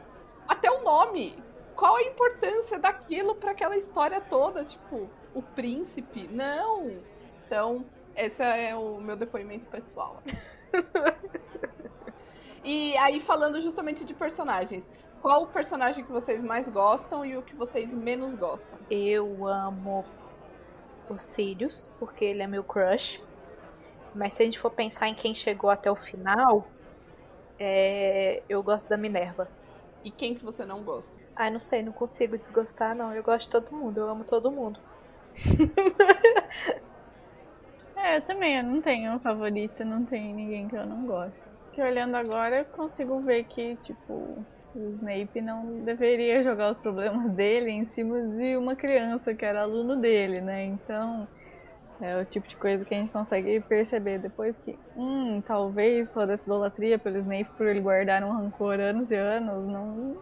até 0.47 0.69
o 0.71 0.83
nome. 0.83 1.41
Qual 1.79 1.95
a 1.95 2.03
importância 2.03 2.77
daquilo 2.77 3.35
para 3.35 3.51
aquela 3.51 3.77
história 3.77 4.19
toda? 4.19 4.65
Tipo, 4.65 5.09
o 5.33 5.41
príncipe? 5.41 6.27
Não. 6.27 6.97
Então, 7.45 7.85
esse 8.17 8.43
é 8.43 8.75
o 8.75 8.99
meu 8.99 9.15
depoimento 9.15 9.65
pessoal. 9.67 10.21
e 12.65 12.97
aí, 12.97 13.21
falando 13.21 13.61
justamente 13.61 14.03
de 14.03 14.13
personagens. 14.13 14.83
Qual 15.21 15.43
o 15.43 15.47
personagem 15.47 16.03
que 16.03 16.11
vocês 16.11 16.43
mais 16.43 16.67
gostam 16.67 17.25
e 17.25 17.37
o 17.37 17.41
que 17.41 17.55
vocês 17.55 17.89
menos 17.89 18.35
gostam? 18.35 18.77
Eu 18.91 19.47
amo 19.47 20.03
o 21.09 21.17
Sirius, 21.17 21.89
porque 21.97 22.25
ele 22.25 22.43
é 22.43 22.47
meu 22.47 22.63
crush. 22.63 23.23
Mas 24.13 24.33
se 24.33 24.43
a 24.43 24.45
gente 24.45 24.59
for 24.59 24.71
pensar 24.71 25.07
em 25.07 25.15
quem 25.15 25.33
chegou 25.33 25.69
até 25.69 25.89
o 25.89 25.95
final, 25.95 26.67
é... 27.57 28.43
eu 28.49 28.61
gosto 28.61 28.89
da 28.89 28.97
Minerva. 28.97 29.47
E 30.03 30.11
quem 30.11 30.35
que 30.35 30.43
você 30.43 30.65
não 30.65 30.83
gosta? 30.83 31.28
Ai, 31.39 31.49
não 31.49 31.61
sei, 31.61 31.81
não 31.81 31.93
consigo 31.93 32.37
desgostar, 32.37 32.93
não. 32.93 33.15
Eu 33.15 33.23
gosto 33.23 33.45
de 33.45 33.51
todo 33.51 33.73
mundo, 33.73 33.97
eu 33.97 34.09
amo 34.09 34.25
todo 34.25 34.51
mundo. 34.51 34.77
é, 37.95 38.17
eu 38.17 38.21
também, 38.23 38.57
eu 38.57 38.63
não 38.63 38.81
tenho 38.81 39.13
um 39.13 39.19
favorito, 39.19 39.85
não 39.85 40.05
tem 40.05 40.33
ninguém 40.33 40.67
que 40.67 40.75
eu 40.75 40.85
não 40.85 41.05
gosto. 41.05 41.39
Que 41.71 41.81
olhando 41.81 42.15
agora, 42.15 42.59
eu 42.59 42.65
consigo 42.65 43.21
ver 43.21 43.45
que, 43.45 43.77
tipo, 43.77 44.45
o 44.75 44.89
Snape 44.97 45.39
não 45.39 45.79
deveria 45.85 46.43
jogar 46.43 46.71
os 46.71 46.77
problemas 46.77 47.31
dele 47.31 47.71
em 47.71 47.85
cima 47.85 48.19
de 48.35 48.57
uma 48.57 48.75
criança 48.75 49.33
que 49.33 49.45
era 49.45 49.61
aluno 49.61 49.95
dele, 49.95 50.41
né? 50.41 50.65
Então, 50.65 51.25
é 52.01 52.21
o 52.21 52.25
tipo 52.25 52.49
de 52.49 52.57
coisa 52.57 52.83
que 52.83 52.93
a 52.93 52.97
gente 52.99 53.13
consegue 53.13 53.61
perceber 53.61 54.19
depois 54.19 54.53
que, 54.65 54.77
hum, 54.97 55.41
talvez 55.47 56.11
toda 56.11 56.33
essa 56.33 56.43
idolatria 56.43 56.99
pelo 56.99 57.19
Snape 57.19 57.49
por 57.57 57.65
ele 57.65 57.79
guardar 57.79 58.25
um 58.25 58.31
rancor 58.33 58.77
anos 58.81 59.09
e 59.09 59.15
anos 59.15 59.65
não 59.67 60.17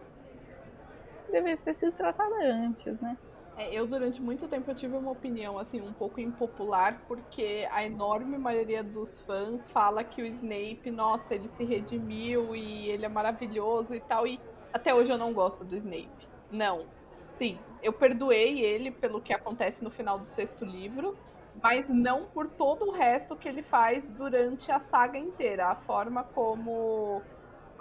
deveria 1.31 1.57
ter 1.57 1.73
sido 1.73 1.91
tratada 1.93 2.35
antes, 2.43 2.99
né? 2.99 3.17
É, 3.57 3.73
eu 3.73 3.87
durante 3.87 4.21
muito 4.21 4.47
tempo 4.47 4.69
eu 4.69 4.75
tive 4.75 4.95
uma 4.95 5.09
opinião 5.09 5.57
assim 5.57 5.81
um 5.81 5.91
pouco 5.91 6.21
impopular 6.21 7.01
porque 7.07 7.67
a 7.71 7.83
enorme 7.83 8.37
maioria 8.37 8.83
dos 8.83 9.19
fãs 9.21 9.67
fala 9.71 10.03
que 10.03 10.21
o 10.21 10.25
Snape, 10.25 10.91
nossa, 10.91 11.33
ele 11.33 11.47
se 11.47 11.63
redimiu 11.63 12.55
e 12.55 12.87
ele 12.89 13.03
é 13.03 13.09
maravilhoso 13.09 13.95
e 13.95 13.99
tal 13.99 14.27
e 14.27 14.39
até 14.71 14.93
hoje 14.93 15.11
eu 15.11 15.17
não 15.17 15.33
gosto 15.33 15.65
do 15.65 15.75
Snape. 15.75 16.27
Não. 16.51 16.85
Sim, 17.33 17.57
eu 17.81 17.91
perdoei 17.91 18.59
ele 18.59 18.91
pelo 18.91 19.19
que 19.19 19.33
acontece 19.33 19.83
no 19.83 19.89
final 19.89 20.19
do 20.19 20.25
sexto 20.27 20.63
livro, 20.63 21.17
mas 21.61 21.87
não 21.89 22.25
por 22.25 22.47
todo 22.47 22.85
o 22.85 22.91
resto 22.91 23.35
que 23.35 23.47
ele 23.47 23.63
faz 23.63 24.07
durante 24.07 24.71
a 24.71 24.79
saga 24.79 25.17
inteira. 25.17 25.67
A 25.67 25.75
forma 25.75 26.23
como 26.23 27.21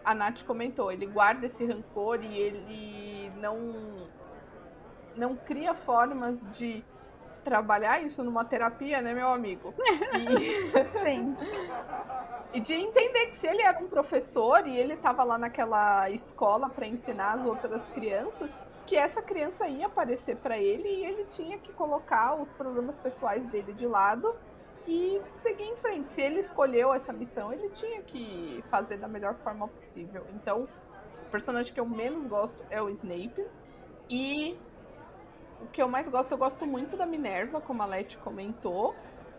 a 0.07 0.15
Nath 0.15 0.45
comentou, 0.45 0.93
ele 0.93 1.05
guarda 1.05 1.47
esse 1.47 1.67
rancor 1.67 2.23
e 2.23 2.39
ele 2.39 3.33
não 3.41 4.07
não 5.17 5.35
cria 5.35 5.75
formas 5.75 6.41
de 6.53 6.85
trabalhar 7.43 8.03
isso 8.03 8.23
numa 8.23 8.45
terapia, 8.45 9.01
né, 9.01 9.15
meu 9.15 9.29
amigo? 9.29 9.75
E... 10.15 10.71
Sim. 11.03 11.37
e 12.53 12.61
de 12.61 12.75
entender 12.75 13.27
que 13.27 13.37
se 13.37 13.47
ele 13.47 13.63
era 13.63 13.79
um 13.79 13.89
professor 13.89 14.67
e 14.67 14.77
ele 14.77 14.95
estava 14.95 15.25
lá 15.25 15.39
naquela 15.39 16.09
escola 16.11 16.69
para 16.69 16.87
ensinar 16.87 17.33
as 17.33 17.45
outras 17.45 17.85
crianças, 17.87 18.51
que 18.87 18.95
essa 18.95 19.21
criança 19.21 19.67
ia 19.67 19.87
aparecer 19.87 20.37
para 20.37 20.57
ele 20.57 20.89
e 20.89 21.05
ele 21.05 21.25
tinha 21.25 21.59
que 21.59 21.73
colocar 21.73 22.35
os 22.35 22.53
problemas 22.53 22.97
pessoais 22.99 23.45
dele 23.47 23.73
de 23.73 23.87
lado 23.87 24.37
e 24.87 25.21
seguir 25.39 25.65
em 25.65 25.77
frente. 25.77 26.11
Se 26.13 26.21
ele 26.21 26.41
escolheu 26.41 26.93
essa 26.93 27.13
missão, 27.13 27.53
ele 27.53 27.69
tinha 27.71 28.03
que 28.03 28.63
fazer 28.71 28.97
da 28.99 29.09
melhor 29.09 29.35
forma 29.37 29.67
possível. 29.69 30.25
Então, 30.35 30.69
o 31.27 31.31
personagem 31.31 31.73
que 31.73 31.81
eu 31.81 31.87
menos 31.87 32.27
gosto 32.27 32.63
é 32.71 32.81
o 32.81 32.89
Snape. 32.89 33.45
E 34.09 34.57
o 35.61 35.67
que 35.67 35.83
eu 35.83 35.89
mais 35.89 36.09
gosto, 36.09 36.31
eu 36.31 36.39
gosto 36.39 36.65
muito 36.67 36.97
da 36.97 37.07
Minerva, 37.07 37.61
como 37.61 37.83
a 37.83 37.87
Leti 37.87 38.17
comentou. 38.19 38.95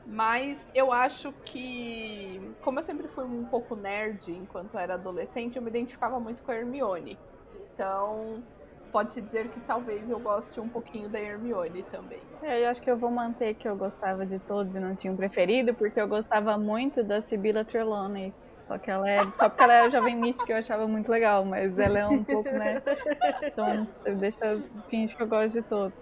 Mas 0.06 0.70
eu 0.74 0.92
acho 0.92 1.34
que, 1.44 2.42
como 2.62 2.80
eu 2.80 2.84
sempre 2.84 3.08
fui 3.10 3.26
um 3.26 3.46
pouco 3.46 3.76
nerd 3.76 4.32
enquanto 4.32 4.78
era 4.78 4.94
adolescente, 4.94 5.58
eu 5.58 5.62
me 5.62 5.70
identificava 5.70 6.18
muito 6.20 6.44
com 6.44 6.52
a 6.52 6.56
Hermione. 6.56 7.20
Então, 7.74 8.42
pode-se 8.88 9.22
dizer 9.22 9.48
que 9.50 9.60
talvez 9.62 10.10
eu 10.10 10.20
goste 10.20 10.60
um 10.60 10.68
pouquinho 10.68 11.10
da 11.10 11.20
Hermione 11.20 11.84
também. 11.84 12.20
É, 12.42 12.64
eu 12.64 12.70
acho 12.70 12.82
que 12.82 12.90
eu 12.90 12.98
vou 12.98 13.12
manter 13.12 13.54
que 13.56 13.68
eu 13.68 13.76
gostava 13.76 14.26
de 14.26 14.40
todos 14.40 14.76
e 14.76 14.80
não 14.80 14.96
tinha 14.96 15.12
um 15.12 15.16
preferido, 15.16 15.74
porque 15.74 16.00
eu 16.00 16.08
gostava 16.08 16.58
muito 16.58 17.04
da 17.04 17.22
Sibylla 17.22 17.64
Trelawney. 17.64 18.34
Só 18.64 18.78
que 18.78 18.92
ela 18.92 19.10
é. 19.10 19.24
Só 19.34 19.48
porque 19.48 19.64
ela 19.64 19.74
era 19.74 19.90
jovem 19.90 20.16
mística 20.16 20.52
eu 20.52 20.58
achava 20.58 20.86
muito 20.88 21.10
legal, 21.10 21.46
mas 21.46 21.80
ela 21.80 22.00
é 22.00 22.08
um 22.08 22.22
pouco, 22.22 22.50
né? 22.50 22.84
Então 23.44 23.88
deixa 24.18 24.62
finge 24.90 25.16
que 25.16 25.24
eu 25.24 25.28
gosto 25.28 25.54
de 25.54 25.62
todos. 25.64 25.98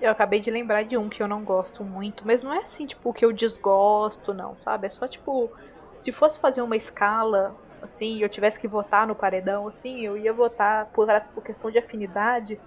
Eu 0.00 0.10
acabei 0.10 0.40
de 0.40 0.50
lembrar 0.50 0.82
de 0.82 0.96
um 0.96 1.08
que 1.08 1.22
eu 1.22 1.28
não 1.28 1.44
gosto 1.44 1.84
muito, 1.84 2.26
mas 2.26 2.42
não 2.42 2.52
é 2.52 2.58
assim, 2.58 2.84
tipo, 2.84 3.12
que 3.12 3.24
eu 3.24 3.32
desgosto, 3.32 4.34
não, 4.34 4.56
sabe? 4.60 4.86
É 4.86 4.90
só 4.90 5.06
tipo, 5.06 5.50
se 5.96 6.10
fosse 6.10 6.38
fazer 6.40 6.62
uma 6.62 6.76
escala 6.76 7.54
assim, 7.84 8.20
eu 8.20 8.28
tivesse 8.28 8.58
que 8.58 8.66
votar 8.66 9.06
no 9.06 9.14
paredão, 9.14 9.68
assim, 9.68 10.00
eu 10.00 10.16
ia 10.16 10.32
votar 10.32 10.86
por, 10.86 11.06
por 11.34 11.44
questão 11.44 11.70
de 11.70 11.78
afinidade, 11.78 12.58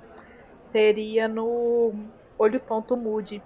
seria 0.72 1.28
no 1.28 1.94
Olho 2.38 2.60
Tonto 2.60 2.96
Mude. 2.96 3.42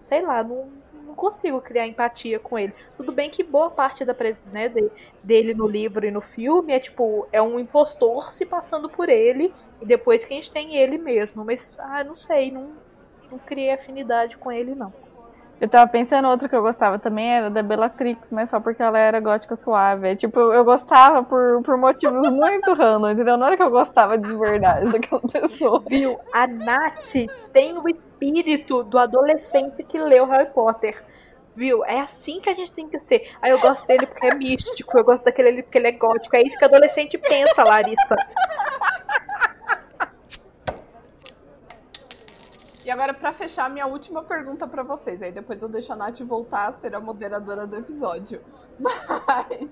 Sei 0.00 0.22
lá, 0.22 0.42
não, 0.42 0.68
não 1.04 1.14
consigo 1.14 1.60
criar 1.60 1.86
empatia 1.86 2.38
com 2.38 2.58
ele. 2.58 2.72
Tudo 2.96 3.12
bem 3.12 3.28
que 3.28 3.42
boa 3.42 3.70
parte 3.70 4.04
da 4.04 4.16
né, 4.52 4.68
de, 4.68 4.90
dele 5.22 5.52
no 5.52 5.66
livro 5.66 6.06
e 6.06 6.10
no 6.10 6.20
filme 6.20 6.72
é 6.72 6.78
tipo, 6.78 7.26
é 7.32 7.42
um 7.42 7.58
impostor 7.58 8.32
se 8.32 8.46
passando 8.46 8.88
por 8.88 9.08
ele, 9.08 9.52
e 9.80 9.86
depois 9.86 10.24
que 10.24 10.32
a 10.32 10.36
gente 10.36 10.52
tem 10.52 10.76
ele 10.76 10.96
mesmo. 10.96 11.44
Mas, 11.44 11.76
ah, 11.78 12.04
não 12.04 12.14
sei, 12.14 12.50
não, 12.50 12.70
não 13.30 13.38
criei 13.38 13.72
afinidade 13.72 14.36
com 14.36 14.52
ele, 14.52 14.74
não. 14.74 14.92
Eu 15.58 15.68
tava 15.68 15.90
pensando 15.90 16.28
outra 16.28 16.48
que 16.48 16.54
eu 16.54 16.60
gostava 16.60 16.98
também, 16.98 17.28
era 17.28 17.48
da 17.48 17.62
Bellatrix, 17.62 18.20
mas 18.30 18.50
só 18.50 18.60
porque 18.60 18.82
ela 18.82 18.98
era 18.98 19.18
gótica 19.20 19.56
suave. 19.56 20.08
É, 20.08 20.14
tipo, 20.14 20.38
eu 20.38 20.64
gostava 20.64 21.22
por, 21.22 21.62
por 21.62 21.78
motivos 21.78 22.28
muito 22.28 22.72
random, 22.74 23.10
entendeu? 23.10 23.38
Não 23.38 23.46
era 23.46 23.56
que 23.56 23.62
eu 23.62 23.70
gostava 23.70 24.18
de 24.18 24.36
verdade 24.36 24.92
daquela 24.92 25.22
pessoa. 25.22 25.82
Viu? 25.88 26.20
A 26.34 26.46
Nath 26.46 27.26
tem 27.54 27.78
o 27.78 27.88
espírito 27.88 28.82
do 28.82 28.98
adolescente 28.98 29.82
que 29.82 29.98
leu 29.98 30.26
Harry 30.26 30.50
Potter. 30.50 31.02
Viu? 31.54 31.82
É 31.86 32.00
assim 32.00 32.38
que 32.38 32.50
a 32.50 32.52
gente 32.52 32.70
tem 32.70 32.86
que 32.86 33.00
ser. 33.00 33.30
Aí 33.40 33.50
eu 33.50 33.58
gosto 33.58 33.86
dele 33.86 34.04
porque 34.04 34.26
é 34.26 34.34
místico, 34.34 34.98
eu 34.98 35.04
gosto 35.04 35.24
daquele 35.24 35.48
ali 35.48 35.62
porque 35.62 35.78
ele 35.78 35.88
é 35.88 35.92
gótico. 35.92 36.36
É 36.36 36.42
isso 36.42 36.58
que 36.58 36.66
adolescente 36.66 37.16
pensa, 37.16 37.64
Larissa. 37.64 38.16
E 42.86 42.90
agora, 42.90 43.12
para 43.12 43.32
fechar, 43.32 43.68
minha 43.68 43.84
última 43.84 44.22
pergunta 44.22 44.64
para 44.64 44.84
vocês. 44.84 45.20
Aí 45.20 45.32
depois 45.32 45.60
eu 45.60 45.68
deixo 45.68 45.92
a 45.92 45.96
Nath 45.96 46.20
voltar 46.20 46.68
a 46.68 46.72
ser 46.72 46.94
a 46.94 47.00
moderadora 47.00 47.66
do 47.66 47.74
episódio. 47.74 48.40
Mas. 48.78 49.68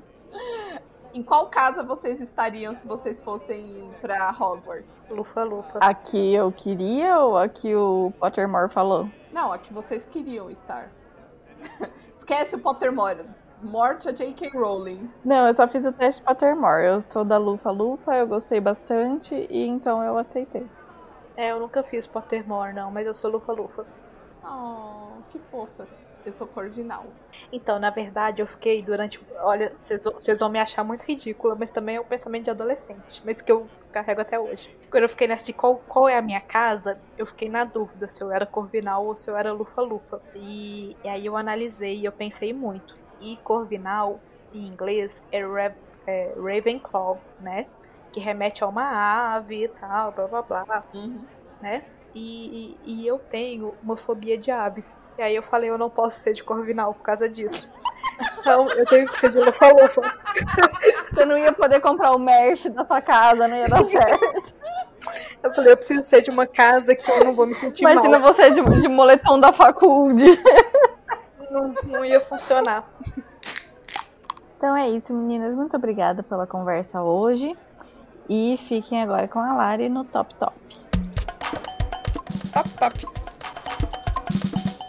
Em 1.15 1.23
qual 1.23 1.47
casa 1.47 1.85
vocês 1.85 2.21
estariam 2.21 2.75
se 2.75 2.85
vocês 2.85 3.21
fossem 3.21 3.89
pra 4.01 4.31
Hogwarts? 4.33 4.91
Lufa, 5.09 5.45
lufa. 5.45 5.79
Aqui 5.79 6.35
eu 6.35 6.51
queria 6.51 7.21
ou 7.21 7.39
aqui 7.39 7.73
o 7.73 8.12
Pottermore 8.19 8.69
falou? 8.69 9.09
Não, 9.33 9.53
aqui 9.53 9.73
vocês 9.73 10.05
queriam 10.11 10.51
estar. 10.51 10.91
Esquece 12.19 12.57
o 12.57 12.59
Pottermore. 12.59 13.27
Morte 13.62 14.09
a 14.09 14.12
J.K. 14.12 14.51
Rowling. 14.59 15.09
Não, 15.25 15.47
eu 15.47 15.55
só 15.55 15.69
fiz 15.69 15.87
o 15.87 15.93
teste 15.93 16.21
Pottermore. 16.21 16.85
Eu 16.85 17.01
sou 17.01 17.25
da 17.25 17.39
Lufa 17.39 17.71
Lufa, 17.71 18.17
eu 18.17 18.27
gostei 18.27 18.61
bastante 18.61 19.47
e 19.49 19.69
então 19.69 20.03
eu 20.03 20.19
aceitei. 20.19 20.67
É, 21.37 21.51
eu 21.51 21.61
nunca 21.61 21.82
fiz 21.82 22.07
Pottermore, 22.07 22.72
não, 22.72 22.91
mas 22.91 23.07
eu 23.07 23.14
sou 23.14 23.30
lufa-lufa. 23.30 23.85
Oh, 24.45 25.22
que 25.30 25.39
fofas. 25.51 25.89
Eu 26.24 26.32
sou 26.32 26.47
corvinal. 26.47 27.05
Então, 27.53 27.78
na 27.78 27.91
verdade, 27.91 28.41
eu 28.41 28.47
fiquei 28.47 28.80
durante. 28.80 29.20
Olha, 29.41 29.72
vocês 29.78 30.41
vão 30.41 30.49
me 30.49 30.59
achar 30.59 30.82
muito 30.82 31.03
ridícula, 31.03 31.55
mas 31.55 31.70
também 31.70 31.97
é 31.97 32.01
um 32.01 32.05
pensamento 32.05 32.45
de 32.45 32.51
adolescente, 32.51 33.20
mas 33.24 33.43
que 33.43 33.53
eu 33.53 33.68
carrego 33.93 34.22
até 34.22 34.39
hoje. 34.39 34.74
Quando 34.91 35.03
eu 35.03 35.09
fiquei 35.09 35.28
nessa 35.28 35.47
de 35.47 35.53
qual, 35.53 35.76
qual 35.87 36.09
é 36.09 36.16
a 36.16 36.22
minha 36.22 36.41
casa, 36.41 36.99
eu 37.18 37.26
fiquei 37.26 37.49
na 37.49 37.64
dúvida 37.64 38.09
se 38.09 38.22
eu 38.22 38.32
era 38.32 38.47
corvinal 38.47 39.05
ou 39.05 39.14
se 39.14 39.30
eu 39.30 39.37
era 39.37 39.53
lufa-lufa. 39.53 40.20
E, 40.35 40.97
e, 41.05 41.09
aí 41.09 41.26
eu 41.26 41.37
analisei 41.37 41.99
e 41.99 42.05
eu 42.07 42.12
pensei 42.12 42.55
muito. 42.55 42.97
E 43.20 43.37
corvinal, 43.45 44.18
em 44.53 44.66
inglês, 44.66 45.22
é, 45.30 45.41
é 46.07 46.35
Ravenclaw, 46.37 47.20
né? 47.39 47.66
Que 48.15 48.21
remete 48.21 48.62
a 48.62 48.69
uma 48.69 49.35
ave 49.35 49.65
e 49.65 49.69
tal, 49.69 50.12
blá 50.12 50.29
blá 50.29 50.43
blá, 50.43 50.85
uhum. 50.95 51.19
né? 51.61 51.83
E, 52.15 52.79
e, 52.87 53.03
e, 53.03 53.07
eu 53.09 53.19
tenho 53.19 53.75
uma 53.83 53.97
fobia 53.97 54.39
de 54.39 54.53
aves. 54.53 55.03
E 55.19 55.23
aí 55.23 55.35
eu 55.35 55.43
falei, 55.43 55.69
eu 55.69 55.77
não 55.77 55.91
posso 55.91 56.21
ser 56.21 56.33
de 56.33 56.45
Corvinal 56.45 56.95
por 56.95 57.03
causa 57.03 57.29
disso. 57.29 57.69
Então 58.39 58.67
eu 58.67 58.87
tenho 58.87 59.09
que 59.09 59.19
ser 59.19 59.31
de 59.31 59.39
Lufa-Lufa. 59.41 60.01
Você 61.12 61.25
não 61.25 61.37
ia 61.37 61.53
poder 61.53 61.81
comprar 61.81 62.12
o 62.12 62.19
merch 62.21 62.67
da 62.67 62.85
sua 62.85 63.01
casa, 63.01 63.49
não 63.49 63.57
ia 63.57 63.67
dar 63.67 63.83
certo. 63.83 64.55
Eu 65.43 65.53
falei, 65.53 65.73
eu 65.73 65.77
preciso 65.77 66.05
ser 66.05 66.23
de 66.23 66.31
uma 66.31 66.47
casa 66.47 66.95
que 66.95 67.11
eu 67.11 67.25
não 67.25 67.35
vou 67.35 67.47
me 67.47 67.55
sentir 67.57 67.83
Imagina 67.83 68.21
mal. 68.21 68.33
você 68.33 68.53
de, 68.53 68.62
de 68.62 68.87
moletom 68.87 69.41
da 69.41 69.53
faculdade. 69.53 70.41
Não, 71.51 71.75
não 71.85 72.05
ia 72.05 72.21
funcionar. 72.21 72.89
Então 74.57 74.77
é 74.77 74.89
isso, 74.89 75.12
meninas. 75.12 75.55
Muito 75.55 75.77
obrigada 75.77 76.23
pela 76.23 76.47
conversa 76.47 77.03
hoje. 77.03 77.57
E 78.29 78.57
fiquem 78.57 79.03
agora 79.03 79.29
com 79.29 79.39
a 79.39 79.55
Lari 79.55 79.89
no 79.89 80.05
Top 80.05 80.35
Top. 80.37 80.55
Top 82.53 82.70
Top. 82.79 83.25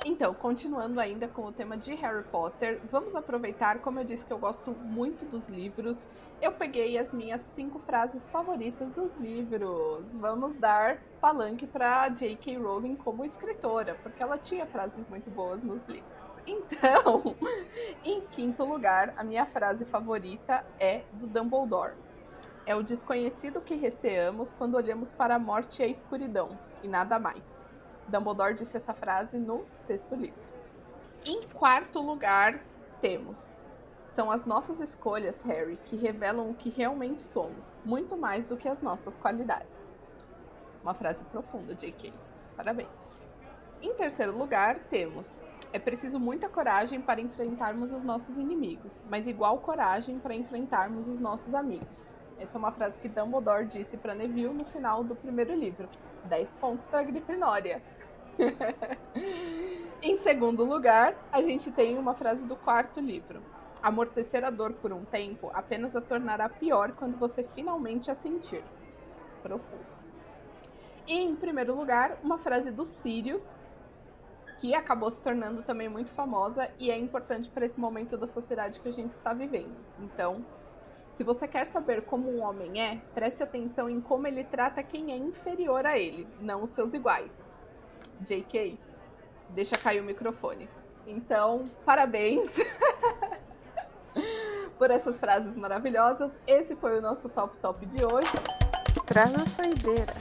Então, 0.05 0.33
continuando 0.33 0.99
ainda 0.99 1.27
com 1.27 1.45
o 1.45 1.51
tema 1.51 1.77
de 1.77 1.93
Harry 1.95 2.23
Potter, 2.23 2.79
vamos 2.89 3.13
aproveitar, 3.15 3.79
como 3.79 3.99
eu 3.99 4.05
disse 4.05 4.23
que 4.23 4.31
eu 4.31 4.37
gosto 4.37 4.71
muito 4.71 5.25
dos 5.25 5.49
livros, 5.49 6.07
eu 6.41 6.53
peguei 6.53 6.97
as 6.97 7.11
minhas 7.11 7.41
cinco 7.53 7.79
frases 7.79 8.29
favoritas 8.29 8.89
dos 8.93 9.11
livros. 9.17 10.05
Vamos 10.13 10.55
dar 10.55 11.01
palanque 11.19 11.67
para 11.67 12.07
J.K. 12.09 12.57
Rowling 12.57 12.95
como 12.95 13.25
escritora, 13.25 13.97
porque 14.01 14.23
ela 14.23 14.37
tinha 14.37 14.65
frases 14.65 15.05
muito 15.09 15.29
boas 15.29 15.61
nos 15.61 15.85
livros. 15.85 16.05
Então, 16.47 17.35
em 18.03 18.21
quinto 18.21 18.63
lugar, 18.63 19.15
a 19.17 19.23
minha 19.23 19.47
frase 19.47 19.83
favorita 19.85 20.63
é 20.79 21.01
do 21.13 21.25
Dumbledore. 21.25 21.93
É 22.67 22.75
o 22.75 22.81
desconhecido 22.81 23.61
que 23.61 23.75
receamos 23.75 24.51
quando 24.53 24.73
olhamos 24.73 25.11
para 25.11 25.35
a 25.35 25.39
morte 25.39 25.81
e 25.81 25.85
a 25.85 25.87
escuridão, 25.87 26.57
e 26.81 26.87
nada 26.87 27.19
mais. 27.19 27.69
Dumbledore 28.07 28.55
disse 28.55 28.75
essa 28.75 28.91
frase 28.91 29.37
no 29.37 29.65
sexto 29.73 30.15
livro. 30.15 30.41
Em 31.23 31.47
quarto 31.49 31.99
lugar, 32.01 32.59
temos. 32.99 33.55
São 34.07 34.31
as 34.31 34.45
nossas 34.45 34.79
escolhas, 34.79 35.39
Harry, 35.41 35.77
que 35.85 35.95
revelam 35.95 36.49
o 36.49 36.55
que 36.55 36.69
realmente 36.69 37.21
somos, 37.21 37.75
muito 37.85 38.17
mais 38.17 38.45
do 38.45 38.57
que 38.57 38.67
as 38.67 38.81
nossas 38.81 39.15
qualidades. 39.15 39.99
Uma 40.81 40.95
frase 40.95 41.23
profunda, 41.25 41.75
J.K. 41.75 42.11
Parabéns. 42.57 43.17
Em 43.79 43.93
terceiro 43.93 44.35
lugar, 44.35 44.79
temos. 44.89 45.39
É 45.71 45.77
preciso 45.77 46.19
muita 46.19 46.49
coragem 46.49 46.99
para 46.99 47.21
enfrentarmos 47.21 47.91
os 47.91 48.03
nossos 48.03 48.37
inimigos, 48.37 49.03
mas 49.07 49.27
igual 49.27 49.59
coragem 49.59 50.17
para 50.17 50.33
enfrentarmos 50.33 51.07
os 51.07 51.19
nossos 51.19 51.53
amigos. 51.53 52.14
Essa 52.39 52.57
é 52.57 52.59
uma 52.59 52.71
frase 52.71 52.99
que 52.99 53.07
Dumbledore 53.07 53.65
disse 53.65 53.95
para 53.95 54.13
Neville 54.13 54.53
no 54.53 54.65
final 54.65 55.03
do 55.03 55.15
primeiro 55.15 55.53
livro. 55.53 55.87
10 56.25 56.51
pontos 56.53 56.85
para 56.87 57.03
Grifinória. 57.03 57.81
em 60.01 60.17
segundo 60.17 60.63
lugar, 60.65 61.15
a 61.31 61.41
gente 61.41 61.71
tem 61.71 61.97
uma 61.97 62.13
frase 62.13 62.43
do 62.43 62.55
quarto 62.55 62.99
livro. 62.99 63.41
Amortecer 63.81 64.43
a 64.43 64.49
dor 64.49 64.73
por 64.73 64.91
um 64.91 65.05
tempo 65.05 65.49
apenas 65.53 65.95
a 65.95 66.01
tornará 66.01 66.49
pior 66.49 66.91
quando 66.93 67.17
você 67.17 67.43
finalmente 67.55 68.11
a 68.11 68.15
sentir. 68.15 68.63
Profundo. 69.41 69.95
E 71.07 71.13
em 71.13 71.35
primeiro 71.35 71.75
lugar, 71.75 72.17
uma 72.23 72.39
frase 72.39 72.71
do 72.71 72.83
Sirius, 72.83 73.47
que 74.57 74.73
acabou 74.73 75.11
se 75.11 75.21
tornando 75.21 75.61
também 75.61 75.87
muito 75.87 76.09
famosa 76.11 76.69
e 76.79 76.89
é 76.89 76.97
importante 76.97 77.49
para 77.49 77.65
esse 77.65 77.79
momento 77.79 78.17
da 78.17 78.25
sociedade 78.25 78.79
que 78.79 78.89
a 78.89 78.91
gente 78.91 79.11
está 79.11 79.31
vivendo. 79.31 79.75
Então, 79.99 80.43
se 81.15 81.23
você 81.23 81.47
quer 81.47 81.65
saber 81.65 82.01
como 82.01 82.29
um 82.29 82.43
homem 82.43 82.81
é, 82.81 82.97
preste 83.13 83.41
atenção 83.41 83.89
em 83.89 84.01
como 84.01 84.27
ele 84.27 84.43
trata 84.43 84.83
quem 84.83 85.13
é 85.13 85.17
inferior 85.17 85.85
a 85.85 85.97
ele, 85.97 86.27
não 86.41 86.63
os 86.63 86.71
seus 86.71 86.93
iguais. 86.93 87.31
JK, 88.19 88.77
deixa 89.49 89.77
cair 89.77 90.01
o 90.01 90.03
microfone. 90.03 90.69
Então, 91.07 91.69
parabéns 91.85 92.49
por 94.77 94.91
essas 94.91 95.17
frases 95.17 95.55
maravilhosas. 95.55 96.33
Esse 96.45 96.75
foi 96.75 96.99
o 96.99 97.01
nosso 97.01 97.29
Top 97.29 97.55
Top 97.59 97.85
de 97.85 98.03
hoje. 98.03 98.31
Traz 99.05 99.33
a 99.35 99.47
saideira. 99.47 100.13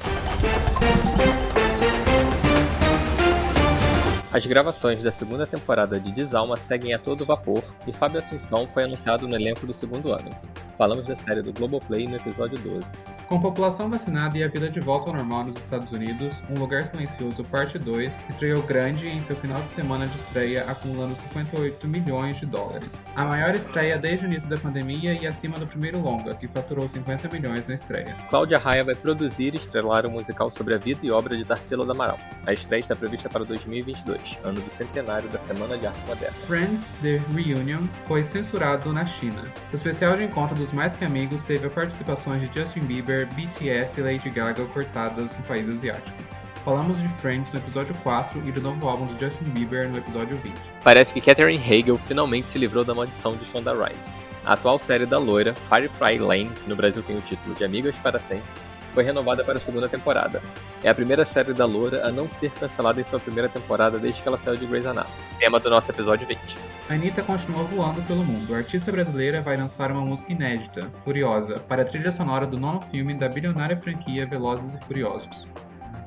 As 4.34 4.44
gravações 4.46 5.00
da 5.00 5.12
segunda 5.12 5.46
temporada 5.46 6.00
de 6.00 6.10
Desalma 6.10 6.56
seguem 6.56 6.92
a 6.92 6.98
todo 6.98 7.24
vapor 7.24 7.62
e 7.86 7.92
Fábio 7.92 8.18
Assunção 8.18 8.66
foi 8.66 8.82
anunciado 8.82 9.28
no 9.28 9.36
elenco 9.36 9.64
do 9.64 9.72
segundo 9.72 10.12
ano. 10.12 10.28
Falamos 10.76 11.06
da 11.06 11.14
série 11.14 11.40
do 11.40 11.52
Globoplay 11.52 12.06
no 12.08 12.16
episódio 12.16 12.58
12. 12.58 12.86
Com 13.28 13.40
população 13.40 13.88
vacinada 13.88 14.36
e 14.36 14.42
a 14.42 14.48
vida 14.48 14.68
de 14.68 14.80
volta 14.80 15.10
ao 15.10 15.16
normal 15.16 15.44
nos 15.44 15.56
Estados 15.56 15.90
Unidos, 15.92 16.42
Um 16.50 16.58
Lugar 16.58 16.82
Silencioso 16.82 17.44
Parte 17.44 17.78
2 17.78 18.26
estreou 18.28 18.62
grande 18.62 19.06
em 19.08 19.20
seu 19.20 19.36
final 19.36 19.62
de 19.62 19.70
semana 19.70 20.06
de 20.06 20.16
estreia, 20.16 20.64
acumulando 20.64 21.14
58 21.14 21.88
milhões 21.88 22.38
de 22.38 22.46
dólares. 22.46 23.06
A 23.14 23.24
maior 23.24 23.54
estreia 23.54 23.98
desde 23.98 24.26
o 24.26 24.28
início 24.28 24.50
da 24.50 24.56
pandemia 24.56 25.14
e 25.14 25.26
acima 25.26 25.58
do 25.58 25.66
primeiro 25.66 26.00
longa, 26.00 26.34
que 26.34 26.48
faturou 26.48 26.86
50 26.88 27.28
milhões 27.28 27.66
na 27.66 27.74
estreia. 27.74 28.14
Cláudia 28.28 28.58
Raia 28.58 28.84
vai 28.84 28.94
produzir 28.94 29.54
e 29.54 29.56
estrelar 29.56 30.06
um 30.06 30.10
musical 30.10 30.50
sobre 30.50 30.74
a 30.74 30.78
vida 30.78 31.00
e 31.02 31.10
obra 31.10 31.36
de 31.36 31.44
Tarsila 31.44 31.86
do 31.86 31.92
Amaral. 31.92 32.18
A 32.46 32.52
estreia 32.52 32.80
está 32.80 32.96
prevista 32.96 33.28
para 33.28 33.44
2022, 33.44 34.38
ano 34.42 34.60
do 34.60 34.70
centenário 34.70 35.28
da 35.28 35.38
Semana 35.38 35.78
de 35.78 35.86
Arte 35.86 36.00
Moderna. 36.06 36.36
Friends 36.46 36.94
The 37.00 37.20
Reunion 37.32 37.82
foi 38.06 38.24
censurado 38.24 38.92
na 38.92 39.06
China. 39.06 39.44
O 39.72 39.74
especial 39.74 40.16
de 40.16 40.24
encontro 40.24 40.63
dos 40.64 40.72
Mais 40.72 40.94
Que 40.94 41.04
Amigos 41.04 41.42
teve 41.42 41.66
a 41.66 41.70
participação 41.70 42.38
de 42.38 42.46
Justin 42.58 42.80
Bieber, 42.80 43.28
BTS 43.34 44.00
e 44.00 44.02
Lady 44.02 44.30
Gaga 44.30 44.64
cortadas 44.64 45.30
no 45.36 45.44
país 45.44 45.68
asiático. 45.68 46.16
Falamos 46.64 46.98
de 46.98 47.06
Friends 47.20 47.52
no 47.52 47.58
episódio 47.58 47.94
4 48.02 48.42
e 48.48 48.50
do 48.50 48.62
novo 48.62 48.88
álbum 48.88 49.04
de 49.04 49.22
Justin 49.22 49.44
Bieber 49.50 49.90
no 49.90 49.98
episódio 49.98 50.38
20. 50.38 50.54
Parece 50.82 51.12
que 51.12 51.20
Catherine 51.20 51.62
Hagel 51.62 51.98
finalmente 51.98 52.48
se 52.48 52.58
livrou 52.58 52.82
da 52.82 52.94
maldição 52.94 53.36
de 53.36 53.44
Shonda 53.44 53.74
Rhimes. 53.74 54.18
A 54.42 54.54
atual 54.54 54.78
série 54.78 55.04
da 55.04 55.18
loira, 55.18 55.54
Firefly 55.54 56.18
Lane, 56.18 56.48
que 56.48 56.66
no 56.66 56.74
Brasil 56.74 57.02
tem 57.02 57.18
o 57.18 57.20
título 57.20 57.54
de 57.54 57.62
Amigas 57.62 57.98
para 57.98 58.18
Sempre, 58.18 58.48
foi 58.94 59.02
renovada 59.02 59.44
para 59.44 59.58
a 59.58 59.60
segunda 59.60 59.88
temporada. 59.88 60.40
É 60.82 60.88
a 60.88 60.94
primeira 60.94 61.24
série 61.24 61.52
da 61.52 61.66
Loura 61.66 62.06
a 62.06 62.12
não 62.12 62.30
ser 62.30 62.50
cancelada 62.52 63.00
em 63.00 63.04
sua 63.04 63.18
primeira 63.18 63.48
temporada 63.48 63.98
desde 63.98 64.22
que 64.22 64.28
ela 64.28 64.38
saiu 64.38 64.56
de 64.56 64.64
Grey's 64.64 64.86
Anatomy. 64.86 65.14
Tema 65.38 65.58
do 65.58 65.68
nosso 65.68 65.90
episódio 65.90 66.26
20. 66.26 66.58
A 66.88 66.94
Anitta 66.94 67.22
continua 67.22 67.64
voando 67.64 68.00
pelo 68.02 68.24
mundo. 68.24 68.54
A 68.54 68.58
artista 68.58 68.92
brasileira 68.92 69.42
vai 69.42 69.56
lançar 69.56 69.90
uma 69.90 70.02
música 70.02 70.32
inédita, 70.32 70.90
Furiosa, 71.02 71.58
para 71.58 71.82
a 71.82 71.84
trilha 71.84 72.12
sonora 72.12 72.46
do 72.46 72.58
nono 72.58 72.80
filme 72.82 73.14
da 73.14 73.28
bilionária 73.28 73.76
franquia 73.76 74.26
Velozes 74.26 74.74
e 74.74 74.80
Furiosos. 74.80 75.46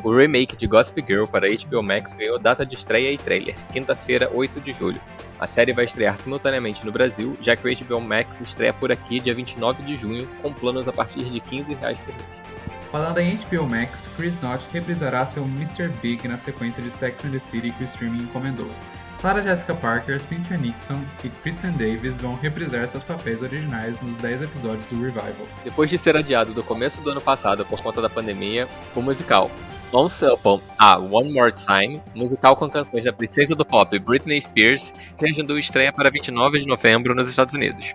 O 0.04 0.16
remake 0.16 0.56
de 0.56 0.68
Gossip 0.68 1.04
Girl 1.06 1.26
para 1.26 1.48
HBO 1.50 1.82
Max 1.82 2.14
ganhou 2.14 2.38
data 2.38 2.66
de 2.66 2.76
estreia 2.76 3.12
e 3.12 3.18
trailer, 3.18 3.56
quinta-feira, 3.74 4.30
8 4.32 4.62
de 4.62 4.72
julho. 4.72 5.02
A 5.40 5.48
série 5.48 5.74
vai 5.74 5.86
estrear 5.86 6.16
simultaneamente 6.16 6.86
no 6.86 6.92
Brasil, 6.92 7.36
já 7.42 7.56
que 7.56 7.68
o 7.68 7.86
HBO 7.86 8.00
Max 8.00 8.40
estreia 8.40 8.72
por 8.72 8.92
aqui 8.92 9.20
dia 9.20 9.34
29 9.34 9.84
de 9.84 9.96
junho, 9.96 10.28
com 10.42 10.54
planos 10.54 10.88
a 10.88 10.94
partir 10.94 11.26
de 11.26 11.40
15 11.40 11.74
reais 11.74 11.98
por 12.00 12.14
mês. 12.14 12.47
Falando 12.92 13.18
em 13.18 13.36
HBO 13.36 13.68
Max, 13.68 14.10
Chris 14.16 14.40
Knott 14.40 14.66
reprisará 14.72 15.26
seu 15.26 15.44
Mr. 15.44 15.90
Big 16.02 16.26
na 16.28 16.38
sequência 16.38 16.82
de 16.82 16.90
Sex 16.90 17.26
and 17.26 17.32
the 17.32 17.40
City 17.40 17.72
que 17.72 17.84
o 17.84 17.86
streaming 17.86 18.24
encomendou. 18.24 18.68
Sarah 19.14 19.42
Jessica 19.42 19.76
Parker, 19.76 20.22
Cynthia 20.22 20.58
Nixon 20.58 21.02
e 21.24 21.30
Kristen 21.30 21.72
Davis 21.72 22.22
vão 22.22 22.36
reprisar 22.36 22.88
seus 22.88 23.04
papéis 23.04 23.42
originais 23.42 24.00
nos 24.00 24.16
10 24.18 24.44
episódios 24.44 24.86
do 24.86 25.02
Revival. 25.02 25.48
Depois 25.64 25.90
de 25.90 25.98
ser 25.98 26.16
adiado 26.16 26.54
do 26.54 26.64
começo 26.64 27.02
do 27.02 27.10
ano 27.10 27.20
passado 27.20 27.66
por 27.66 27.82
conta 27.82 28.02
da 28.02 28.10
pandemia, 28.10 28.68
o 28.96 29.02
musical 29.02 29.52
Once 29.92 30.26
Upon 30.26 30.62
a 30.78 30.98
One 30.98 31.34
More 31.34 31.52
Time, 31.52 32.02
musical 32.14 32.56
com 32.56 32.70
canções 32.70 33.06
da 33.06 33.12
princesa 33.12 33.56
do 33.56 33.66
pop 33.66 33.98
Britney 34.00 34.42
Spears, 34.42 34.94
reagendou 35.18 35.58
estreia 35.58 35.92
para 35.92 36.12
29 36.12 36.60
de 36.60 36.68
novembro 36.68 37.16
nos 37.16 37.30
Estados 37.30 37.54
Unidos. 37.54 37.94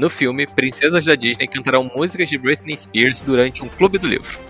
No 0.00 0.08
filme, 0.08 0.46
princesas 0.46 1.04
da 1.04 1.14
Disney 1.14 1.46
cantarão 1.46 1.84
músicas 1.94 2.30
de 2.30 2.38
Britney 2.38 2.74
Spears 2.74 3.20
durante 3.20 3.62
um 3.62 3.68
clube 3.68 3.98
do 3.98 4.08
livro. 4.08 4.40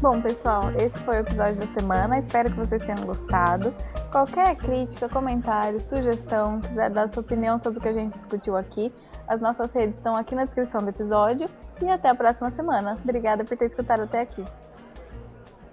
Bom, 0.00 0.18
pessoal, 0.22 0.70
esse 0.70 0.98
foi 1.04 1.16
o 1.16 1.20
episódio 1.20 1.56
da 1.56 1.66
semana. 1.78 2.20
Espero 2.20 2.50
que 2.50 2.56
vocês 2.56 2.82
tenham 2.82 3.04
gostado. 3.04 3.74
Qualquer 4.10 4.56
crítica, 4.56 5.10
comentário, 5.10 5.78
sugestão, 5.78 6.62
quiser 6.62 6.88
dar 6.88 7.12
sua 7.12 7.20
opinião 7.20 7.62
sobre 7.62 7.80
o 7.80 7.82
que 7.82 7.88
a 7.88 7.92
gente 7.92 8.16
discutiu 8.16 8.56
aqui, 8.56 8.90
as 9.28 9.42
nossas 9.42 9.70
redes 9.70 9.96
estão 9.96 10.16
aqui 10.16 10.34
na 10.34 10.46
descrição 10.46 10.82
do 10.82 10.88
episódio. 10.88 11.46
E 11.82 11.88
até 11.90 12.08
a 12.08 12.14
próxima 12.14 12.50
semana. 12.50 12.96
Obrigada 13.04 13.44
por 13.44 13.58
ter 13.58 13.66
escutado 13.66 14.04
até 14.04 14.22
aqui. 14.22 14.42